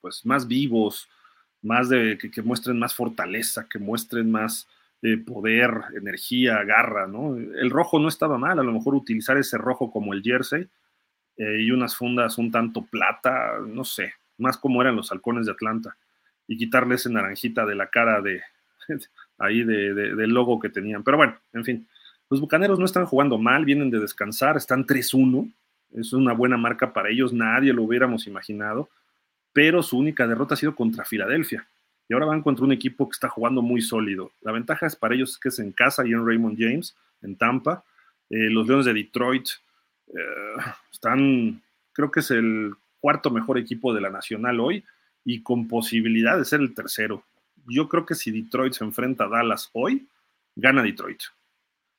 pues 0.00 0.24
más 0.24 0.46
vivos, 0.48 1.08
más 1.62 1.88
de 1.88 2.18
que, 2.18 2.42
muestren 2.42 2.78
más 2.78 2.94
fortaleza, 2.94 3.66
que 3.68 3.78
muestren 3.78 4.30
más 4.30 4.68
eh, 5.02 5.18
poder, 5.18 5.70
energía, 5.96 6.62
garra, 6.64 7.06
¿no? 7.06 7.36
El 7.36 7.70
rojo 7.70 7.98
no 7.98 8.08
estaba 8.08 8.38
mal, 8.38 8.58
a 8.58 8.62
lo 8.62 8.72
mejor 8.72 8.94
utilizar 8.94 9.36
ese 9.36 9.58
rojo 9.58 9.90
como 9.90 10.12
el 10.14 10.22
jersey 10.22 10.68
eh, 11.36 11.62
y 11.62 11.70
unas 11.70 11.96
fundas 11.96 12.38
un 12.38 12.50
tanto 12.50 12.82
plata, 12.82 13.58
no 13.66 13.84
sé, 13.84 14.14
más 14.38 14.56
como 14.56 14.80
eran 14.80 14.96
los 14.96 15.12
halcones 15.12 15.46
de 15.46 15.52
Atlanta, 15.52 15.96
y 16.46 16.56
quitarle 16.56 16.96
ese 16.96 17.10
naranjita 17.10 17.66
de 17.66 17.74
la 17.74 17.88
cara 17.88 18.20
de 18.20 18.42
ahí 19.38 19.62
de, 19.62 19.94
del 19.94 20.30
logo 20.30 20.58
que 20.58 20.68
tenían. 20.68 21.02
Pero 21.02 21.16
bueno, 21.16 21.38
en 21.52 21.64
fin, 21.64 21.88
los 22.28 22.40
Bucaneros 22.40 22.78
no 22.78 22.84
están 22.84 23.06
jugando 23.06 23.38
mal, 23.38 23.64
vienen 23.64 23.90
de 23.90 24.00
descansar, 24.00 24.56
están 24.56 24.86
3-1, 24.86 25.52
es 25.92 26.12
una 26.12 26.32
buena 26.32 26.56
marca 26.56 26.92
para 26.92 27.10
ellos, 27.10 27.32
nadie 27.32 27.72
lo 27.72 27.82
hubiéramos 27.82 28.26
imaginado 28.26 28.88
pero 29.52 29.82
su 29.82 29.98
única 29.98 30.26
derrota 30.26 30.54
ha 30.54 30.56
sido 30.56 30.74
contra 30.74 31.04
Filadelfia. 31.04 31.66
Y 32.08 32.14
ahora 32.14 32.26
van 32.26 32.42
contra 32.42 32.64
un 32.64 32.72
equipo 32.72 33.08
que 33.08 33.14
está 33.14 33.28
jugando 33.28 33.62
muy 33.62 33.80
sólido. 33.80 34.32
La 34.40 34.52
ventaja 34.52 34.86
es 34.86 34.96
para 34.96 35.14
ellos 35.14 35.38
que 35.38 35.48
es 35.48 35.58
en 35.60 35.72
casa 35.72 36.06
y 36.06 36.12
en 36.12 36.26
Raymond 36.26 36.58
James, 36.58 36.96
en 37.22 37.36
Tampa. 37.36 37.84
Eh, 38.28 38.50
los 38.50 38.66
Leones 38.66 38.86
de 38.86 38.94
Detroit 38.94 39.48
eh, 40.08 40.62
están, 40.92 41.62
creo 41.92 42.10
que 42.10 42.20
es 42.20 42.30
el 42.32 42.74
cuarto 43.00 43.30
mejor 43.30 43.58
equipo 43.58 43.94
de 43.94 44.00
la 44.00 44.10
Nacional 44.10 44.60
hoy 44.60 44.84
y 45.24 45.42
con 45.42 45.68
posibilidad 45.68 46.36
de 46.36 46.44
ser 46.44 46.60
el 46.60 46.74
tercero. 46.74 47.24
Yo 47.66 47.88
creo 47.88 48.04
que 48.04 48.14
si 48.14 48.30
Detroit 48.30 48.72
se 48.72 48.84
enfrenta 48.84 49.24
a 49.24 49.28
Dallas 49.28 49.70
hoy, 49.72 50.06
gana 50.56 50.82
Detroit. 50.82 51.22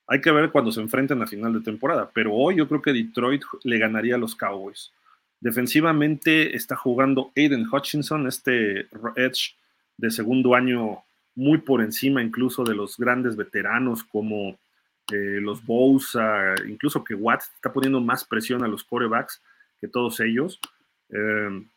Hay 0.07 0.19
que 0.19 0.31
ver 0.31 0.51
cuando 0.51 0.71
se 0.71 0.81
enfrenten 0.81 1.21
a 1.21 1.27
final 1.27 1.53
de 1.53 1.61
temporada, 1.61 2.09
pero 2.13 2.33
hoy 2.33 2.57
yo 2.57 2.67
creo 2.67 2.81
que 2.81 2.91
Detroit 2.91 3.43
le 3.63 3.77
ganaría 3.77 4.15
a 4.15 4.17
los 4.17 4.35
Cowboys. 4.35 4.91
Defensivamente 5.41 6.55
está 6.55 6.75
jugando 6.75 7.31
Aiden 7.35 7.67
Hutchinson, 7.67 8.27
este 8.27 8.87
edge 9.15 9.55
de 9.97 10.11
segundo 10.11 10.53
año 10.53 10.99
muy 11.35 11.57
por 11.57 11.81
encima 11.81 12.21
incluso 12.21 12.63
de 12.63 12.75
los 12.75 12.95
grandes 12.97 13.35
veteranos 13.35 14.03
como 14.03 14.59
eh, 15.11 15.39
los 15.41 15.65
Bosa, 15.65 16.53
incluso 16.67 17.03
que 17.03 17.15
Watt 17.15 17.41
está 17.55 17.73
poniendo 17.73 17.99
más 17.99 18.23
presión 18.23 18.63
a 18.63 18.67
los 18.67 18.83
corebacks 18.83 19.41
que 19.79 19.87
todos 19.87 20.19
ellos. 20.19 20.59
Em, 21.09 21.67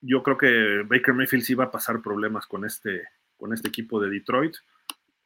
yo 0.00 0.22
creo 0.22 0.38
que 0.38 0.82
Baker 0.88 1.14
Mayfield 1.14 1.44
sí 1.44 1.54
va 1.54 1.64
a 1.64 1.70
pasar 1.70 2.00
problemas 2.00 2.46
con 2.46 2.64
este, 2.64 3.02
con 3.36 3.52
este 3.52 3.68
equipo 3.68 4.00
de 4.00 4.08
Detroit. 4.08 4.56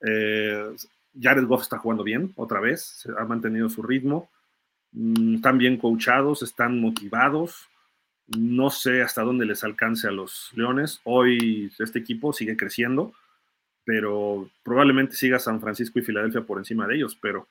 Eh, 0.00 0.74
Jared 1.18 1.46
Goff 1.46 1.62
está 1.62 1.78
jugando 1.78 2.02
bien 2.02 2.32
otra 2.36 2.60
vez, 2.60 3.08
ha 3.16 3.24
mantenido 3.24 3.68
su 3.68 3.82
ritmo. 3.82 4.28
Mm, 4.92 5.36
están 5.36 5.56
bien 5.56 5.76
coachados, 5.76 6.42
están 6.42 6.80
motivados. 6.80 7.68
No 8.28 8.70
sé 8.70 9.02
hasta 9.02 9.22
dónde 9.22 9.46
les 9.46 9.62
alcance 9.62 10.08
a 10.08 10.10
los 10.10 10.50
Leones. 10.54 11.00
Hoy 11.04 11.70
este 11.78 12.00
equipo 12.00 12.32
sigue 12.32 12.56
creciendo, 12.56 13.12
pero 13.84 14.50
probablemente 14.64 15.14
siga 15.14 15.38
San 15.38 15.60
Francisco 15.60 15.98
y 15.98 16.02
Filadelfia 16.02 16.40
por 16.40 16.58
encima 16.58 16.86
de 16.86 16.96
ellos. 16.96 17.16
Pero 17.20 17.46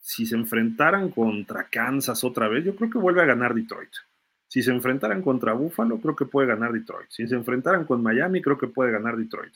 si 0.00 0.26
se 0.26 0.34
enfrentaran 0.34 1.10
contra 1.10 1.64
Kansas 1.64 2.24
otra 2.24 2.48
vez, 2.48 2.64
yo 2.64 2.74
creo 2.74 2.90
que 2.90 2.98
vuelve 2.98 3.22
a 3.22 3.26
ganar 3.26 3.54
Detroit. 3.54 3.90
Si 4.48 4.62
se 4.62 4.70
enfrentaran 4.70 5.22
contra 5.22 5.52
Buffalo, 5.52 6.00
creo 6.00 6.16
que 6.16 6.24
puede 6.24 6.48
ganar 6.48 6.72
Detroit. 6.72 7.10
Si 7.10 7.26
se 7.28 7.34
enfrentaran 7.34 7.84
con 7.84 8.02
Miami, 8.02 8.40
creo 8.40 8.56
que 8.56 8.66
puede 8.66 8.90
ganar 8.90 9.16
Detroit. 9.16 9.52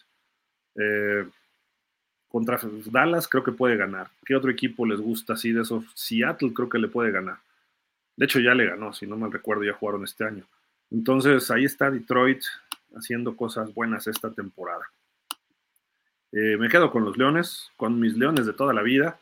Eh, 0.77 1.27
contra 2.29 2.61
Dallas, 2.91 3.27
creo 3.27 3.43
que 3.43 3.53
puede 3.53 3.77
ganar. 3.77 4.11
¿Qué 4.25 4.37
otro 4.37 4.51
equipo 4.51 4.87
les 4.87 5.01
gusta 5.01 5.33
así 5.33 5.53
de 5.53 5.63
esos? 5.63 5.85
Seattle, 5.95 6.53
creo 6.55 6.69
que 6.69 6.79
le 6.79 6.89
puede 6.89 7.11
ganar. 7.11 7.39
De 8.17 8.27
hecho, 8.27 8.41
ya 8.41 8.55
le 8.55 8.67
ganó, 8.67 8.93
si 8.93 9.07
no 9.07 9.17
mal 9.17 9.33
recuerdo, 9.33 9.65
ya 9.65 9.73
jugaron 9.73 10.05
este 10.05 10.25
año. 10.25 10.47
Entonces, 10.91 11.51
ahí 11.51 11.65
está 11.65 11.91
Detroit 11.91 12.43
haciendo 12.95 13.37
cosas 13.37 13.73
buenas 13.73 14.07
esta 14.07 14.31
temporada. 14.31 14.85
Eh, 16.33 16.57
me 16.59 16.69
quedo 16.69 16.91
con 16.91 17.05
los 17.05 17.17
Leones, 17.17 17.71
con 17.77 17.99
mis 17.99 18.17
Leones 18.17 18.47
de 18.47 18.53
toda 18.53 18.73
la 18.73 18.83
vida, 18.83 19.19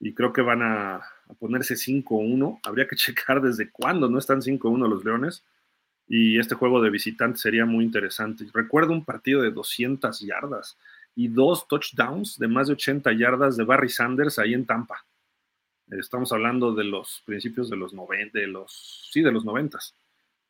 y 0.00 0.14
creo 0.14 0.32
que 0.32 0.42
van 0.42 0.62
a, 0.62 1.02
ponerse 1.38 1.74
5-1. 1.74 2.60
Habría 2.64 2.86
que 2.86 2.96
checar 2.96 3.40
desde 3.40 3.70
cuándo 3.70 4.08
no 4.08 4.18
están 4.18 4.40
5-1 4.40 4.88
los 4.88 5.04
Leones, 5.04 5.44
y 6.08 6.38
este 6.38 6.54
juego 6.54 6.82
de 6.82 6.90
visitante 6.90 7.38
sería 7.38 7.64
muy 7.64 7.84
interesante. 7.84 8.44
Recuerdo 8.52 8.92
un 8.92 9.04
partido 9.04 9.40
de 9.42 9.50
200 9.50 10.20
yardas 10.20 10.76
y 11.14 11.28
dos 11.28 11.66
touchdowns 11.68 12.38
de 12.38 12.48
más 12.48 12.66
de 12.66 12.74
80 12.74 13.12
yardas 13.12 13.56
de 13.56 13.64
Barry 13.64 13.88
Sanders 13.88 14.38
ahí 14.38 14.54
en 14.54 14.66
Tampa. 14.66 15.04
Estamos 15.98 16.32
hablando 16.32 16.74
de 16.74 16.84
los 16.84 17.22
principios 17.26 17.68
de 17.68 17.76
los 17.76 17.92
90, 17.92 18.38
de 18.38 18.46
los, 18.46 19.08
sí, 19.10 19.20
de 19.20 19.32
los 19.32 19.44
90. 19.44 19.78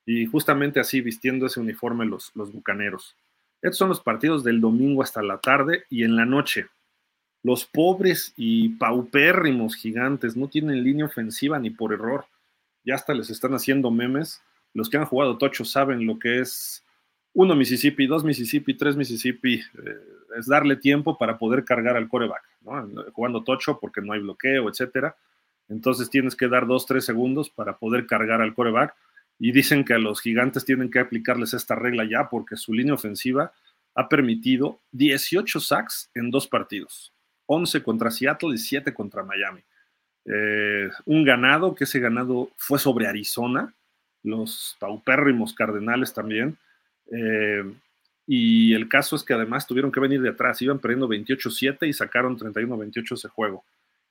Y 0.06 0.26
justamente 0.26 0.78
así, 0.78 1.00
vistiendo 1.00 1.46
ese 1.46 1.60
uniforme 1.60 2.06
los, 2.06 2.30
los 2.34 2.52
bucaneros. 2.52 3.16
Estos 3.60 3.78
son 3.78 3.88
los 3.88 4.00
partidos 4.00 4.44
del 4.44 4.60
domingo 4.60 5.02
hasta 5.02 5.22
la 5.22 5.38
tarde 5.38 5.84
y 5.88 6.04
en 6.04 6.16
la 6.16 6.26
noche. 6.26 6.66
Los 7.42 7.64
pobres 7.64 8.34
y 8.36 8.70
paupérrimos 8.70 9.74
gigantes 9.74 10.36
no 10.36 10.48
tienen 10.48 10.84
línea 10.84 11.06
ofensiva 11.06 11.58
ni 11.58 11.70
por 11.70 11.92
error. 11.92 12.26
Ya 12.84 12.94
hasta 12.94 13.14
les 13.14 13.30
están 13.30 13.54
haciendo 13.54 13.90
memes. 13.90 14.40
Los 14.74 14.88
que 14.88 14.96
han 14.96 15.06
jugado 15.06 15.38
tocho 15.38 15.64
saben 15.64 16.06
lo 16.06 16.18
que 16.18 16.40
es 16.40 16.84
uno 17.34 17.56
Mississippi, 17.56 18.06
dos 18.06 18.24
Mississippi, 18.24 18.74
tres 18.74 18.96
Mississippi. 18.96 19.54
Eh, 19.54 20.12
es 20.38 20.46
darle 20.46 20.76
tiempo 20.76 21.18
para 21.18 21.36
poder 21.36 21.64
cargar 21.64 21.96
al 21.96 22.08
coreback, 22.08 22.42
¿no? 22.62 22.88
jugando 23.12 23.44
tocho 23.44 23.78
porque 23.80 24.00
no 24.00 24.12
hay 24.12 24.20
bloqueo, 24.20 24.68
etcétera. 24.68 25.16
Entonces 25.72 26.10
tienes 26.10 26.36
que 26.36 26.48
dar 26.48 26.66
dos, 26.66 26.86
tres 26.86 27.04
segundos 27.04 27.48
para 27.50 27.78
poder 27.78 28.06
cargar 28.06 28.42
al 28.42 28.54
coreback. 28.54 28.94
Y 29.38 29.50
dicen 29.50 29.84
que 29.84 29.94
a 29.94 29.98
los 29.98 30.20
gigantes 30.20 30.64
tienen 30.64 30.90
que 30.90 31.00
aplicarles 31.00 31.54
esta 31.54 31.74
regla 31.74 32.04
ya 32.04 32.28
porque 32.28 32.56
su 32.56 32.72
línea 32.72 32.94
ofensiva 32.94 33.52
ha 33.94 34.08
permitido 34.08 34.80
18 34.92 35.58
sacks 35.58 36.10
en 36.14 36.30
dos 36.30 36.46
partidos. 36.46 37.12
11 37.46 37.82
contra 37.82 38.10
Seattle 38.10 38.54
y 38.54 38.58
7 38.58 38.94
contra 38.94 39.24
Miami. 39.24 39.62
Eh, 40.26 40.88
un 41.06 41.24
ganado, 41.24 41.74
que 41.74 41.84
ese 41.84 41.98
ganado 41.98 42.50
fue 42.56 42.78
sobre 42.78 43.06
Arizona, 43.06 43.74
los 44.22 44.76
paupérrimos 44.78 45.52
Cardenales 45.54 46.14
también. 46.14 46.56
Eh, 47.10 47.64
y 48.26 48.74
el 48.74 48.88
caso 48.88 49.16
es 49.16 49.24
que 49.24 49.34
además 49.34 49.66
tuvieron 49.66 49.90
que 49.90 50.00
venir 50.00 50.22
de 50.22 50.30
atrás, 50.30 50.62
iban 50.62 50.78
perdiendo 50.78 51.08
28-7 51.08 51.88
y 51.88 51.92
sacaron 51.92 52.38
31-28 52.38 53.14
ese 53.14 53.28
juego. 53.28 53.64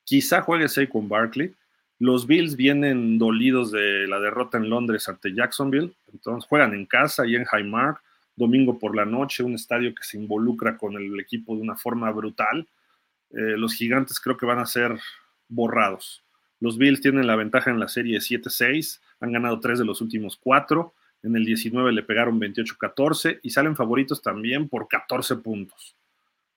Quizá 0.04 0.42
juegue 0.42 0.66
con 0.88 1.08
Barkley. 1.08 1.54
Los 1.98 2.26
Bills 2.26 2.56
vienen 2.56 3.18
dolidos 3.18 3.70
de 3.70 4.06
la 4.08 4.18
derrota 4.18 4.58
en 4.58 4.68
Londres 4.68 5.08
ante 5.08 5.32
Jacksonville, 5.32 5.92
entonces 6.12 6.48
juegan 6.48 6.74
en 6.74 6.84
casa 6.84 7.24
y 7.26 7.36
en 7.36 7.46
Highmark, 7.50 8.02
domingo 8.34 8.78
por 8.78 8.96
la 8.96 9.04
noche, 9.04 9.44
un 9.44 9.54
estadio 9.54 9.94
que 9.94 10.02
se 10.02 10.18
involucra 10.18 10.76
con 10.76 10.94
el 10.94 11.20
equipo 11.20 11.54
de 11.54 11.62
una 11.62 11.76
forma 11.76 12.10
brutal. 12.10 12.66
Eh, 13.30 13.56
los 13.56 13.74
gigantes 13.74 14.18
creo 14.18 14.36
que 14.36 14.46
van 14.46 14.58
a 14.58 14.66
ser 14.66 14.98
borrados. 15.48 16.24
Los 16.58 16.76
Bills 16.76 17.00
tienen 17.00 17.26
la 17.26 17.36
ventaja 17.36 17.70
en 17.70 17.78
la 17.78 17.88
serie 17.88 18.18
7-6, 18.18 19.00
han 19.20 19.32
ganado 19.32 19.60
tres 19.60 19.78
de 19.78 19.84
los 19.84 20.00
últimos 20.00 20.36
cuatro. 20.36 20.94
En 21.22 21.36
el 21.36 21.44
19 21.44 21.92
le 21.92 22.02
pegaron 22.02 22.40
28-14 22.40 23.38
y 23.42 23.50
salen 23.50 23.76
favoritos 23.76 24.20
también 24.22 24.68
por 24.68 24.88
14 24.88 25.36
puntos. 25.36 25.94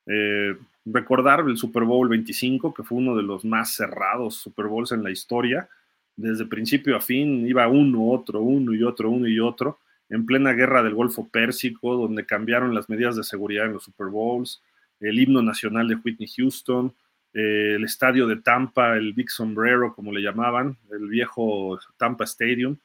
Eh, 0.08 0.56
recordar 0.86 1.42
el 1.42 1.58
Super 1.58 1.84
Bowl 1.84 2.08
25, 2.08 2.74
que 2.74 2.84
fue 2.84 3.00
uno 3.00 3.16
de 3.16 3.24
los 3.24 3.44
más 3.44 3.76
cerrados 3.76 4.36
Super 4.36 4.68
Bowls 4.68 4.92
en 4.92 5.04
la 5.04 5.12
historia. 5.12 5.68
Desde 6.16 6.46
principio 6.46 6.96
a 6.96 7.02
fin 7.02 7.48
iba 7.48 7.68
uno, 7.68 8.10
otro, 8.10 8.42
uno 8.42 8.74
y 8.74 8.84
otro, 8.84 9.10
uno 9.10 9.28
y 9.28 9.40
otro. 9.40 9.80
En 10.10 10.26
plena 10.26 10.54
guerra 10.54 10.84
del 10.84 10.94
Golfo 10.94 11.28
Pérsico, 11.28 11.96
donde 11.96 12.26
cambiaron 12.26 12.76
las 12.76 12.90
medidas 12.90 13.16
de 13.16 13.24
seguridad 13.24 13.66
en 13.66 13.74
los 13.74 13.84
Super 13.84 14.08
Bowls, 14.08 14.62
el 15.00 15.20
himno 15.20 15.42
nacional 15.42 15.88
de 15.88 15.96
Whitney 15.96 16.28
Houston, 16.38 16.94
el 17.34 17.84
estadio 17.84 18.28
de 18.28 18.38
Tampa, 18.38 18.96
el 18.96 19.12
Big 19.12 19.30
Sombrero, 19.30 19.94
como 19.94 20.14
le 20.14 20.22
llamaban, 20.22 20.78
el 20.92 21.08
viejo 21.08 21.78
Tampa 21.98 22.24
Stadium, 22.24 22.78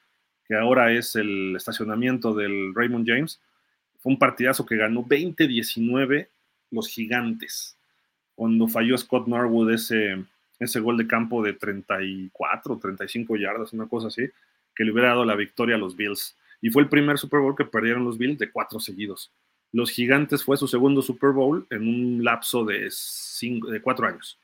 que 0.45 0.57
ahora 0.57 0.93
es 0.93 1.15
el 1.15 1.55
estacionamiento 1.55 2.35
del 2.35 2.75
Raymond 2.75 3.07
James. 3.07 3.41
Fue 4.01 4.13
un 4.13 4.19
partidazo 4.19 4.67
que 4.67 4.77
ganó 4.77 5.05
20-19 5.05 6.29
los 6.73 6.89
gigantes, 6.89 7.77
cuando 8.41 8.67
falló 8.69 8.97
Scott 8.97 9.27
Norwood 9.27 9.71
ese, 9.71 10.25
ese 10.59 10.81
gol 10.81 10.97
de 10.97 11.07
campo 11.07 11.43
de 11.43 11.53
34, 11.53 12.79
35 12.79 13.37
yardas, 13.37 13.75
una 13.75 13.87
cosa 13.87 14.07
así, 14.07 14.31
que 14.75 14.83
le 14.83 14.93
hubiera 14.93 15.09
dado 15.09 15.27
la 15.27 15.37
victoria 15.37 15.77
a 15.77 15.79
los 15.79 15.95
Bills. 15.95 16.39
Y 16.63 16.71
fue 16.71 16.81
el 16.81 16.89
primer 16.89 17.19
Super 17.19 17.41
Bowl 17.41 17.55
que 17.55 17.67
perdieron 17.67 18.03
los 18.03 18.17
Bills 18.17 18.39
de 18.39 18.51
cuatro 18.51 18.81
seguidos. 18.81 19.31
Los 19.73 19.91
Gigantes 19.91 20.43
fue 20.43 20.57
su 20.57 20.67
segundo 20.67 21.03
Super 21.03 21.33
Bowl 21.33 21.67
en 21.69 21.83
un 21.83 22.25
lapso 22.25 22.65
de, 22.65 22.87
cinco, 22.89 23.69
de 23.69 23.83
cuatro 23.83 24.07
años. 24.07 24.39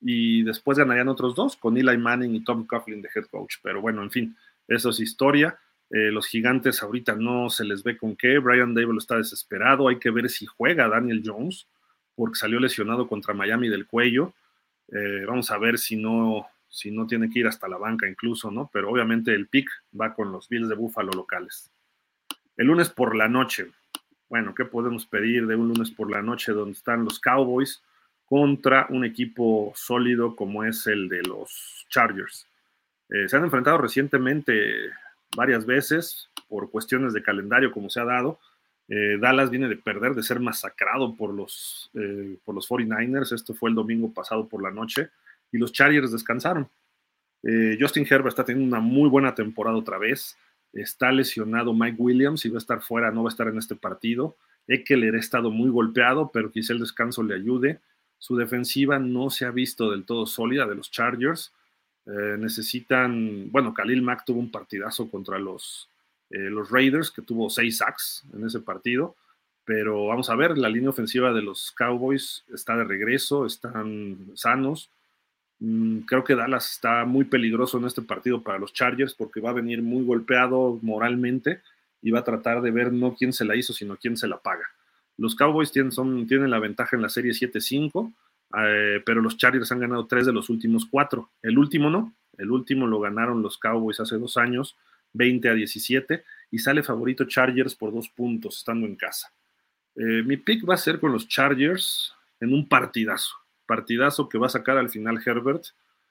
Y 0.00 0.42
después 0.44 0.78
ganarían 0.78 1.10
otros 1.10 1.34
dos 1.34 1.54
con 1.54 1.76
Eli 1.76 1.98
Manning 1.98 2.34
y 2.34 2.44
Tom 2.44 2.66
Coughlin 2.66 3.02
de 3.02 3.10
head 3.14 3.26
coach. 3.26 3.56
Pero 3.62 3.82
bueno, 3.82 4.02
en 4.02 4.10
fin, 4.10 4.34
eso 4.66 4.88
es 4.88 4.98
historia. 4.98 5.58
Eh, 5.90 6.10
los 6.10 6.26
gigantes 6.26 6.82
ahorita 6.82 7.16
no 7.16 7.50
se 7.50 7.66
les 7.66 7.82
ve 7.82 7.98
con 7.98 8.16
qué. 8.16 8.38
Brian 8.38 8.72
Dable 8.72 8.96
está 8.96 9.18
desesperado. 9.18 9.88
Hay 9.88 9.98
que 9.98 10.10
ver 10.10 10.30
si 10.30 10.46
juega 10.46 10.88
Daniel 10.88 11.22
Jones, 11.22 11.66
porque 12.14 12.36
salió 12.36 12.60
lesionado 12.60 13.08
contra 13.08 13.34
Miami 13.34 13.68
del 13.68 13.86
cuello. 13.86 14.32
Eh, 14.88 15.24
vamos 15.26 15.50
a 15.50 15.58
ver 15.58 15.78
si 15.78 15.96
no, 15.96 16.46
si 16.68 16.90
no 16.90 17.06
tiene 17.06 17.30
que 17.30 17.40
ir 17.40 17.46
hasta 17.46 17.68
la 17.68 17.78
banca 17.78 18.08
incluso, 18.08 18.50
¿no? 18.50 18.70
Pero 18.72 18.90
obviamente 18.90 19.34
el 19.34 19.48
pick 19.48 19.68
va 19.98 20.14
con 20.14 20.32
los 20.32 20.48
Bills 20.48 20.68
de 20.68 20.74
Buffalo 20.74 21.12
locales. 21.12 21.70
El 22.56 22.66
lunes 22.66 22.90
por 22.90 23.16
la 23.16 23.28
noche, 23.28 23.70
bueno, 24.28 24.54
¿qué 24.54 24.64
podemos 24.64 25.06
pedir 25.06 25.46
de 25.46 25.56
un 25.56 25.68
lunes 25.68 25.90
por 25.90 26.10
la 26.10 26.22
noche 26.22 26.52
donde 26.52 26.72
están 26.72 27.04
los 27.04 27.18
Cowboys 27.18 27.82
contra 28.24 28.86
un 28.90 29.04
equipo 29.04 29.72
sólido 29.74 30.36
como 30.36 30.64
es 30.64 30.86
el 30.86 31.08
de 31.08 31.22
los 31.22 31.86
Chargers? 31.88 32.46
Eh, 33.08 33.28
se 33.28 33.36
han 33.36 33.44
enfrentado 33.44 33.78
recientemente 33.78 34.90
varias 35.36 35.66
veces 35.66 36.30
por 36.48 36.70
cuestiones 36.70 37.12
de 37.12 37.22
calendario 37.22 37.72
como 37.72 37.90
se 37.90 38.00
ha 38.00 38.04
dado. 38.04 38.38
Eh, 38.94 39.16
Dallas 39.18 39.48
viene 39.48 39.68
de 39.68 39.76
perder, 39.76 40.14
de 40.14 40.22
ser 40.22 40.38
masacrado 40.38 41.16
por 41.16 41.32
los, 41.32 41.90
eh, 41.94 42.36
por 42.44 42.54
los 42.54 42.68
49ers. 42.68 43.32
Esto 43.32 43.54
fue 43.54 43.70
el 43.70 43.74
domingo 43.74 44.12
pasado 44.12 44.46
por 44.46 44.62
la 44.62 44.70
noche 44.70 45.08
y 45.50 45.56
los 45.56 45.72
Chargers 45.72 46.12
descansaron. 46.12 46.68
Justin 47.80 48.06
Herbert 48.08 48.28
está 48.28 48.44
teniendo 48.44 48.76
una 48.76 48.84
muy 48.84 49.08
buena 49.08 49.34
temporada 49.34 49.76
otra 49.76 49.98
vez. 49.98 50.36
Está 50.72 51.10
lesionado 51.10 51.74
Mike 51.74 51.96
Williams 51.98 52.44
y 52.44 52.50
va 52.50 52.56
a 52.56 52.58
estar 52.58 52.82
fuera, 52.82 53.10
no 53.10 53.24
va 53.24 53.30
a 53.30 53.32
estar 53.32 53.48
en 53.48 53.58
este 53.58 53.74
partido. 53.74 54.36
Eckler 54.68 55.16
ha 55.16 55.18
estado 55.18 55.50
muy 55.50 55.70
golpeado, 55.70 56.30
pero 56.32 56.52
quizá 56.52 56.72
el 56.72 56.78
descanso 56.80 57.22
le 57.22 57.34
ayude. 57.34 57.80
Su 58.18 58.36
defensiva 58.36 58.98
no 58.98 59.30
se 59.30 59.46
ha 59.46 59.50
visto 59.50 59.90
del 59.90 60.04
todo 60.04 60.26
sólida 60.26 60.66
de 60.66 60.76
los 60.76 60.90
Chargers. 60.90 61.52
Eh, 62.06 62.36
necesitan, 62.38 63.50
bueno, 63.50 63.74
Khalil 63.74 64.02
Mack 64.02 64.24
tuvo 64.24 64.38
un 64.38 64.50
partidazo 64.50 65.10
contra 65.10 65.38
los, 65.38 65.88
eh, 66.32 66.50
los 66.50 66.70
Raiders, 66.70 67.10
que 67.10 67.22
tuvo 67.22 67.50
seis 67.50 67.78
sacks 67.78 68.24
en 68.34 68.46
ese 68.46 68.60
partido. 68.60 69.14
Pero 69.64 70.06
vamos 70.06 70.28
a 70.28 70.34
ver, 70.34 70.58
la 70.58 70.68
línea 70.68 70.90
ofensiva 70.90 71.32
de 71.32 71.42
los 71.42 71.70
Cowboys 71.72 72.44
está 72.52 72.76
de 72.76 72.84
regreso, 72.84 73.46
están 73.46 74.32
sanos. 74.34 74.90
Mm, 75.60 76.00
creo 76.00 76.24
que 76.24 76.34
Dallas 76.34 76.72
está 76.72 77.04
muy 77.04 77.24
peligroso 77.24 77.78
en 77.78 77.84
este 77.84 78.02
partido 78.02 78.42
para 78.42 78.58
los 78.58 78.72
Chargers 78.72 79.14
porque 79.14 79.40
va 79.40 79.50
a 79.50 79.54
venir 79.54 79.80
muy 79.80 80.04
golpeado 80.04 80.78
moralmente 80.82 81.60
y 82.02 82.10
va 82.10 82.20
a 82.20 82.24
tratar 82.24 82.60
de 82.62 82.72
ver 82.72 82.92
no 82.92 83.14
quién 83.14 83.32
se 83.32 83.44
la 83.44 83.54
hizo, 83.54 83.72
sino 83.72 83.96
quién 83.96 84.16
se 84.16 84.26
la 84.26 84.38
paga. 84.38 84.64
Los 85.16 85.36
Cowboys 85.36 85.70
tienen, 85.70 85.92
son, 85.92 86.26
tienen 86.26 86.50
la 86.50 86.58
ventaja 86.58 86.96
en 86.96 87.02
la 87.02 87.08
serie 87.08 87.32
7-5, 87.32 88.12
eh, 88.58 89.02
pero 89.06 89.20
los 89.20 89.36
Chargers 89.36 89.70
han 89.70 89.78
ganado 89.78 90.06
tres 90.06 90.26
de 90.26 90.32
los 90.32 90.50
últimos 90.50 90.86
cuatro. 90.86 91.30
El 91.42 91.58
último 91.58 91.90
no, 91.90 92.12
el 92.38 92.50
último 92.50 92.88
lo 92.88 92.98
ganaron 92.98 93.42
los 93.42 93.56
Cowboys 93.58 94.00
hace 94.00 94.18
dos 94.18 94.36
años, 94.36 94.76
20 95.12 95.48
a 95.48 95.54
17, 95.54 96.24
y 96.50 96.58
sale 96.58 96.82
favorito 96.82 97.24
Chargers 97.24 97.74
por 97.74 97.92
dos 97.92 98.08
puntos 98.08 98.58
estando 98.58 98.86
en 98.86 98.96
casa. 98.96 99.32
Eh, 99.94 100.22
mi 100.24 100.36
pick 100.36 100.68
va 100.68 100.74
a 100.74 100.78
ser 100.78 100.98
con 101.00 101.12
los 101.12 101.28
Chargers 101.28 102.14
en 102.40 102.52
un 102.52 102.68
partidazo 102.68 103.42
partidazo 103.72 104.28
que 104.28 104.36
va 104.36 104.48
a 104.48 104.50
sacar 104.50 104.76
al 104.76 104.90
final 104.90 105.22
Herbert. 105.24 105.64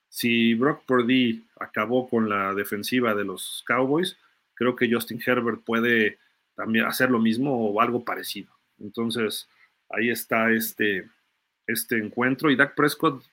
Si 0.09 0.55
Brock 0.55 0.83
Purdy 0.85 1.45
acabó 1.59 2.09
con 2.09 2.27
la 2.27 2.55
defensiva 2.55 3.13
de 3.13 3.23
los 3.23 3.63
Cowboys, 3.67 4.17
creo 4.55 4.75
que 4.75 4.91
Justin 4.91 5.21
Herbert 5.23 5.61
puede 5.63 6.17
también 6.55 6.85
hacer 6.85 7.11
lo 7.11 7.19
mismo 7.19 7.69
o 7.69 7.79
algo 7.79 8.03
parecido. 8.03 8.51
Entonces, 8.79 9.47
ahí 9.89 10.09
está 10.09 10.51
este, 10.51 11.07
este 11.67 11.97
encuentro 11.99 12.49
y 12.49 12.55
Dak 12.55 12.73
Prescott 12.75 13.23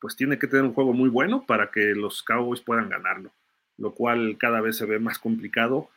pues 0.00 0.16
tiene 0.16 0.36
que 0.36 0.48
tener 0.48 0.64
un 0.64 0.74
juego 0.74 0.92
muy 0.92 1.08
bueno 1.08 1.46
para 1.46 1.70
que 1.70 1.94
los 1.94 2.24
Cowboys 2.24 2.60
puedan 2.60 2.88
ganarlo, 2.88 3.30
lo 3.78 3.92
cual 3.92 4.36
cada 4.38 4.60
vez 4.60 4.76
se 4.76 4.86
ve 4.86 4.98
más 4.98 5.18
complicado 5.18 5.88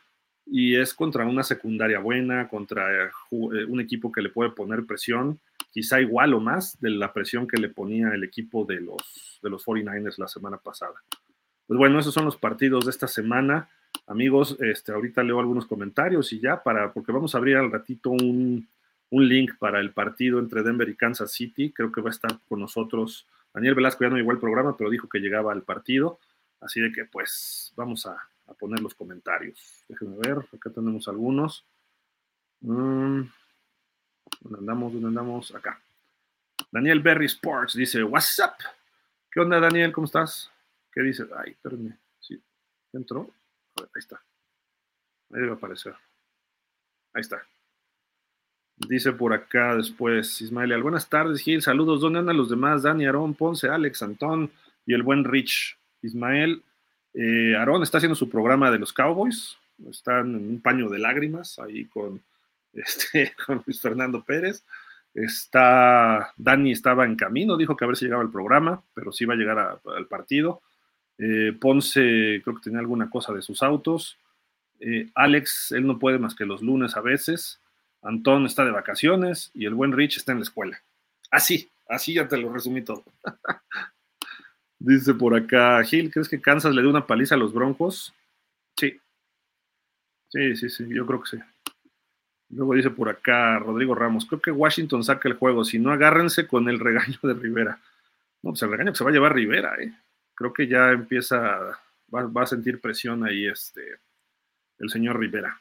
y 0.46 0.76
es 0.76 0.94
contra 0.94 1.24
una 1.26 1.42
secundaria 1.42 2.00
buena, 2.00 2.48
contra 2.48 3.06
eh, 3.06 3.10
un 3.30 3.80
equipo 3.80 4.10
que 4.10 4.22
le 4.22 4.30
puede 4.30 4.50
poner 4.50 4.84
presión 4.84 5.40
quizá 5.70 6.00
igual 6.00 6.34
o 6.34 6.40
más 6.40 6.80
de 6.80 6.90
la 6.90 7.12
presión 7.12 7.46
que 7.46 7.60
le 7.60 7.68
ponía 7.68 8.12
el 8.12 8.24
equipo 8.24 8.64
de 8.64 8.80
los, 8.80 9.38
de 9.42 9.50
los 9.50 9.64
49ers 9.64 10.18
la 10.18 10.28
semana 10.28 10.58
pasada. 10.58 10.94
Pues 11.66 11.78
bueno, 11.78 11.98
esos 11.98 12.12
son 12.12 12.24
los 12.24 12.36
partidos 12.36 12.84
de 12.84 12.90
esta 12.90 13.06
semana. 13.06 13.68
Amigos, 14.06 14.56
este, 14.60 14.92
ahorita 14.92 15.22
leo 15.22 15.38
algunos 15.38 15.66
comentarios 15.66 16.32
y 16.32 16.40
ya 16.40 16.62
para, 16.62 16.92
porque 16.92 17.12
vamos 17.12 17.34
a 17.34 17.38
abrir 17.38 17.56
al 17.56 17.70
ratito 17.70 18.10
un, 18.10 18.68
un 19.10 19.28
link 19.28 19.52
para 19.58 19.78
el 19.80 19.92
partido 19.92 20.40
entre 20.40 20.62
Denver 20.62 20.88
y 20.88 20.96
Kansas 20.96 21.32
City. 21.32 21.70
Creo 21.70 21.92
que 21.92 22.00
va 22.00 22.10
a 22.10 22.12
estar 22.12 22.38
con 22.48 22.58
nosotros. 22.58 23.26
Daniel 23.54 23.76
Velasco 23.76 24.04
ya 24.04 24.10
no 24.10 24.16
llegó 24.16 24.32
al 24.32 24.40
programa, 24.40 24.76
pero 24.76 24.90
dijo 24.90 25.08
que 25.08 25.20
llegaba 25.20 25.52
al 25.52 25.62
partido. 25.62 26.18
Así 26.60 26.80
de 26.80 26.92
que 26.92 27.04
pues 27.04 27.72
vamos 27.76 28.06
a, 28.06 28.16
poner 28.58 28.80
los 28.80 28.94
comentarios. 28.94 29.84
Déjenme 29.88 30.16
ver, 30.18 30.38
acá 30.38 30.70
tenemos 30.70 31.06
algunos. 31.06 31.64
Mm. 32.60 33.22
¿Dónde 34.40 34.58
andamos? 34.58 34.92
¿Dónde 34.92 35.08
andamos? 35.08 35.54
Acá. 35.54 35.80
Daniel 36.72 37.00
Berry 37.00 37.26
Sports 37.26 37.74
dice, 37.74 38.02
What's 38.02 38.40
up? 38.40 38.54
¿Qué 39.30 39.40
onda, 39.40 39.60
Daniel? 39.60 39.92
¿Cómo 39.92 40.06
estás? 40.06 40.50
¿Qué 40.92 41.00
dices? 41.02 41.28
Ay, 41.36 41.52
espérame. 41.52 41.96
Sí. 42.18 42.42
¿Entró? 42.92 43.30
A 43.76 43.82
ver, 43.82 43.90
ahí 43.94 44.00
está. 44.00 44.16
Ahí 45.30 45.40
debe 45.40 45.52
aparecer. 45.52 45.94
Ahí 47.12 47.20
está. 47.20 47.40
Dice 48.88 49.12
por 49.12 49.34
acá 49.34 49.76
después 49.76 50.40
Ismael, 50.40 50.82
buenas 50.82 51.08
tardes, 51.08 51.42
Gil, 51.42 51.60
saludos, 51.60 52.00
¿dónde 52.00 52.20
andan 52.20 52.38
los 52.38 52.48
demás? 52.48 52.82
Dani, 52.82 53.04
Aarón, 53.04 53.34
Ponce, 53.34 53.68
Alex, 53.68 54.02
Antón 54.02 54.50
y 54.86 54.94
el 54.94 55.02
buen 55.02 55.24
Rich. 55.24 55.78
Ismael, 56.02 56.62
eh, 57.14 57.54
Aarón 57.56 57.82
está 57.82 57.98
haciendo 57.98 58.14
su 58.14 58.28
programa 58.28 58.70
de 58.70 58.78
los 58.78 58.92
Cowboys, 58.92 59.56
están 59.88 60.34
en 60.34 60.48
un 60.48 60.60
paño 60.60 60.88
de 60.88 60.98
lágrimas 60.98 61.58
ahí 61.58 61.86
con 61.86 62.22
este, 62.72 63.32
con 63.46 63.62
Luis 63.66 63.80
Fernando 63.80 64.22
Pérez. 64.22 64.64
Está, 65.12 66.32
Dani 66.36 66.70
estaba 66.70 67.04
en 67.04 67.16
camino, 67.16 67.56
dijo 67.56 67.76
que 67.76 67.84
a 67.84 67.88
ver 67.88 67.96
si 67.96 68.04
llegaba 68.04 68.22
al 68.22 68.30
programa, 68.30 68.82
pero 68.94 69.10
sí 69.10 69.24
va 69.24 69.34
a 69.34 69.36
llegar 69.36 69.80
al 69.84 70.06
partido. 70.06 70.62
Eh, 71.18 71.52
Ponce 71.60 72.40
creo 72.42 72.56
que 72.56 72.62
tenía 72.62 72.78
alguna 72.78 73.10
cosa 73.10 73.32
de 73.32 73.42
sus 73.42 73.62
autos. 73.62 74.16
Eh, 74.78 75.10
Alex, 75.14 75.72
él 75.72 75.86
no 75.86 75.98
puede 75.98 76.18
más 76.18 76.34
que 76.34 76.46
los 76.46 76.62
lunes 76.62 76.96
a 76.96 77.00
veces. 77.00 77.60
Antón 78.02 78.46
está 78.46 78.64
de 78.64 78.70
vacaciones 78.70 79.50
y 79.52 79.66
el 79.66 79.74
buen 79.74 79.92
Rich 79.92 80.18
está 80.18 80.32
en 80.32 80.38
la 80.38 80.44
escuela. 80.44 80.80
Así, 81.30 81.70
así 81.88 82.14
ya 82.14 82.28
te 82.28 82.38
lo 82.38 82.52
resumí 82.52 82.82
todo. 82.82 83.04
Dice 84.80 85.12
por 85.12 85.34
acá, 85.34 85.84
Gil, 85.84 86.10
¿crees 86.10 86.26
que 86.26 86.40
Kansas 86.40 86.74
le 86.74 86.80
dé 86.80 86.88
una 86.88 87.06
paliza 87.06 87.34
a 87.34 87.38
los 87.38 87.52
Broncos? 87.52 88.14
Sí. 88.78 88.98
Sí, 90.30 90.56
sí, 90.56 90.70
sí, 90.70 90.86
yo 90.88 91.04
creo 91.04 91.20
que 91.22 91.36
sí. 91.36 91.38
Luego 92.48 92.74
dice 92.74 92.88
por 92.88 93.10
acá 93.10 93.58
Rodrigo 93.58 93.94
Ramos, 93.94 94.24
creo 94.24 94.40
que 94.40 94.50
Washington 94.50 95.04
saca 95.04 95.28
el 95.28 95.36
juego, 95.36 95.64
si 95.64 95.78
no 95.78 95.92
agárrense 95.92 96.46
con 96.46 96.66
el 96.70 96.80
regaño 96.80 97.18
de 97.22 97.34
Rivera. 97.34 97.78
No, 98.42 98.52
pues 98.52 98.62
el 98.62 98.70
regaño 98.70 98.92
que 98.92 98.98
se 98.98 99.04
va 99.04 99.10
a 99.10 99.12
llevar 99.12 99.34
Rivera, 99.34 99.76
¿eh? 99.78 99.92
Creo 100.34 100.54
que 100.54 100.66
ya 100.66 100.92
empieza, 100.92 101.78
va, 102.12 102.42
a 102.42 102.46
sentir 102.46 102.80
presión 102.80 103.22
ahí 103.22 103.46
este, 103.46 103.98
el 104.78 104.88
señor 104.88 105.20
Rivera. 105.20 105.60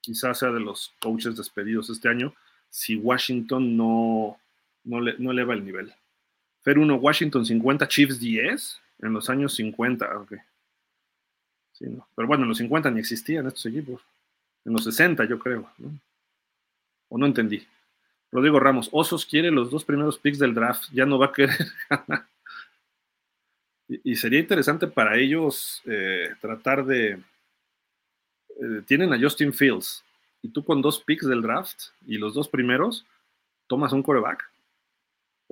Quizás 0.00 0.38
sea 0.38 0.52
de 0.52 0.60
los 0.60 0.94
coaches 1.00 1.36
despedidos 1.36 1.90
este 1.90 2.08
año 2.08 2.32
si 2.68 2.94
Washington 2.94 3.76
no, 3.76 4.38
no, 4.84 5.00
le, 5.00 5.16
no 5.18 5.32
eleva 5.32 5.54
el 5.54 5.64
nivel. 5.64 5.92
Fer 6.62 6.78
1, 6.78 6.94
Washington 6.96 7.44
50, 7.44 7.88
Chiefs 7.88 8.20
10 8.20 8.80
en 9.00 9.12
los 9.12 9.30
años 9.30 9.54
50. 9.54 10.18
Okay. 10.20 10.38
Sí, 11.72 11.86
no. 11.86 12.06
Pero 12.14 12.28
bueno, 12.28 12.44
en 12.44 12.50
los 12.50 12.58
50 12.58 12.90
ni 12.90 13.00
existían 13.00 13.46
estos 13.46 13.66
equipos. 13.66 14.02
En 14.64 14.72
los 14.72 14.84
60, 14.84 15.24
yo 15.24 15.38
creo. 15.38 15.70
¿no? 15.78 15.98
O 17.08 17.18
no 17.18 17.26
entendí. 17.26 17.66
Rodrigo 18.30 18.60
Ramos, 18.60 18.88
Osos 18.92 19.26
quiere 19.26 19.50
los 19.50 19.70
dos 19.70 19.84
primeros 19.84 20.18
picks 20.18 20.38
del 20.38 20.54
draft. 20.54 20.84
Ya 20.92 21.06
no 21.06 21.18
va 21.18 21.26
a 21.26 21.32
querer 21.32 21.56
y, 23.88 24.14
sería 24.16 24.38
interesante 24.38 24.86
para 24.86 25.16
ellos 25.16 25.82
eh, 25.86 26.34
tratar 26.40 26.84
de. 26.84 27.20
Eh, 28.60 28.82
tienen 28.86 29.12
a 29.12 29.18
Justin 29.18 29.52
Fields. 29.52 30.04
Y 30.42 30.48
tú 30.48 30.64
con 30.64 30.80
dos 30.80 31.02
picks 31.02 31.26
del 31.26 31.42
draft 31.42 31.88
y 32.06 32.18
los 32.18 32.34
dos 32.34 32.48
primeros, 32.48 33.04
tomas 33.66 33.92
un 33.92 34.02
coreback 34.02 34.49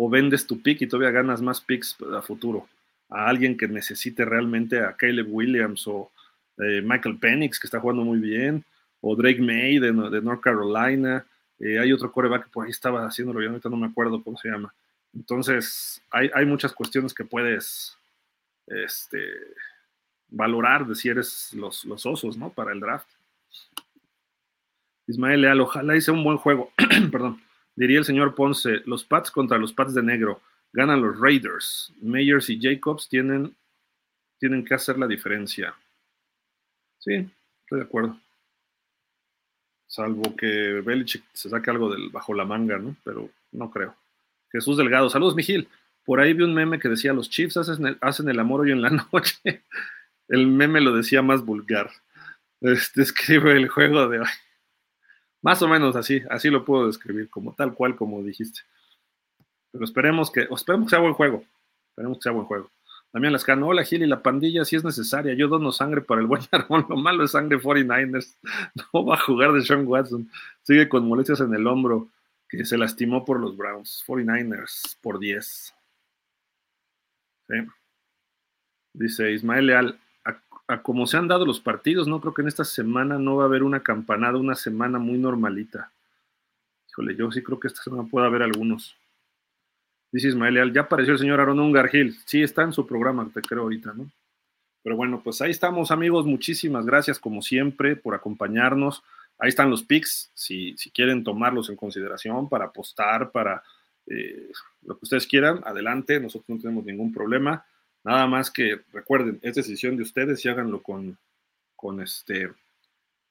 o 0.01 0.09
vendes 0.09 0.47
tu 0.47 0.63
pick 0.63 0.81
y 0.81 0.87
todavía 0.87 1.11
ganas 1.11 1.43
más 1.43 1.61
picks 1.61 1.97
a 2.15 2.23
futuro. 2.23 2.69
A 3.09 3.29
alguien 3.29 3.57
que 3.57 3.67
necesite 3.67 4.25
realmente 4.25 4.79
a 4.79 4.93
Caleb 4.93 5.27
Williams 5.29 5.89
o 5.89 6.13
eh, 6.59 6.81
Michael 6.85 7.19
Penix, 7.19 7.59
que 7.59 7.67
está 7.67 7.81
jugando 7.81 8.05
muy 8.05 8.21
bien, 8.21 8.65
o 9.01 9.17
Drake 9.17 9.41
May 9.41 9.81
de, 9.81 9.93
North 9.93 10.41
Carolina. 10.41 11.27
Eh, 11.59 11.81
hay 11.81 11.93
otro 11.93 12.13
coreback 12.13 12.45
que 12.45 12.51
por 12.51 12.65
ahí 12.65 12.71
estaba 12.71 13.05
haciéndolo, 13.05 13.43
yo 13.43 13.49
ahorita 13.49 13.69
no 13.69 13.77
me 13.77 13.89
acuerdo 13.89 14.23
cómo 14.23 14.39
se 14.39 14.49
llama. 14.49 14.73
Entonces, 15.13 16.01
hay, 16.13 16.47
muchas 16.47 16.73
cuestiones 16.73 17.13
que 17.13 17.25
puedes 17.25 17.99
este, 18.69 19.19
valorar 20.29 20.87
de 20.87 20.95
si 20.95 21.09
eres 21.09 21.53
los, 21.55 21.85
los 21.85 22.07
osos, 22.07 22.37
¿no? 22.37 22.51
Para 22.51 22.71
el 22.71 22.79
draft. 22.79 23.09
Ismael 25.09 25.41
Leal, 25.41 25.61
ojalá 25.61 25.97
hice 25.97 26.13
un 26.13 26.23
buen 26.23 26.37
juego. 26.37 26.71
Perdón. 27.11 27.48
Diría 27.79 28.01
el 28.01 28.05
señor 28.05 28.35
Ponce, 28.35 28.83
los 28.87 29.05
Pats 29.05 29.31
contra 29.31 29.57
los 29.57 29.73
Pats 29.73 29.95
de 29.95 30.03
negro. 30.03 30.41
Ganan 30.73 31.01
los 31.01 31.21
Raiders. 31.21 31.93
Meyers 32.01 32.51
y 32.51 32.61
Jacobs 32.61 33.09
tienen, 33.09 33.55
tienen 34.41 34.65
que 34.65 34.75
hacer 34.75 34.99
la 34.99 35.07
diferencia. 35.07 35.77
Sí, 36.99 37.31
estoy 37.63 37.79
de 37.79 37.85
acuerdo. 37.85 38.19
Salvo 39.87 40.35
que 40.35 40.83
Belichick 40.85 41.23
se 41.33 41.51
saque 41.51 41.71
algo 41.71 41.89
del, 41.95 42.09
bajo 42.09 42.35
la 42.35 42.45
manga, 42.45 42.79
¿no? 42.79 42.97
Pero 43.05 43.31
no 43.53 43.71
creo. 43.71 43.95
Jesús 44.51 44.77
Delgado, 44.77 45.09
saludos, 45.09 45.37
Mijil. 45.37 45.69
Por 46.05 46.19
ahí 46.19 46.33
vi 46.33 46.43
un 46.43 46.55
meme 46.55 46.81
que 46.81 46.89
decía: 46.89 47.13
Los 47.13 47.31
Chiefs 47.31 47.59
hacen 47.59 47.87
el, 47.87 47.99
hacen 48.01 48.29
el 48.29 48.41
amor 48.41 48.63
hoy 48.63 48.73
en 48.73 48.83
la 48.83 48.91
noche. 49.13 49.63
El 50.27 50.49
meme 50.49 50.81
lo 50.81 50.97
decía 50.97 51.23
más 51.23 51.45
vulgar. 51.45 51.93
Este, 52.61 53.03
escribe 53.03 53.53
el 53.53 53.69
juego 53.69 54.09
de 54.09 54.19
hoy. 54.19 54.27
Más 55.43 55.63
o 55.63 55.69
menos 55.69 55.95
así, 55.97 56.23
así 56.31 56.51
lo 56.51 56.65
puedo 56.65 56.87
describir, 56.87 57.31
como 57.31 57.55
tal 57.55 57.75
cual 57.75 57.97
como 57.97 58.23
dijiste. 58.23 58.61
Pero 59.71 59.85
esperemos 59.85 60.31
que, 60.31 60.49
esperemos 60.51 60.87
que 60.87 60.91
sea 60.91 60.99
buen 60.99 61.15
juego. 61.15 61.45
Esperemos 61.91 62.19
que 62.19 62.23
sea 62.23 62.33
buen 62.33 62.47
juego. 62.47 62.71
También 63.11 63.33
las 63.33 63.49
hola 63.49 63.85
Gil 63.85 64.03
y 64.03 64.07
la 64.07 64.23
pandilla 64.23 64.65
si 64.65 64.77
es 64.77 64.85
necesaria. 64.85 65.35
Yo 65.35 65.49
dono 65.49 65.73
sangre 65.73 66.03
para 66.03 66.21
el 66.21 66.27
buen 66.27 66.43
árbol. 66.53 66.87
Lo 66.89 66.97
malo 66.97 67.25
es 67.25 67.33
sangre 67.33 67.59
49ers. 67.59 68.37
No 68.93 69.05
va 69.05 69.15
a 69.15 69.21
jugar 69.21 69.53
de 69.53 69.63
Sean 69.63 69.87
Watson. 69.87 70.31
Sigue 70.63 70.89
con 70.89 71.07
molestias 71.07 71.41
en 71.41 71.55
el 71.55 71.67
hombro 71.67 72.09
que 72.49 72.65
se 72.65 72.79
lastimó 72.79 73.25
por 73.25 73.41
los 73.41 73.57
Browns. 73.57 74.05
49ers 74.07 74.97
por 75.01 75.19
10. 75.19 75.75
Dice 78.93 79.33
Ismael 79.33 79.67
Leal, 79.67 79.99
a 80.69 80.83
como 80.83 81.07
se 81.07 81.17
han 81.17 81.29
dado 81.29 81.47
los 81.47 81.61
partidos, 81.61 82.07
no 82.07 82.21
creo 82.21 82.35
que 82.35 82.43
en 82.43 82.49
esta 82.49 82.65
semana 82.65 83.19
no 83.19 83.37
va 83.37 83.45
a 83.45 83.47
haber 83.47 83.63
una 83.63 83.81
campanada, 83.81 84.39
una 84.39 84.55
semana 84.55 84.99
muy 84.99 85.19
normalita. 85.19 85.91
Híjole, 86.91 87.17
yo 87.17 87.33
sí 87.33 87.43
creo 87.43 87.59
que 87.59 87.69
esta 87.69 87.83
semana 87.83 88.07
puede 88.09 88.27
haber 88.27 88.43
algunos. 88.43 88.95
Dice 90.13 90.29
Ismael 90.29 90.73
ya 90.73 90.83
apareció 90.83 91.15
el 91.15 91.19
señor 91.19 91.41
Aaron 91.41 91.59
Ungargil. 91.59 92.17
Sí, 92.27 92.43
está 92.43 92.63
en 92.63 92.73
su 92.73 92.87
programa, 92.87 93.31
te 93.33 93.41
creo 93.41 93.63
ahorita, 93.63 93.95
¿no? 93.95 94.11
Pero 94.83 94.97
bueno, 94.97 95.23
pues 95.23 95.41
ahí 95.41 95.51
estamos, 95.51 95.91
amigos. 95.91 96.27
Muchísimas 96.27 96.85
gracias, 96.85 97.19
como 97.19 97.43
siempre, 97.43 97.97
por 97.97 98.15
acompañarnos. 98.15 99.03
Ahí 99.39 99.49
están 99.49 99.71
los 99.71 99.83
pics, 99.83 100.31
si, 100.35 100.77
si 100.77 100.91
quieren 100.91 101.25
tomarlos 101.25 101.71
en 101.71 101.77
consideración 101.77 102.49
para 102.49 102.67
apostar, 102.67 103.31
para 103.31 103.63
eh, 104.07 104.51
lo 104.83 104.99
que 104.99 105.05
ustedes 105.05 105.27
quieran, 105.27 105.61
adelante, 105.65 106.21
nosotros 106.21 106.49
no 106.49 106.61
tenemos 106.61 106.85
ningún 106.85 107.13
problema. 107.13 107.65
Nada 108.05 108.27
más 108.27 108.51
que 108.51 108.81
recuerden, 108.93 109.39
es 109.43 109.55
decisión 109.55 109.97
de 109.97 110.03
ustedes 110.03 110.45
y 110.45 110.49
háganlo 110.49 110.83
con, 110.83 111.19
con, 111.77 112.01
este, 112.01 112.51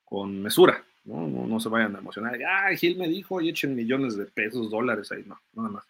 con 0.06 0.42
mesura. 0.42 0.84
¿no? 1.06 1.28
No, 1.28 1.60
se 1.60 1.70
vayan 1.70 1.96
a 1.96 2.00
emocionar. 2.00 2.38
Ay, 2.48 2.78
Gil 2.78 2.98
me 2.98 3.08
dijo 3.08 3.40
y 3.42 3.50
echen 3.50 3.76
millones 3.76 4.18
de 4.18 4.26
pesos, 4.26 4.70
dólares 4.70 5.12
ahí. 5.12 5.24
No, 5.26 5.40
nada 5.54 5.70
más. 5.70 5.86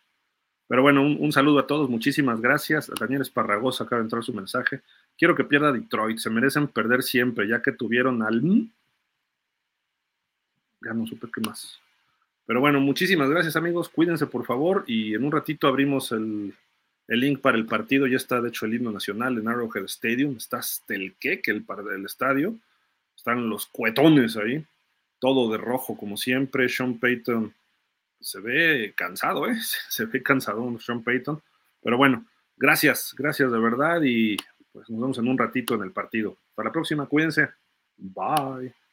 Pero 0.67 0.81
bueno, 0.81 1.01
un, 1.01 1.31
saludo 1.31 1.59
a 1.59 1.67
todos. 1.67 1.89
Muchísimas 1.89 2.41
gracias. 2.41 2.91
Daniel 2.99 3.21
Esparragosa 3.21 3.85
acaba 3.85 3.99
de 4.01 4.05
entrar 4.05 4.23
su 4.23 4.33
mensaje. 4.33 4.81
Quiero 5.17 5.33
que 5.33 5.45
pierda 5.45 5.71
Detroit. 5.71 6.19
Se 6.19 6.29
merecen 6.29 6.67
perder 6.67 7.03
siempre, 7.03 7.47
ya 7.47 7.61
que 7.61 7.71
tuvieron 7.71 8.21
al. 8.21 8.41
Ya 10.81 10.93
no 10.93 11.07
supe 11.07 11.27
qué 11.33 11.41
más. 11.41 11.79
Pero 12.45 12.59
bueno, 12.59 12.79
muchísimas 12.79 13.29
gracias, 13.29 13.55
amigos. 13.55 13.89
Cuídense, 13.89 14.27
por 14.27 14.45
favor. 14.45 14.83
Y 14.87 15.15
en 15.15 15.23
un 15.23 15.31
ratito 15.31 15.67
abrimos 15.67 16.11
el, 16.11 16.53
el 17.07 17.21
link 17.21 17.39
para 17.39 17.57
el 17.57 17.65
partido 17.65 18.05
ya 18.05 18.17
está, 18.17 18.41
de 18.41 18.49
hecho, 18.49 18.65
el 18.65 18.73
himno 18.73 18.91
nacional 18.91 19.37
en 19.37 19.47
Arrowhead 19.47 19.85
Stadium. 19.85 20.35
Está 20.37 20.57
hasta 20.57 20.93
el 20.93 21.15
el, 21.21 21.65
el 21.95 22.05
estadio. 22.05 22.59
Están 23.15 23.49
los 23.49 23.65
cuetones 23.67 24.35
ahí. 24.35 24.65
Todo 25.19 25.51
de 25.51 25.57
rojo, 25.57 25.97
como 25.97 26.17
siempre. 26.17 26.67
Sean 26.67 26.99
Payton 26.99 27.53
se 28.19 28.39
ve 28.41 28.93
cansado, 28.95 29.47
¿eh? 29.47 29.57
Se 29.89 30.05
ve 30.05 30.21
cansado 30.21 30.77
Sean 30.79 31.03
Payton. 31.03 31.41
Pero 31.81 31.97
bueno, 31.97 32.25
gracias, 32.57 33.15
gracias 33.17 33.51
de 33.51 33.59
verdad. 33.59 34.01
Y 34.03 34.35
pues 34.73 34.89
nos 34.89 34.99
vemos 34.99 35.17
en 35.17 35.27
un 35.29 35.37
ratito 35.37 35.75
en 35.75 35.83
el 35.83 35.91
partido. 35.91 36.37
Hasta 36.49 36.63
la 36.63 36.71
próxima, 36.71 37.05
cuídense. 37.05 37.49
Bye. 37.95 38.86